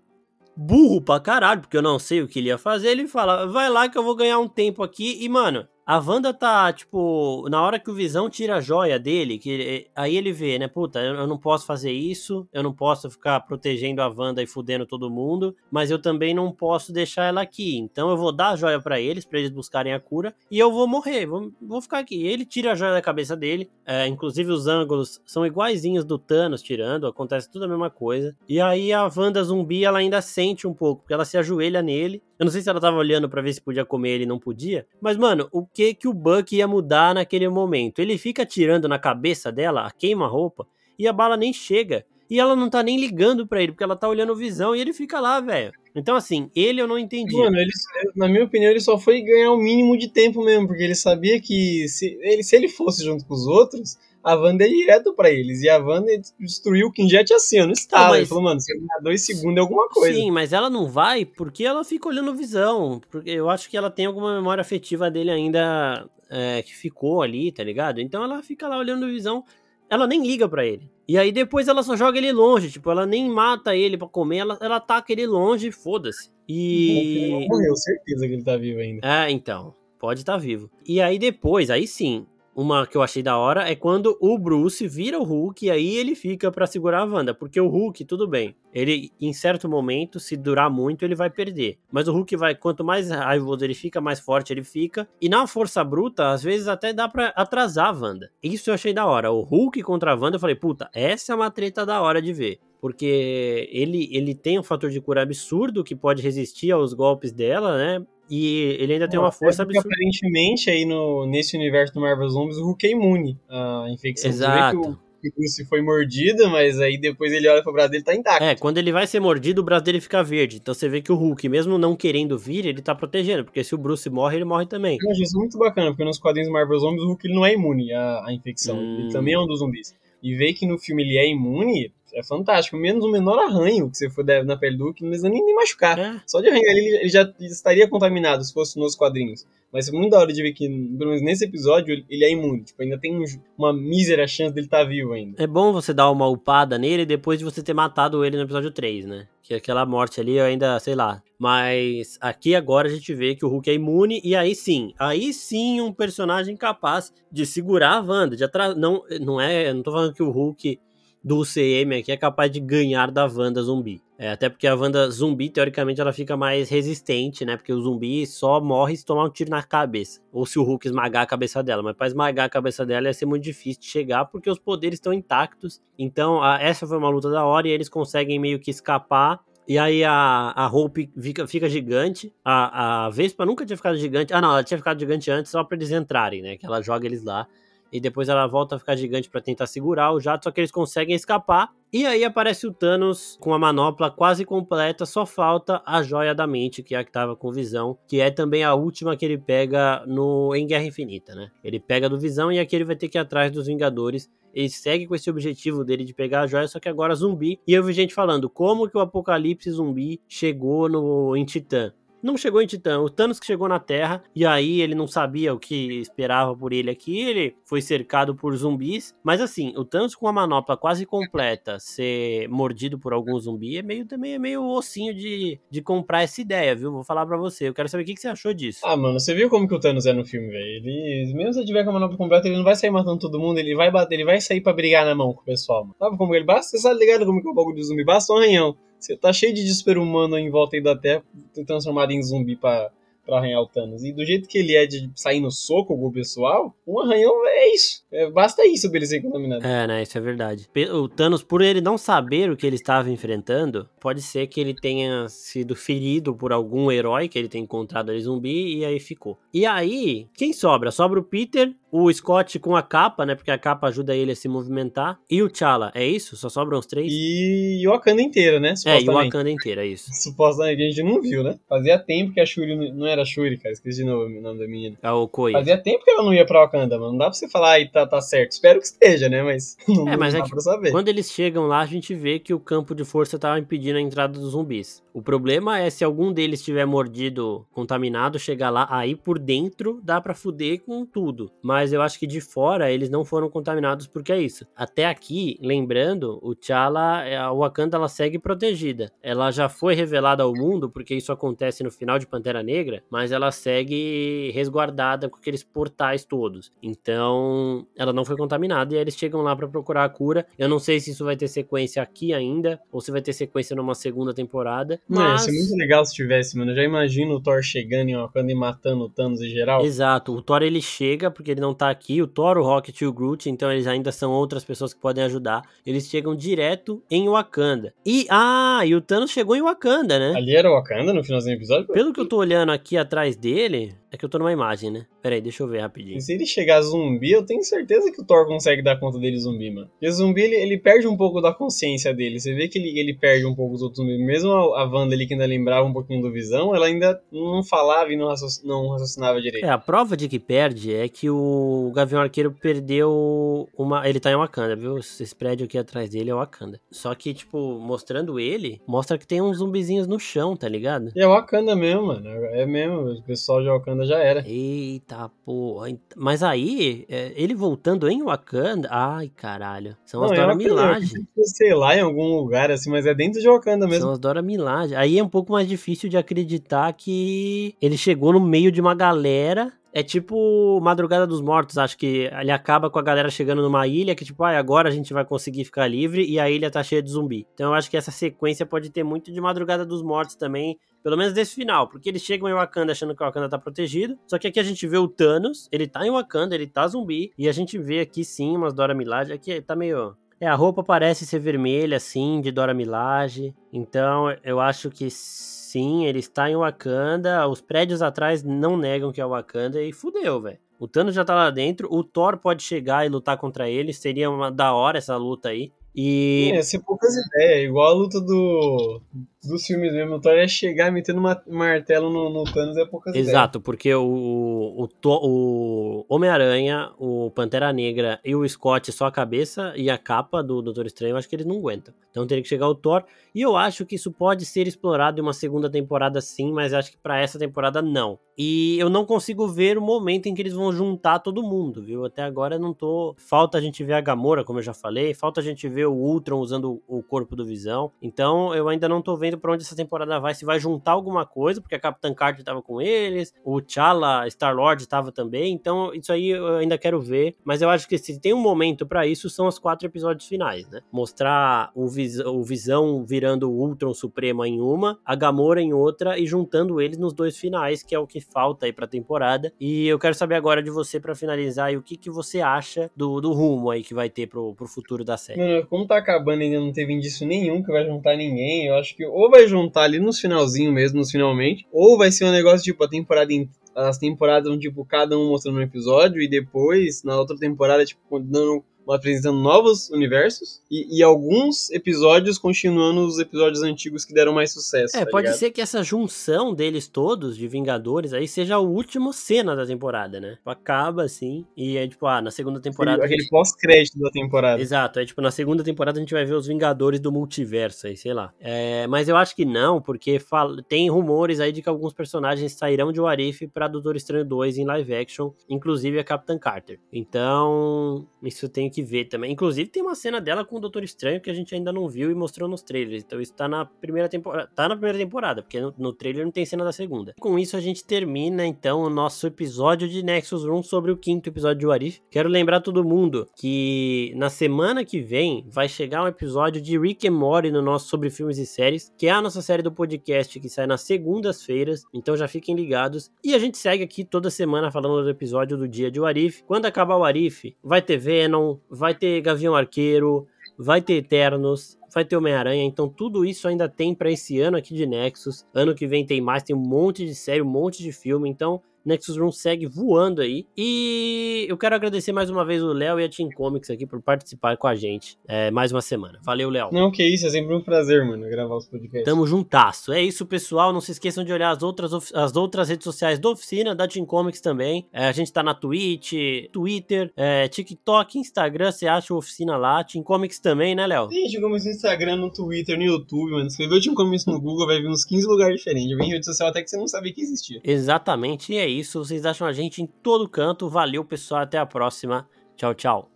burro 0.55 1.01
pra 1.01 1.18
caralho, 1.18 1.62
porque 1.62 1.77
eu 1.79 1.83
não 1.83 1.99
sei 1.99 2.20
o 2.20 2.29
que 2.29 2.38
ele 2.38 2.49
ia 2.49 2.59
fazer, 2.59 2.90
ele 2.90 3.09
fala: 3.09 3.46
vai 3.46 3.70
lá 3.70 3.88
que 3.88 3.96
eu 3.96 4.03
vou 4.03 4.14
ganhar 4.14 4.38
um 4.38 4.49
tempo 4.49 4.83
aqui. 4.83 5.16
E, 5.18 5.29
mano, 5.29 5.66
a 5.90 5.98
Wanda 5.98 6.33
tá, 6.33 6.72
tipo, 6.72 7.48
na 7.50 7.61
hora 7.61 7.76
que 7.76 7.90
o 7.90 7.94
Visão 7.94 8.31
tira 8.31 8.55
a 8.55 8.61
joia 8.61 8.96
dele, 8.96 9.40
que 9.40 9.88
aí 9.96 10.16
ele 10.16 10.33
vê, 10.33 10.57
né, 10.57 10.68
puta, 10.68 11.00
eu, 11.00 11.26
não 11.26 11.37
posso 11.37 11.66
fazer 11.66 11.90
isso, 11.90 12.46
eu 12.53 12.62
não 12.62 12.72
posso 12.72 13.11
ficar 13.11 13.40
protegendo 13.40 14.00
a 14.00 14.07
Wanda 14.07 14.40
e 14.40 14.46
fudendo 14.46 14.87
todo 14.87 15.11
mundo, 15.11 15.53
mas 15.68 15.90
eu 15.90 16.00
também 16.00 16.33
não 16.33 16.53
posso 16.53 16.92
deixar 16.92 17.24
ela 17.24 17.42
aqui. 17.42 17.76
Então 17.76 18.09
eu 18.09 18.16
vou 18.16 18.31
dar 18.31 18.50
a 18.50 18.57
joia 18.57 18.81
para 18.81 19.00
eles, 19.00 19.24
para 19.24 19.40
eles 19.40 19.50
buscarem 19.50 19.92
a 19.92 19.98
cura, 19.98 20.33
e 20.48 20.61
eu 20.61 20.70
vou 20.70 20.87
morrer, 20.87 21.26
vou, 21.26 21.50
vou 21.61 21.83
ficar 21.83 21.98
aqui. 21.98 22.24
Ele 22.24 22.44
tira 22.44 22.70
a 22.70 22.76
joia 22.76 22.92
da 22.92 23.03
cabeça 23.03 23.37
dele, 23.37 23.68
é, 23.85 24.07
inclusive 24.07 24.53
os 24.53 24.68
ângulos 24.68 25.20
são 25.26 25.44
iguaizinhos 25.44 26.05
do 26.05 26.20
Thanos 26.20 26.62
tirando, 26.62 27.09
acontece 27.09 27.50
tudo 27.50 27.64
a 27.64 27.68
mesma 27.68 27.90
coisa. 27.90 28.37
E 28.48 28.61
aí 28.61 28.92
a 28.92 29.11
Wanda 29.12 29.42
zumbi, 29.42 29.85
ela 29.85 29.98
ainda 29.98 30.22
sente 30.22 30.68
um 30.68 30.72
pouco, 30.72 31.03
porque 31.03 31.14
ela 31.14 31.24
se 31.24 31.37
ajoelha 31.37 31.83
nele. 31.83 32.22
Eu 32.38 32.44
não 32.44 32.53
sei 32.53 32.62
se 32.62 32.70
ela 32.70 32.81
tava 32.81 32.96
olhando 32.96 33.29
para 33.29 33.42
ver 33.42 33.53
se 33.53 33.61
podia 33.61 33.85
comer 33.85 34.11
ele 34.12 34.24
não 34.24 34.38
podia, 34.38 34.87
mas 34.98 35.16
mano, 35.18 35.46
o 35.53 35.66
que 35.66 35.80
que 35.81 35.95
que 35.95 36.09
o 36.09 36.12
Buck 36.12 36.55
ia 36.55 36.69
mudar 36.69 37.14
naquele 37.14 37.49
momento. 37.49 38.01
Ele 38.01 38.19
fica 38.19 38.45
tirando 38.45 38.87
na 38.87 38.99
cabeça 38.99 39.51
dela 39.51 39.87
a 39.87 39.90
queima-roupa 39.90 40.66
e 40.99 41.09
a 41.09 41.12
bala 41.12 41.37
nem 41.37 41.53
chega. 41.53 42.05
E 42.29 42.38
ela 42.38 42.55
não 42.55 42.69
tá 42.69 42.83
nem 42.83 43.01
ligando 43.01 43.47
para 43.47 43.62
ele, 43.62 43.73
porque 43.73 43.83
ela 43.83 43.97
tá 43.97 44.09
olhando 44.09 44.37
visão 44.37 44.77
e 44.77 44.81
ele 44.81 44.93
fica 44.93 45.19
lá, 45.19 45.40
velho. 45.40 45.73
Então, 45.97 46.14
assim, 46.14 46.51
ele 46.55 46.81
eu 46.81 46.87
não 46.87 46.99
entendi. 46.99 47.35
Mano, 47.35 47.57
ele, 47.57 47.71
na 48.14 48.29
minha 48.29 48.45
opinião, 48.45 48.71
ele 48.71 48.79
só 48.79 48.99
foi 48.99 49.23
ganhar 49.23 49.51
o 49.53 49.57
mínimo 49.57 49.99
de 49.99 50.09
tempo 50.09 50.45
mesmo, 50.45 50.69
porque 50.69 50.83
ele 50.83 50.95
sabia 50.95 51.40
que 51.40 51.88
se 51.88 52.19
ele, 52.21 52.45
se 52.45 52.55
ele 52.55 52.69
fosse 52.69 53.03
junto 53.03 53.25
com 53.25 53.35
os 53.35 53.47
outros, 53.47 53.99
a 54.22 54.35
Wanda 54.35 54.64
é 54.64 54.68
direto 54.68 55.14
pra 55.14 55.30
eles. 55.30 55.62
E 55.62 55.68
a 55.68 55.78
Wanda 55.78 56.11
destruiu 56.38 56.88
o 56.88 56.92
Kinjet 56.92 57.33
assim, 57.33 57.61
ó, 57.61 57.66
no 57.66 57.72
estado. 57.72 58.11
Mas... 58.11 58.18
Ele 58.18 58.26
falou, 58.26 58.44
mano, 58.44 58.61
se 58.61 58.72
ganhar 58.74 58.98
dois 59.02 59.24
segundos 59.24 59.56
é 59.56 59.61
alguma 59.61 59.88
coisa. 59.88 60.14
Sim, 60.14 60.30
mas 60.30 60.52
ela 60.52 60.68
não 60.68 60.88
vai 60.88 61.24
porque 61.24 61.64
ela 61.64 61.85
fica 61.85 62.09
olhando 62.09 62.35
visão. 62.35 63.00
Porque 63.11 63.30
eu 63.30 63.48
acho 63.48 63.68
que 63.68 63.76
ela 63.76 63.90
tem 63.90 64.06
alguma 64.06 64.35
memória 64.35 64.61
afetiva 64.61 65.11
dele 65.11 65.30
ainda 65.30 66.09
é, 66.28 66.62
que 66.62 66.74
ficou 66.74 67.22
ali, 67.22 67.50
tá 67.50 67.64
ligado? 67.64 68.00
Então 68.00 68.22
ela 68.22 68.42
fica 68.42 68.68
lá 68.68 68.76
olhando 68.78 69.06
visão. 69.06 69.44
Ela 69.88 70.06
nem 70.06 70.24
liga 70.24 70.48
para 70.48 70.64
ele. 70.64 70.90
E 71.09 71.18
aí 71.18 71.33
depois 71.33 71.66
ela 71.66 71.83
só 71.83 71.96
joga 71.96 72.18
ele 72.18 72.30
longe, 72.30 72.70
tipo, 72.70 72.88
ela 72.88 73.04
nem 73.04 73.28
mata 73.28 73.74
ele 73.74 73.98
para 73.98 74.06
comer, 74.06 74.38
ela, 74.38 74.56
ela 74.61 74.76
ataca 74.76 75.11
ele 75.12 75.26
longe 75.26 75.66
e 75.66 75.72
foda-se. 75.72 76.30
E. 76.48 77.33
Ele 77.33 77.48
morreu, 77.48 77.74
certeza 77.74 78.28
que 78.28 78.35
ele 78.35 78.44
tá 78.44 78.56
vivo 78.56 78.78
ainda. 78.78 79.00
É, 79.04 79.30
então. 79.30 79.74
Pode 79.98 80.20
estar 80.20 80.35
tá 80.35 80.38
vivo. 80.38 80.70
E 80.87 81.00
aí 81.00 81.18
depois, 81.18 81.68
aí 81.68 81.87
sim, 81.87 82.26
uma 82.54 82.86
que 82.86 82.96
eu 82.96 83.02
achei 83.02 83.22
da 83.22 83.36
hora 83.36 83.70
é 83.70 83.74
quando 83.74 84.16
o 84.20 84.38
Bruce 84.38 84.86
vira 84.86 85.18
o 85.18 85.22
Hulk 85.22 85.66
e 85.66 85.70
aí 85.70 85.96
ele 85.96 86.14
fica 86.14 86.50
para 86.50 86.66
segurar 86.66 87.00
a 87.00 87.04
Wanda. 87.04 87.34
Porque 87.34 87.60
o 87.60 87.68
Hulk, 87.68 88.04
tudo 88.04 88.26
bem, 88.26 88.54
ele 88.72 89.10
em 89.20 89.32
certo 89.32 89.68
momento, 89.68 90.18
se 90.18 90.36
durar 90.36 90.70
muito, 90.70 91.04
ele 91.04 91.14
vai 91.14 91.30
perder. 91.30 91.78
Mas 91.90 92.08
o 92.08 92.12
Hulk 92.12 92.36
vai, 92.36 92.54
quanto 92.54 92.84
mais 92.84 93.10
raivoso 93.10 93.64
ele 93.64 93.74
fica, 93.74 94.00
mais 94.00 94.20
forte 94.20 94.52
ele 94.52 94.64
fica. 94.64 95.08
E 95.20 95.28
na 95.28 95.46
força 95.46 95.82
bruta, 95.84 96.30
às 96.30 96.42
vezes 96.42 96.68
até 96.68 96.92
dá 96.92 97.08
para 97.08 97.28
atrasar 97.28 97.88
a 97.88 97.92
Wanda. 97.92 98.30
Isso 98.42 98.70
eu 98.70 98.74
achei 98.74 98.92
da 98.92 99.06
hora. 99.06 99.30
O 99.30 99.42
Hulk 99.42 99.82
contra 99.82 100.12
a 100.12 100.14
Wanda, 100.14 100.36
eu 100.36 100.40
falei, 100.40 100.56
puta, 100.56 100.90
essa 100.92 101.32
é 101.32 101.36
uma 101.36 101.50
treta 101.50 101.86
da 101.86 102.00
hora 102.00 102.20
de 102.20 102.32
ver 102.32 102.58
porque 102.80 103.68
ele, 103.70 104.08
ele 104.10 104.34
tem 104.34 104.58
um 104.58 104.62
fator 104.62 104.90
de 104.90 105.00
cura 105.00 105.22
absurdo 105.22 105.84
que 105.84 105.94
pode 105.94 106.22
resistir 106.22 106.70
aos 106.70 106.94
golpes 106.94 107.30
dela, 107.30 107.76
né? 107.76 108.06
E 108.31 108.77
ele 108.79 108.93
ainda 108.93 109.09
tem 109.09 109.19
uma 109.19 109.33
força 109.33 109.64
absurda. 109.64 109.88
Aparentemente, 109.88 110.71
aí 110.71 110.85
no, 110.85 111.27
nesse 111.27 111.57
universo 111.57 111.93
do 111.93 112.01
Marvel 112.01 112.29
Zombies, 112.29 112.59
o 112.59 112.64
Hulk 112.64 112.87
é 112.87 112.90
imune 112.90 113.37
à 113.49 113.87
infecção. 113.90 114.31
Exato. 114.31 114.99
O 115.23 115.35
Bruce 115.37 115.66
foi 115.66 115.83
mordido, 115.83 116.49
mas 116.49 116.81
aí 116.81 116.97
depois 116.97 117.31
ele 117.33 117.47
olha 117.47 117.62
pro 117.62 117.73
braço 117.73 117.90
dele 117.90 118.05
tá 118.05 118.14
intacto. 118.14 118.43
É, 118.43 118.55
quando 118.55 118.79
ele 118.79 118.90
vai 118.90 119.07
ser 119.07 119.21
mordido, 119.21 119.61
o 119.61 119.64
braço 119.64 119.85
dele 119.85 120.01
fica 120.01 120.23
verde. 120.23 120.57
Então 120.57 120.73
você 120.73 120.88
vê 120.88 121.03
que 121.03 121.12
o 121.12 121.14
Hulk, 121.16 121.47
mesmo 121.49 121.77
não 121.77 121.95
querendo 121.95 122.38
vir, 122.38 122.64
ele 122.64 122.81
tá 122.81 122.95
protegendo. 122.95 123.45
Porque 123.45 123.62
se 123.62 123.75
o 123.75 123.79
Bruce 123.79 124.09
morre, 124.09 124.37
ele 124.37 124.45
morre 124.45 124.64
também. 124.64 124.97
Eu 125.03 125.11
acho 125.11 125.23
isso 125.23 125.37
muito 125.37 125.59
bacana, 125.59 125.90
porque 125.90 126.05
nos 126.05 126.19
quadrinhos 126.19 126.49
do 126.49 126.53
Marvel 126.53 126.79
Zombies, 126.79 127.03
o 127.03 127.09
Hulk 127.09 127.27
ele 127.27 127.35
não 127.35 127.45
é 127.45 127.53
imune 127.53 127.93
à, 127.93 128.27
à 128.27 128.33
infecção. 128.33 128.79
Hum. 128.79 129.01
Ele 129.01 129.12
também 129.12 129.35
é 129.35 129.38
um 129.38 129.47
dos 129.47 129.59
zumbis. 129.59 129.95
E 130.23 130.35
ver 130.35 130.55
que 130.55 130.66
no 130.66 130.79
filme 130.79 131.03
ele 131.03 131.19
é 131.19 131.29
imune, 131.29 131.93
é 132.14 132.23
fantástico. 132.23 132.77
Menos 132.77 133.05
o 133.05 133.11
menor 133.11 133.38
arranho 133.38 133.90
que 133.90 133.96
você 133.96 134.11
for 134.11 134.25
na 134.25 134.57
pele 134.57 134.77
do 134.77 134.85
Hulk, 134.85 135.03
não 135.03 135.11
precisa 135.11 135.29
nem, 135.29 135.44
nem 135.44 135.55
machucar. 135.55 135.99
É. 135.99 136.20
Só 136.27 136.40
de 136.40 136.49
arranhar 136.49 136.77
ele, 136.77 136.96
ele 136.96 137.09
já 137.09 137.31
estaria 137.40 137.88
contaminado 137.88 138.44
se 138.44 138.53
fosse 138.53 138.79
nos 138.79 138.94
quadrinhos. 138.94 139.46
Mas 139.73 139.88
é 139.88 139.92
muito 139.92 140.11
da 140.11 140.18
hora 140.18 140.33
de 140.33 140.42
ver 140.42 140.53
que, 140.53 140.68
pelo 140.68 141.11
menos 141.11 141.23
nesse 141.23 141.44
episódio, 141.44 142.05
ele 142.09 142.25
é 142.25 142.31
imune. 142.31 142.64
Tipo, 142.64 142.83
ainda 142.83 142.99
tem 142.99 143.23
uma 143.57 143.73
mísera 143.73 144.27
chance 144.27 144.53
dele 144.53 144.66
estar 144.66 144.79
tá 144.79 144.85
vivo 144.85 145.12
ainda. 145.12 145.42
É 145.42 145.46
bom 145.46 145.73
você 145.73 145.94
dar 145.94 146.11
uma 146.11 146.27
upada 146.27 146.77
nele 146.77 147.07
depois 147.07 147.38
de 147.38 147.44
você 147.44 147.62
ter 147.62 147.75
matado 147.75 148.25
ele 148.25 148.37
no 148.37 148.42
episódio 148.42 148.70
3, 148.70 149.07
né? 149.07 149.29
Que 149.42 149.55
aquela 149.55 149.87
morte 149.87 150.20
ali 150.20 150.37
eu 150.37 150.44
ainda, 150.44 150.79
sei 150.81 150.94
lá. 150.94 151.23
Mas 151.38 152.18
aqui 152.20 152.55
agora 152.55 152.88
a 152.88 152.90
gente 152.90 153.14
vê 153.14 153.35
que 153.35 153.44
o 153.44 153.49
Hulk 153.49 153.70
é 153.70 153.75
imune 153.75 154.20
e 154.23 154.37
aí 154.37 154.55
sim, 154.55 154.92
aí 154.99 155.33
sim 155.33 155.81
um 155.81 155.90
personagem 155.90 156.55
capaz 156.55 157.12
de 157.33 157.46
segurar 157.46 157.96
a 157.96 158.01
Wanda, 158.01 158.37
de 158.37 158.44
atrás, 158.44 158.77
não, 158.77 159.03
não 159.20 159.40
é, 159.40 159.73
não 159.73 159.83
tô 159.83 159.90
falando 159.90 160.12
que 160.12 160.23
o 160.23 160.31
Hulk 160.31 160.79
do 161.22 161.38
UCM 161.38 161.98
aqui 161.98 162.11
é 162.11 162.16
capaz 162.16 162.50
de 162.50 162.61
ganhar 162.61 163.11
da 163.11 163.26
Wanda 163.26 163.62
zumbi. 163.62 164.02
É, 164.18 164.33
até 164.33 164.48
porque 164.48 164.66
a 164.66 164.74
Wanda 164.74 165.09
zumbi, 165.11 165.48
teoricamente, 165.48 166.00
ela 166.00 166.12
fica 166.12 166.37
mais 166.37 166.68
resistente, 166.68 167.44
né? 167.44 167.56
Porque 167.56 167.72
o 167.72 167.80
zumbi 167.80 168.26
só 168.26 168.61
morre 168.61 168.96
se 168.96 169.04
tomar 169.04 169.24
um 169.24 169.30
tiro 169.30 169.50
na 169.50 169.62
cabeça. 169.62 170.20
Ou 170.33 170.44
se 170.44 170.59
o 170.59 170.62
Hulk 170.62 170.87
esmagar 170.87 171.22
a 171.22 171.26
cabeça 171.26 171.62
dela. 171.62 171.83
Mas 171.83 171.96
pra 171.96 172.06
esmagar 172.06 172.46
a 172.46 172.48
cabeça 172.48 172.85
dela 172.85 173.06
ia 173.06 173.14
ser 173.14 173.26
muito 173.26 173.42
difícil 173.44 173.80
de 173.80 173.87
chegar, 173.87 174.26
porque 174.26 174.50
os 174.50 174.59
poderes 174.59 174.96
estão 174.96 175.12
intactos. 175.12 175.80
Então, 175.98 176.42
a, 176.42 176.61
essa 176.61 176.87
foi 176.87 176.98
uma 176.98 177.09
luta 177.09 177.30
da 177.30 177.44
hora 177.44 177.66
e 177.68 177.70
eles 177.70 177.88
conseguem 177.88 178.38
meio 178.38 178.59
que 178.59 178.70
escapar. 178.70 179.40
E 179.66 179.78
aí 179.78 180.04
a, 180.04 180.52
a 180.54 180.66
Hope 180.66 181.11
fica, 181.18 181.46
fica 181.46 181.68
gigante. 181.68 182.30
A, 182.44 183.06
a 183.06 183.11
Vespa 183.11 183.46
nunca 183.46 183.64
tinha 183.64 183.76
ficado 183.76 183.96
gigante. 183.96 184.35
Ah, 184.35 184.40
não, 184.40 184.50
ela 184.50 184.64
tinha 184.64 184.76
ficado 184.76 184.98
gigante 184.98 185.30
antes 185.30 185.50
só 185.50 185.64
pra 185.64 185.76
eles 185.76 185.90
entrarem, 185.90 186.42
né? 186.42 186.56
Que 186.56 186.66
ela 186.66 186.83
joga 186.83 187.06
eles 187.06 187.22
lá 187.24 187.46
e 187.92 188.00
depois 188.00 188.29
ela 188.29 188.46
volta 188.46 188.76
a 188.76 188.79
ficar 188.79 188.96
gigante 188.96 189.29
para 189.29 189.40
tentar 189.40 189.66
segurar 189.66 190.12
o 190.12 190.20
jato, 190.20 190.44
só 190.44 190.50
que 190.50 190.61
eles 190.61 190.70
conseguem 190.70 191.14
escapar. 191.14 191.70
E 191.92 192.07
aí 192.07 192.24
aparece 192.24 192.68
o 192.68 192.72
Thanos 192.72 193.37
com 193.40 193.53
a 193.53 193.59
manopla 193.59 194.11
quase 194.11 194.44
completa, 194.44 195.05
só 195.05 195.26
falta 195.26 195.83
a 195.85 196.03
joia 196.03 196.33
da 196.33 196.46
mente, 196.46 196.85
que 196.85 196.94
é 196.94 196.98
a 196.98 197.05
que 197.05 197.11
tava 197.11 197.35
com 197.35 197.50
visão, 197.50 197.98
que 198.07 198.20
é 198.20 198.31
também 198.31 198.62
a 198.62 198.74
última 198.74 199.16
que 199.16 199.24
ele 199.24 199.37
pega 199.37 200.05
no 200.07 200.55
em 200.55 200.66
Guerra 200.66 200.85
Infinita, 200.85 201.35
né? 201.35 201.50
Ele 201.64 201.81
pega 201.81 202.09
do 202.09 202.18
visão 202.18 202.53
e 202.53 202.61
aqui 202.61 202.76
ele 202.76 202.85
vai 202.85 202.94
ter 202.94 203.09
que 203.09 203.18
ir 203.18 203.20
atrás 203.20 203.50
dos 203.50 203.66
Vingadores. 203.66 204.31
Ele 204.55 204.68
segue 204.68 205.07
com 205.07 205.14
esse 205.14 205.29
objetivo 205.29 205.85
dele 205.85 206.05
de 206.05 206.14
pegar 206.14 206.42
a 206.42 206.46
joia, 206.46 206.68
só 206.68 206.79
que 206.79 206.88
agora 206.88 207.14
zumbi. 207.14 207.59
E 207.66 207.72
eu 207.72 207.83
vi 207.83 207.92
gente 207.92 208.14
falando 208.14 208.48
como 208.48 208.88
que 208.88 208.96
o 208.96 209.00
apocalipse 209.00 209.70
zumbi 209.70 210.20
chegou 210.29 210.88
no 210.88 211.37
em 211.37 211.44
Titã 211.44 211.92
não 212.22 212.37
chegou 212.37 212.62
em 212.62 212.66
Titã. 212.66 213.00
O 213.00 213.09
Thanos 213.09 213.38
que 213.40 213.46
chegou 213.46 213.68
na 213.68 213.78
Terra 213.78 214.22
e 214.35 214.44
aí 214.46 214.80
ele 214.80 214.94
não 214.94 215.06
sabia 215.06 215.52
o 215.54 215.59
que 215.59 216.00
esperava 216.00 216.54
por 216.56 216.72
ele 216.72 216.90
aqui. 216.90 217.20
Ele 217.20 217.56
foi 217.64 217.80
cercado 217.80 218.35
por 218.35 218.54
zumbis. 218.56 219.14
Mas 219.22 219.40
assim, 219.40 219.72
o 219.76 219.85
Thanos 219.85 220.14
com 220.14 220.28
a 220.28 220.33
manopla 220.33 220.76
quase 220.76 221.06
completa 221.06 221.78
ser 221.78 222.48
mordido 222.48 222.98
por 222.98 223.12
algum 223.12 223.38
zumbi 223.38 223.76
é 223.76 223.83
meio 223.83 224.06
também 224.06 224.35
é 224.35 224.38
meio 224.38 224.64
ossinho 224.64 225.14
de, 225.14 225.59
de 225.70 225.83
comprar 225.83 226.22
essa 226.22 226.40
ideia, 226.40 226.74
viu? 226.74 226.92
Vou 226.92 227.04
falar 227.04 227.26
para 227.26 227.37
você. 227.37 227.68
Eu 227.68 227.74
quero 227.74 227.88
saber 227.88 228.02
o 228.02 228.06
que, 228.06 228.14
que, 228.14 228.20
você 228.20 228.28
achou 228.28 228.52
disso. 228.52 228.80
Ah, 228.85 228.96
mano, 228.96 229.18
você 229.18 229.35
viu 229.35 229.48
como 229.48 229.66
que 229.66 229.74
o 229.74 229.80
Thanos 229.80 230.06
é 230.06 230.12
no 230.12 230.24
filme, 230.24 230.48
velho? 230.48 230.64
Ele, 230.64 231.35
mesmo 231.35 231.52
se 231.54 231.59
ele 231.61 231.66
tiver 231.66 231.85
com 231.85 231.90
a 231.90 231.94
manopla 231.94 232.16
completa, 232.16 232.48
ele 232.48 232.56
não 232.56 232.64
vai 232.64 232.76
sair 232.76 232.90
matando 232.90 233.18
todo 233.18 233.38
mundo, 233.38 233.59
ele 233.59 233.74
vai 233.74 233.90
bater, 233.90 234.14
ele 234.14 234.24
vai 234.24 234.40
sair 234.40 234.61
para 234.61 234.72
brigar 234.72 235.04
na 235.04 235.14
mão 235.14 235.33
com 235.33 235.40
o 235.40 235.44
pessoal, 235.44 235.83
mano. 235.83 235.94
Sabe 235.98 236.16
como 236.16 236.35
ele 236.35 236.44
basta? 236.44 236.70
Você 236.70 236.78
sabe 236.78 237.00
ligado 237.00 237.24
como 237.24 237.40
que 237.40 237.48
é 237.48 237.50
o 237.50 237.54
bagulho 237.54 237.76
do 237.76 237.83
zumbi? 237.83 238.04
Basta 238.04 238.33
um 238.33 238.37
arranhão. 238.37 238.76
Você 239.00 239.16
tá 239.16 239.32
cheio 239.32 239.54
de 239.54 239.62
desespero 239.62 240.02
humano 240.02 240.38
em 240.38 240.50
volta 240.50 240.76
aí 240.76 240.82
da 240.82 240.94
Terra, 240.94 241.22
transformado 241.66 242.12
em 242.12 242.22
zumbi 242.22 242.54
pra 242.54 242.90
pra 243.24 243.38
arranhar 243.38 243.61
o 243.61 243.66
Thanos. 243.66 244.04
E 244.04 244.12
do 244.12 244.24
jeito 244.24 244.48
que 244.48 244.59
ele 244.59 244.74
é 244.74 244.87
de 244.87 245.11
sair 245.14 245.40
no 245.40 245.50
soco 245.50 245.96
com 245.96 246.06
o 246.06 246.12
pessoal, 246.12 246.74
um 246.87 247.00
arranhão 247.00 247.33
é 247.46 247.74
isso. 247.74 248.04
É, 248.12 248.30
basta 248.30 248.66
isso 248.66 248.88
pra 248.88 248.98
ele 248.98 249.06
ser 249.06 249.20
contaminado. 249.20 249.64
É, 249.64 249.87
né? 249.87 250.02
Isso 250.02 250.16
é 250.16 250.20
verdade. 250.20 250.68
O 250.92 251.09
Thanos, 251.09 251.42
por 251.42 251.62
ele 251.62 251.80
não 251.80 251.96
saber 251.96 252.50
o 252.50 252.56
que 252.56 252.66
ele 252.66 252.76
estava 252.76 253.11
enfrentando, 253.11 253.88
pode 254.00 254.22
ser 254.22 254.46
que 254.46 254.61
ele 254.61 254.74
tenha 254.74 255.28
sido 255.28 255.76
ferido 255.76 256.35
por 256.35 256.52
algum 256.52 256.90
herói 256.90 257.28
que 257.28 257.38
ele 257.38 257.48
tem 257.48 257.62
encontrado 257.62 258.11
ali 258.11 258.20
zumbi 258.20 258.78
e 258.78 258.85
aí 258.85 258.98
ficou. 258.98 259.38
E 259.52 259.64
aí, 259.66 260.26
quem 260.35 260.52
sobra? 260.52 260.90
Sobra 260.90 261.20
o 261.20 261.24
Peter, 261.24 261.72
o 261.90 262.12
Scott 262.12 262.59
com 262.59 262.76
a 262.76 262.83
capa, 262.83 263.26
né? 263.26 263.35
Porque 263.35 263.50
a 263.50 263.59
capa 263.59 263.88
ajuda 263.88 264.14
ele 264.14 264.33
a 264.33 264.37
se 264.37 264.48
movimentar. 264.48 265.18
E 265.28 265.42
o 265.42 265.48
T'Challa, 265.48 265.90
é 265.94 266.06
isso? 266.06 266.37
Só 266.37 266.48
sobram 266.48 266.78
os 266.78 266.87
três? 266.87 267.12
E 267.12 267.83
o 267.87 267.90
Wakanda 267.90 268.22
inteira, 268.22 268.61
né? 268.61 268.74
É, 268.87 269.00
e 269.00 269.09
o 269.09 269.12
Wakanda 269.12 269.50
inteira, 269.50 269.85
é 269.85 269.88
isso. 269.88 270.11
Supostamente, 270.14 270.83
a 270.83 270.87
gente 270.87 271.02
não 271.02 271.20
viu, 271.20 271.42
né? 271.42 271.59
Fazia 271.68 271.98
tempo 271.98 272.33
que 272.33 272.40
a 272.40 272.46
Shuri 272.46 272.92
não 272.92 273.06
era 273.11 273.25
Shuri, 273.25 273.59
cara. 273.59 273.73
Esqueci 273.73 273.99
de 273.99 274.05
novo 274.05 274.25
o 274.25 274.40
nome 274.40 274.59
da 274.59 274.66
menina. 274.66 274.96
É 275.03 275.11
o 275.11 275.27
Koi. 275.29 275.53
Fazia 275.53 275.79
tempo 275.79 276.05
que 276.05 276.11
ela 276.11 276.23
não 276.23 276.33
ia 276.33 276.46
pra 276.46 276.61
Wakanda, 276.61 276.99
mano. 276.99 277.12
Não 277.12 277.18
dá 277.18 277.25
pra 277.27 277.35
você 277.35 277.49
falar 277.49 277.73
aí, 277.73 277.88
tá, 277.88 278.07
tá 278.07 278.20
certo. 278.20 278.53
Espero 278.53 278.79
que 278.79 278.87
esteja, 278.87 279.29
né? 279.29 279.42
Mas 279.42 279.77
não, 279.88 280.09
é, 280.09 280.16
mas 280.16 280.35
não 280.35 280.40
é 280.40 280.42
dá 280.42 280.49
que 280.49 280.51
pra 280.51 280.61
saber. 280.61 280.90
Quando 280.90 281.09
eles 281.09 281.31
chegam 281.31 281.66
lá, 281.66 281.81
a 281.81 281.87
gente 281.87 282.14
vê 282.14 282.38
que 282.38 282.55
o 282.55 282.61
campo 282.61 282.94
de 282.94 283.05
força 283.05 283.38
tava 283.38 283.59
impedindo 283.59 283.99
a 283.99 284.01
entrada 284.01 284.38
dos 284.38 284.53
zumbis. 284.53 285.03
O 285.12 285.23
problema 285.23 285.79
é 285.79 285.90
se 285.90 286.05
algum 286.05 286.33
deles 286.33 286.62
tiver 286.62 286.87
mordido, 286.87 287.66
contaminado, 287.73 288.38
chegar 288.38 288.70
lá, 288.70 288.87
aí 288.90 289.14
por 289.14 289.38
dentro 289.38 290.01
dá 290.03 290.20
pra 290.20 290.35
fuder 290.35 290.81
com 290.83 291.05
tudo. 291.05 291.51
Mas 291.62 291.92
eu 291.92 292.01
acho 292.03 292.18
que 292.18 292.27
de 292.27 292.40
fora 292.40 292.90
eles 292.90 293.11
não 293.11 293.25
foram 293.25 293.49
contaminados 293.51 294.07
porque 294.07 294.33
é 294.33 294.40
isso. 294.40 294.66
Até 294.77 295.07
aqui, 295.07 295.59
lembrando, 295.61 296.38
o 296.42 296.55
T'Challa, 296.55 297.25
é, 297.25 297.37
a 297.37 297.53
Wakanda, 297.53 297.96
ela 297.96 298.09
segue 298.09 298.38
protegida. 298.38 299.12
Ela 299.23 299.51
já 299.51 299.68
foi 299.68 299.94
revelada 299.94 300.42
ao 300.42 300.55
mundo, 300.55 300.88
porque 300.88 301.14
isso 301.14 301.33
acontece 301.33 301.83
no 301.83 301.90
final 301.90 302.18
de 302.18 302.27
Pantera 302.27 302.62
Negra, 302.62 303.03
mas 303.11 303.33
ela 303.33 303.51
segue 303.51 304.51
resguardada 304.53 305.29
com 305.29 305.37
aqueles 305.37 305.62
portais 305.62 306.25
todos. 306.25 306.73
Então, 306.83 307.87
ela 307.96 308.12
não 308.12 308.25
foi 308.25 308.37
contaminada 308.37 308.94
e 308.94 308.96
aí 308.96 309.03
eles 309.03 309.16
chegam 309.16 309.42
lá 309.42 309.57
pra 309.57 309.68
procurar 309.68 310.05
a 310.05 310.09
cura. 310.09 310.46
Eu 310.59 310.68
não 310.68 310.79
sei 310.79 311.01
se 311.01 311.11
isso 311.11 311.25
vai 311.25 311.37
ter 311.37 311.49
sequência 311.49 312.03
aqui 312.03 312.33
ainda, 312.33 312.81
ou 312.92 313.01
se 313.01 313.11
vai 313.11 313.20
ter 313.20 313.33
sequência 313.33 313.75
numa 313.75 313.94
segunda 313.94 314.33
temporada. 314.33 314.99
Não, 315.08 315.22
Mas... 315.22 315.42
ser 315.42 315.52
muito 315.52 315.74
legal 315.76 316.04
se 316.04 316.14
tivesse, 316.14 316.56
mano. 316.56 316.70
Eu 316.70 316.76
já 316.76 316.84
imagino 316.84 317.34
o 317.34 317.40
Thor 317.40 317.62
chegando 317.62 318.08
em 318.08 318.16
Wakanda 318.16 318.52
e 318.52 318.54
matando 318.54 319.04
o 319.04 319.08
Thanos 319.08 319.40
em 319.40 319.48
geral. 319.48 319.84
Exato, 319.84 320.32
o 320.32 320.42
Thor 320.42 320.62
ele 320.62 320.80
chega 320.80 321.30
porque 321.30 321.50
ele 321.50 321.60
não 321.60 321.74
tá 321.74 321.90
aqui, 321.90 322.22
o 322.22 322.26
Thor, 322.26 322.58
o 322.58 322.62
Rocket 322.62 323.00
e 323.00 323.06
o 323.06 323.12
Groot, 323.12 323.50
então 323.50 323.72
eles 323.72 323.86
ainda 323.86 324.12
são 324.12 324.30
outras 324.30 324.64
pessoas 324.64 324.94
que 324.94 325.00
podem 325.00 325.24
ajudar. 325.24 325.62
Eles 325.84 326.08
chegam 326.08 326.34
direto 326.34 327.02
em 327.10 327.28
Wakanda. 327.28 327.92
E 328.06 328.26
ah, 328.30 328.82
e 328.84 328.94
o 328.94 329.00
Thanos 329.00 329.30
chegou 329.30 329.56
em 329.56 329.62
Wakanda, 329.62 330.18
né? 330.18 330.34
Ali 330.36 330.54
era 330.54 330.70
o 330.70 330.74
Wakanda 330.74 331.12
no 331.12 331.24
finalzinho 331.24 331.56
do 331.56 331.58
episódio? 331.60 331.92
Pelo 331.92 332.12
que 332.12 332.20
eu 332.20 332.26
tô 332.26 332.36
olhando 332.36 332.70
aqui 332.70 332.96
atrás 332.96 333.36
dele, 333.36 333.94
é 334.12 334.16
que 334.16 334.24
eu 334.24 334.28
tô 334.28 334.38
numa 334.38 334.52
imagem, 334.52 334.90
né? 334.90 335.06
Pera 335.22 335.36
aí, 335.36 335.40
deixa 335.40 335.62
eu 335.62 335.68
ver 335.68 335.80
rapidinho. 335.80 336.18
E 336.18 336.20
se 336.20 336.32
ele 336.32 336.44
chegar 336.44 336.80
zumbi, 336.82 337.30
eu 337.30 337.46
tenho 337.46 337.62
certeza 337.62 338.10
que 338.10 338.20
o 338.20 338.24
Thor 338.24 338.44
consegue 338.46 338.82
dar 338.82 338.98
conta 338.98 339.18
dele 339.20 339.38
zumbi, 339.38 339.70
mano. 339.70 339.88
Porque 339.88 340.10
zumbi, 340.10 340.42
ele, 340.42 340.56
ele 340.56 340.78
perde 340.78 341.06
um 341.06 341.16
pouco 341.16 341.40
da 341.40 341.54
consciência 341.54 342.12
dele. 342.12 342.40
Você 342.40 342.52
vê 342.52 342.66
que 342.66 342.78
ele, 342.78 342.98
ele 342.98 343.14
perde 343.14 343.46
um 343.46 343.54
pouco 343.54 343.74
os 343.74 343.82
outros 343.82 343.98
zumbis. 343.98 344.18
Mesmo 344.18 344.50
a, 344.50 344.82
a 344.82 344.86
Wanda 344.92 345.14
ali, 345.14 345.26
que 345.26 345.35
ainda 345.35 345.46
lembrava 345.46 345.87
um 345.87 345.92
pouquinho 345.92 346.22
do 346.22 346.31
Visão, 346.31 346.74
ela 346.74 346.87
ainda 346.87 347.20
não 347.31 347.62
falava 347.62 348.12
e 348.12 348.16
não, 348.16 348.33
não 348.64 348.88
raciocinava 348.90 349.40
direito. 349.40 349.64
É, 349.64 349.70
a 349.70 349.79
prova 349.79 350.16
de 350.16 350.29
que 350.29 350.38
perde 350.38 350.94
é 350.94 351.09
que 351.09 351.31
o 351.31 351.92
Gavião 351.94 352.20
Arqueiro 352.20 352.53
perdeu 352.53 353.68
uma. 353.76 354.09
Ele 354.09 354.20
tá 354.20 354.31
em 354.31 354.37
Wakanda, 354.37 354.76
viu? 354.76 354.98
Esse 354.98 355.35
prédio 355.35 355.66
aqui 355.66 355.79
atrás 355.79 356.11
dele 356.11 356.31
é 356.31 356.35
Wakanda. 356.35 356.81
Só 356.90 357.14
que, 357.14 357.33
tipo, 357.35 357.79
mostrando 357.79 358.38
ele, 358.38 358.81
mostra 358.87 359.18
que 359.18 359.26
tem 359.26 359.40
uns 359.40 359.59
zumbizinhos 359.59 360.07
no 360.07 360.18
chão, 360.18 360.57
tá 360.57 360.68
ligado? 360.68 361.12
E 361.14 361.22
é 361.22 361.26
Wakanda 361.26 361.74
mesmo, 361.76 362.07
mano. 362.07 362.29
É 362.29 362.66
mesmo. 362.66 363.12
O 363.12 363.22
pessoal 363.22 363.61
de 363.62 363.68
Wakanda 363.68 364.05
já 364.05 364.18
era. 364.18 364.44
Eita 364.46 365.31
porra. 365.44 365.88
Mas 366.16 366.42
aí, 366.42 367.05
é, 367.09 367.33
ele 367.37 367.55
voltando 367.55 368.09
em 368.09 368.22
Wakanda. 368.22 368.88
Ai, 368.90 369.31
caralho. 369.35 369.96
São 370.05 370.22
as 370.22 370.31
Não, 370.31 370.37
Dora 370.37 370.57
pena, 370.57 370.70
Milaje. 370.70 371.12
Sei 371.44 371.74
lá, 371.74 371.96
em 371.96 372.00
algum 372.00 372.37
lugar 372.37 372.70
assim, 372.70 372.90
mas 372.90 373.07
é 373.07 373.14
dentro 373.14 373.40
de 373.40 373.48
Wakanda 373.48 373.87
mesmo. 373.87 374.03
São 374.03 374.12
as 374.12 374.18
Dora 374.18 374.42
Milaje. 374.81 374.95
Aí 374.95 375.19
é 375.19 375.23
um 375.23 375.29
pouco 375.29 375.53
mais 375.53 375.69
difícil 375.69 376.09
de 376.09 376.16
acreditar 376.16 376.93
que 376.93 377.75
ele 377.81 377.97
chegou 377.97 378.33
no 378.33 378.40
meio 378.40 378.73
de 378.73 378.81
uma 378.81 378.95
galera. 378.95 379.73
É 379.93 380.05
tipo 380.05 380.81
Madrugada 380.81 381.27
dos 381.27 381.40
Mortos, 381.40 381.77
acho 381.77 381.99
que 381.99 382.31
ele 382.33 382.53
acaba 382.53 382.88
com 382.88 383.01
a 383.01 383.03
galera 383.03 383.29
chegando 383.29 383.61
numa 383.61 383.88
ilha 383.88 384.14
que, 384.14 384.25
tipo, 384.25 384.45
ah, 384.45 384.57
agora 384.57 384.88
a 384.88 384.93
gente 384.93 385.12
vai 385.12 385.25
conseguir 385.25 385.64
ficar 385.64 385.88
livre 385.88 386.25
e 386.25 386.38
a 386.38 386.49
ilha 386.49 386.71
tá 386.71 386.81
cheia 386.81 387.03
de 387.03 387.11
zumbi. 387.11 387.45
Então 387.55 387.71
eu 387.71 387.75
acho 387.75 387.90
que 387.90 387.97
essa 387.97 388.12
sequência 388.12 388.64
pode 388.64 388.88
ter 388.90 389.03
muito 389.03 389.33
de 389.33 389.40
Madrugada 389.40 389.85
dos 389.85 390.01
Mortos 390.01 390.37
também, 390.37 390.79
pelo 391.03 391.16
menos 391.16 391.33
desse 391.33 391.57
final, 391.57 391.88
porque 391.88 392.09
eles 392.09 392.23
chegam 392.23 392.49
em 392.49 392.53
Wakanda 392.53 392.93
achando 392.93 393.16
que 393.16 393.23
o 393.23 393.27
Wakanda 393.27 393.49
tá 393.49 393.59
protegido. 393.59 394.16
Só 394.29 394.38
que 394.38 394.47
aqui 394.47 394.61
a 394.61 394.62
gente 394.62 394.87
vê 394.87 394.97
o 394.97 395.09
Thanos, 395.09 395.69
ele 395.73 395.88
tá 395.88 396.07
em 396.07 396.11
Wakanda, 396.12 396.55
ele 396.55 396.69
tá 396.69 396.87
zumbi, 396.87 397.33
e 397.37 397.49
a 397.49 397.53
gente 397.53 397.77
vê 397.77 397.99
aqui 397.99 398.25
sim 398.25 398.57
umas 398.57 398.73
Dora 398.73 398.95
Milaje. 398.95 399.33
Aqui 399.33 399.61
tá 399.61 399.75
meio. 399.75 400.14
É, 400.40 400.46
a 400.46 400.55
roupa 400.55 400.83
parece 400.83 401.26
ser 401.26 401.38
vermelha, 401.38 401.98
assim, 401.98 402.40
de 402.40 402.50
Dora 402.50 402.72
Milaje. 402.72 403.55
Então 403.70 404.35
eu 404.42 404.59
acho 404.59 404.88
que 404.88 405.11
sim, 405.11 406.07
ele 406.07 406.18
está 406.18 406.50
em 406.50 406.57
Wakanda. 406.57 407.46
Os 407.46 407.61
prédios 407.61 408.00
atrás 408.00 408.42
não 408.42 408.74
negam 408.74 409.12
que 409.12 409.20
é 409.20 409.26
Wakanda 409.26 409.83
e 409.83 409.92
fudeu, 409.92 410.40
velho. 410.40 410.59
O 410.79 410.88
Thanos 410.88 411.14
já 411.14 411.26
tá 411.26 411.35
lá 411.35 411.50
dentro, 411.50 411.92
o 411.92 412.03
Thor 412.03 412.38
pode 412.38 412.62
chegar 412.62 413.05
e 413.05 413.11
lutar 413.11 413.37
contra 413.37 413.68
ele, 413.68 413.92
seria 413.92 414.31
uma 414.31 414.50
da 414.50 414.72
hora 414.72 414.96
essa 414.96 415.14
luta 415.14 415.50
aí. 415.50 415.70
E 415.94 416.53
Ia 416.55 416.62
ser 416.62 416.79
poucas 416.81 417.14
ideias, 417.16 417.64
igual 417.68 417.88
a 417.88 417.94
luta 417.94 418.20
do, 418.20 419.00
dos 419.42 419.66
filmes 419.66 419.92
mesmo. 419.92 420.14
O 420.14 420.20
Thor 420.20 420.35
ia 420.35 420.46
chegar 420.46 420.92
metendo 420.92 421.18
uma- 421.18 421.42
um 421.48 421.57
martelo 421.59 422.09
no, 422.11 422.31
no 422.31 422.44
Thanos 422.44 422.76
é 422.76 422.85
poucas 422.87 423.11
ideias. 423.12 423.29
Exato, 423.29 423.61
porque 423.61 423.92
o, 423.92 424.05
o, 424.05 424.88
o 425.05 426.05
Homem-Aranha, 426.09 426.90
o 426.98 427.31
Pantera 427.33 427.72
Negra 427.72 428.20
e 428.24 428.35
o 428.37 428.48
Scott 428.48 428.92
só 428.92 429.07
a 429.07 429.12
cabeça 429.12 429.72
e 429.76 429.90
a 429.90 429.98
capa 429.98 430.42
do 430.42 430.62
Doutor 430.62 430.87
Estranho, 430.87 431.12
eu 431.12 431.16
acho 431.16 431.29
que 431.29 431.35
eles 431.35 431.46
não 431.46 431.57
aguentam. 431.57 431.92
Então 432.11 432.26
teria 432.26 432.42
que 432.42 432.48
chegar 432.48 432.68
o 432.68 432.74
Thor. 432.74 433.05
E 433.35 433.40
eu 433.40 433.57
acho 433.57 433.87
que 433.87 433.94
isso 433.94 434.11
pode 434.11 434.44
ser 434.44 434.66
explorado 434.66 435.20
em 435.20 435.22
uma 435.22 435.33
segunda 435.33 435.70
temporada 435.70 436.20
sim, 436.20 436.53
mas 436.53 436.72
acho 436.72 436.90
que 436.90 436.98
pra 436.98 437.20
essa 437.20 437.38
temporada 437.38 437.81
não. 437.81 438.18
E 438.37 438.79
eu 438.79 438.88
não 438.88 439.05
consigo 439.05 439.46
ver 439.46 439.76
o 439.79 439.83
momento 439.83 440.26
em 440.26 440.35
que 440.35 440.42
eles 440.42 440.55
vão 440.55 440.72
juntar 440.72 441.18
todo 441.20 441.42
mundo, 441.42 441.83
viu? 441.83 442.05
Até 442.05 442.22
agora 442.22 442.57
eu 442.57 442.59
não 442.59 442.72
tô. 442.74 443.14
Falta 443.18 443.59
a 443.59 443.61
gente 443.61 443.85
ver 443.85 443.92
a 443.92 444.00
Gamora, 444.00 444.42
como 444.44 444.59
eu 444.59 444.62
já 444.62 444.72
falei, 444.74 445.14
falta 445.14 445.40
a 445.40 445.44
gente 445.44 445.68
ver 445.68 445.87
o 445.90 445.96
Ultron 445.96 446.40
usando 446.40 446.83
o 446.87 447.03
corpo 447.03 447.37
do 447.37 447.44
Visão. 447.44 447.92
Então 448.00 448.55
eu 448.55 448.68
ainda 448.68 448.88
não 448.88 449.03
tô 449.03 449.16
vendo 449.16 449.38
pra 449.38 449.53
onde 449.53 449.62
essa 449.62 449.76
temporada 449.76 450.18
vai, 450.18 450.35
se 450.35 450.44
vai 450.44 450.59
juntar 450.59 450.92
alguma 450.92 451.26
coisa, 451.26 451.61
porque 451.61 451.74
a 451.74 451.81
Capitã 451.81 452.12
Carter 452.14 452.44
tava 452.44 452.62
com 452.62 452.81
eles, 452.81 453.35
o 453.44 453.61
T'Challa, 453.61 454.29
Star-Lord 454.29 454.87
tava 454.88 455.12
também, 455.12 455.53
então 455.53 455.94
isso 455.94 456.12
aí 456.12 456.31
eu 456.31 456.57
ainda 456.57 456.79
quero 456.79 457.00
ver, 457.00 457.37
mas 457.44 457.62
eu 457.62 457.70
acho 457.70 457.88
que 457.88 457.98
se 457.98 458.18
tem 458.18 458.33
um 458.33 458.40
momento 458.40 458.87
pra 458.87 459.07
isso, 459.07 459.29
são 459.31 459.46
os 459.46 459.59
quatro 459.59 459.87
episódios 459.87 460.26
finais, 460.26 460.68
né? 460.68 460.81
Mostrar 460.92 461.70
o, 461.74 461.88
Vis 461.88 462.18
o 462.20 462.42
Visão 462.42 463.05
virando 463.05 463.50
o 463.50 463.55
Ultron 463.55 463.94
Supremo 463.94 464.44
em 464.44 464.61
uma, 464.61 464.98
a 465.05 465.14
Gamora 465.14 465.61
em 465.61 465.72
outra 465.72 466.18
e 466.18 466.26
juntando 466.26 466.81
eles 466.81 466.98
nos 466.98 467.12
dois 467.12 467.37
finais, 467.37 467.83
que 467.83 467.94
é 467.94 467.98
o 467.98 468.07
que 468.07 468.20
falta 468.20 468.66
aí 468.66 468.72
pra 468.72 468.87
temporada. 468.87 469.53
E 469.61 469.87
eu 469.87 469.98
quero 469.98 470.14
saber 470.14 470.35
agora 470.35 470.62
de 470.62 470.70
você 470.70 470.98
pra 471.00 471.14
finalizar 471.14 471.68
aí, 471.68 471.76
o 471.76 471.83
que, 471.83 471.96
que 471.96 472.11
você 472.11 472.40
acha 472.40 472.90
do, 472.96 473.20
do 473.20 473.33
rumo 473.33 473.70
aí 473.70 473.83
que 473.83 473.94
vai 473.94 474.09
ter 474.09 474.26
pro, 474.26 474.55
pro 474.55 474.66
futuro 474.66 475.05
da 475.05 475.16
série. 475.16 475.40
Mano, 475.40 475.66
como 475.70 475.87
tá 475.87 475.96
acabando 475.96 476.42
e 476.42 476.46
ainda 476.46 476.61
não 476.61 476.72
teve 476.72 476.92
indício 476.92 477.26
nenhum 477.26 477.62
que 477.62 477.70
vai 477.72 477.87
juntar 477.87 478.16
ninguém, 478.16 478.66
eu 478.66 478.74
acho 478.74 478.94
que 478.96 479.06
ou 479.06 479.30
vai 479.30 479.46
juntar 479.46 479.83
ali 479.85 479.98
nos 480.00 480.18
finalzinho 480.20 480.72
mesmo, 480.72 480.98
nos 480.98 481.11
finalmente, 481.11 481.66
ou 481.72 481.96
vai 481.96 482.11
ser 482.11 482.24
um 482.26 482.33
negócio 482.33 482.64
tipo 482.64 482.83
a 482.85 482.88
temporada 482.88 483.33
in- 483.33 483.48
as 483.74 483.96
temporadas 483.96 484.48
vão, 484.50 484.59
tipo, 484.59 484.85
cada 484.85 485.16
um 485.16 485.28
mostrando 485.28 485.59
um 485.59 485.62
episódio 485.62 486.20
e 486.20 486.28
depois, 486.28 487.04
na 487.04 487.16
outra 487.16 487.37
temporada, 487.38 487.85
tipo, 487.85 488.18
dando 488.18 488.64
apresentando 488.88 489.38
novos 489.40 489.88
universos 489.90 490.61
e, 490.71 490.99
e 490.99 491.03
alguns 491.03 491.71
episódios 491.71 492.38
continuando 492.38 493.07
os 493.07 493.19
episódios 493.19 493.62
antigos 493.62 494.05
que 494.05 494.12
deram 494.14 494.33
mais 494.33 494.53
sucesso. 494.53 494.97
É, 494.97 495.05
tá 495.05 495.11
pode 495.11 495.27
ligado? 495.27 495.38
ser 495.38 495.51
que 495.51 495.61
essa 495.61 495.83
junção 495.83 496.55
deles 496.55 496.88
todos, 496.88 497.37
de 497.37 497.47
Vingadores, 497.49 498.12
aí 498.12 498.27
seja 498.29 498.57
a 498.57 498.59
última 498.59 499.12
cena 499.12 499.55
da 499.57 499.66
temporada, 499.66 500.21
né? 500.21 500.38
Acaba 500.45 501.05
assim, 501.05 501.45
e 501.57 501.77
é 501.77 501.87
tipo, 501.87 502.07
ah, 502.07 502.21
na 502.23 502.31
segunda 502.31 502.61
temporada. 502.61 503.05
Aquele 503.05 503.21
gente- 503.23 503.31
pós-crédito 503.31 503.99
da 503.99 504.11
temporada. 504.11 504.61
Exato, 504.61 504.99
é 505.01 505.05
tipo, 505.05 505.21
na 505.21 505.31
segunda 505.31 505.62
temporada 505.64 505.99
a 505.99 506.03
gente 506.03 506.14
vai 506.14 506.25
ver 506.25 506.35
os 506.35 506.47
Vingadores 506.47 507.01
do 507.01 507.12
multiverso 507.12 507.87
aí, 507.87 507.97
sei 507.97 508.12
lá. 508.14 508.33
É, 508.40 508.87
mas 508.87 509.09
eu 509.09 509.16
acho 509.16 509.35
que 509.35 509.45
não, 509.45 509.81
porque 509.81 510.19
fala- 510.19 510.62
tem 510.69 510.88
rumores 510.90 511.40
aí 511.40 511.53
de 511.53 511.62
que 511.62 511.69
alguns 511.69 511.93
personagens 511.93 512.53
sairão 512.53 512.93
de 512.93 513.01
Warif 513.01 513.47
pra 513.49 513.69
Doutor 513.69 513.97
Estranho 513.97 514.25
2 514.25 514.59
em 514.59 514.64
live 514.64 514.95
action, 514.95 515.33
inclusive 515.49 515.99
a 515.99 516.05
Capitã 516.05 516.38
Carter. 516.38 516.79
Então, 516.93 518.07
isso 518.23 518.49
tem 518.49 518.69
que 518.70 518.83
ver 518.83 519.06
também. 519.06 519.33
Inclusive, 519.33 519.68
tem 519.68 519.83
uma 519.83 519.94
cena 519.94 520.20
dela 520.20 520.44
com 520.44 520.56
o 520.56 520.61
Doutor 520.61 520.83
Estranho 520.83 521.20
que 521.20 521.30
a 521.30 521.35
gente 521.35 521.54
ainda 521.54 521.72
não 521.72 521.88
viu 521.88 522.11
e 522.11 522.14
mostrou 522.14 522.48
nos 522.48 522.62
trailers. 522.62 523.04
Então, 523.04 523.20
isso 523.20 523.35
tá 523.35 523.48
na 523.48 523.64
primeira 523.64 524.09
temporada. 524.09 524.50
Tá 524.54 524.68
na 524.68 524.76
primeira 524.76 524.98
temporada, 524.98 525.42
porque 525.42 525.61
no, 525.61 525.74
no 525.76 525.92
trailer 525.92 526.24
não 526.24 526.33
tem 526.33 526.46
cena 526.46 526.64
da 526.64 526.72
segunda. 526.72 527.14
Com 527.20 527.38
isso, 527.38 527.56
a 527.56 527.61
gente 527.61 527.85
termina, 527.85 528.46
então, 528.46 528.83
o 528.83 528.90
nosso 528.90 529.26
episódio 529.26 529.88
de 529.88 530.02
Nexus 530.02 530.44
Room 530.44 530.62
sobre 530.62 530.90
o 530.90 530.96
quinto 530.96 531.28
episódio 531.28 531.61
de 531.61 531.66
Warif. 531.66 532.00
Quero 532.11 532.28
lembrar 532.28 532.61
todo 532.61 532.85
mundo 532.85 533.28
que 533.37 534.12
na 534.16 534.30
semana 534.30 534.85
que 534.85 535.00
vem 535.00 535.44
vai 535.50 535.68
chegar 535.68 536.02
um 536.02 536.09
episódio 536.09 536.61
de 536.61 536.78
Rick 536.78 537.06
and 537.06 537.12
Morty 537.12 537.50
no 537.50 537.61
nosso 537.61 537.88
sobre 537.88 538.09
filmes 538.11 538.38
e 538.38 538.46
séries, 538.46 538.92
que 538.96 539.09
é 539.09 539.11
a 539.11 539.20
nossa 539.20 539.42
série 539.42 539.62
do 539.62 539.72
podcast 539.72 540.38
que 540.38 540.48
sai 540.48 540.66
nas 540.66 540.83
segundas-feiras. 540.83 541.85
Então 541.92 542.16
já 542.16 542.28
fiquem 542.28 542.54
ligados. 542.54 543.11
E 543.24 543.35
a 543.35 543.38
gente 543.38 543.59
segue 543.59 543.83
aqui 543.83 544.04
toda 544.04 544.30
semana 544.30 544.70
falando 544.70 545.02
do 545.02 545.11
episódio 545.11 545.56
do 545.56 545.68
dia 545.68 545.90
de 545.90 546.00
Warif. 546.00 546.42
Quando 546.44 546.66
acabar 546.66 546.96
o 546.96 547.00
Warif, 547.00 547.56
vai 547.62 547.83
ter 547.83 547.96
Venom, 547.96 548.59
vai 548.70 548.94
ter 548.94 549.20
Gavião 549.20 549.54
Arqueiro, 549.54 550.26
vai 550.56 550.80
ter 550.80 550.94
Eternos, 550.94 551.78
vai 551.92 552.04
ter 552.04 552.16
Homem-Aranha, 552.16 552.64
então 552.64 552.88
tudo 552.88 553.24
isso 553.24 553.48
ainda 553.48 553.68
tem 553.68 553.94
para 553.94 554.11
esse 554.11 554.40
ano 554.40 554.56
aqui 554.56 554.74
de 554.74 554.87
Nexus. 554.87 555.44
Ano 555.52 555.74
que 555.74 555.87
vem 555.87 556.06
tem 556.06 556.20
mais, 556.20 556.42
tem 556.42 556.54
um 556.54 556.61
monte 556.61 557.04
de 557.04 557.14
série, 557.14 557.42
um 557.42 557.48
monte 557.48 557.83
de 557.83 557.92
filme, 557.92 558.28
então 558.28 558.62
Nexus 558.85 559.16
Room 559.16 559.31
segue 559.31 559.66
voando 559.66 560.21
aí. 560.21 560.47
E 560.57 561.47
eu 561.49 561.57
quero 561.57 561.75
agradecer 561.75 562.12
mais 562.12 562.31
uma 562.31 562.45
vez 562.45 562.62
o 562.62 562.73
Léo 562.73 562.99
e 563.01 563.05
a 563.05 563.09
Team 563.09 563.31
Comics 563.31 563.71
aqui 563.71 563.87
por 563.87 564.01
participar 564.03 564.57
com 564.57 564.66
a 564.66 564.75
gente 564.75 565.19
é, 565.27 565.51
mais 565.51 565.73
uma 565.73 565.83
semana. 565.83 566.19
Valeu, 566.23 566.51
Léo. 566.51 566.71
Não, 566.73 566.90
que 566.90 567.03
isso, 567.03 567.27
é 567.27 567.31
sempre 567.31 567.55
um 567.55 567.61
prazer, 567.61 568.05
mano, 568.05 568.29
gravar 568.29 568.57
os 568.57 568.66
podcasts. 568.66 569.05
Tamo 569.05 569.27
juntasso. 569.27 569.93
É 569.93 570.03
isso, 570.03 570.25
pessoal. 570.27 570.73
Não 570.73 570.81
se 570.81 570.93
esqueçam 570.93 571.25
de 571.25 571.33
olhar 571.33 571.51
as 571.51 571.62
outras, 571.62 571.93
as 572.12 572.37
outras 572.37 572.69
redes 572.69 572.85
sociais 572.85 573.19
da 573.19 573.31
oficina, 573.31 573.75
da 573.75 573.87
Team 573.87 574.07
Comics 574.07 574.40
também. 574.40 574.87
É, 574.93 575.07
a 575.07 575.12
gente 575.12 575.33
tá 575.33 575.43
na 575.43 575.55
Twitch, 575.55 576.12
Twitter, 576.53 577.12
é, 577.16 577.49
TikTok, 577.49 578.19
Instagram. 578.19 578.73
Você 578.73 578.87
acha 578.87 579.12
a 579.12 579.16
oficina 579.16 579.57
lá. 579.57 579.85
Team 579.85 580.03
Comics 580.03 580.38
também, 580.38 580.75
né, 580.75 580.87
Léo? 580.87 581.09
Tem 581.09 581.29
Team 581.29 581.43
Comics 581.43 581.64
no 581.64 581.71
Instagram, 581.71 582.16
no 582.16 582.33
Twitter, 582.33 582.77
no 582.77 582.85
YouTube, 582.85 583.33
mano. 583.33 583.47
Escreveu 583.47 583.81
Team 583.81 583.95
Comics 583.95 584.27
no 584.27 584.40
Google, 584.40 584.66
vai 584.66 584.81
vir 584.81 584.88
uns 584.88 585.05
15 585.05 585.27
lugares 585.27 585.57
diferentes. 585.57 585.97
Vem 585.97 586.09
em 586.09 586.12
rede 586.12 586.25
social 586.25 586.49
até 586.49 586.62
que 586.62 586.71
você 586.71 586.77
não 586.77 586.88
sabia 586.88 587.12
que 587.12 587.21
existia. 587.21 587.61
Exatamente. 587.64 588.53
E 588.53 588.59
isso. 588.70 589.04
Vocês 589.04 589.26
acham 589.26 589.46
a 589.46 589.52
gente 589.52 589.83
em 589.83 589.87
todo 589.87 590.28
canto. 590.28 590.68
Valeu, 590.68 591.04
pessoal. 591.04 591.42
Até 591.42 591.59
a 591.59 591.66
próxima. 591.66 592.28
Tchau, 592.56 592.74
tchau. 592.74 593.09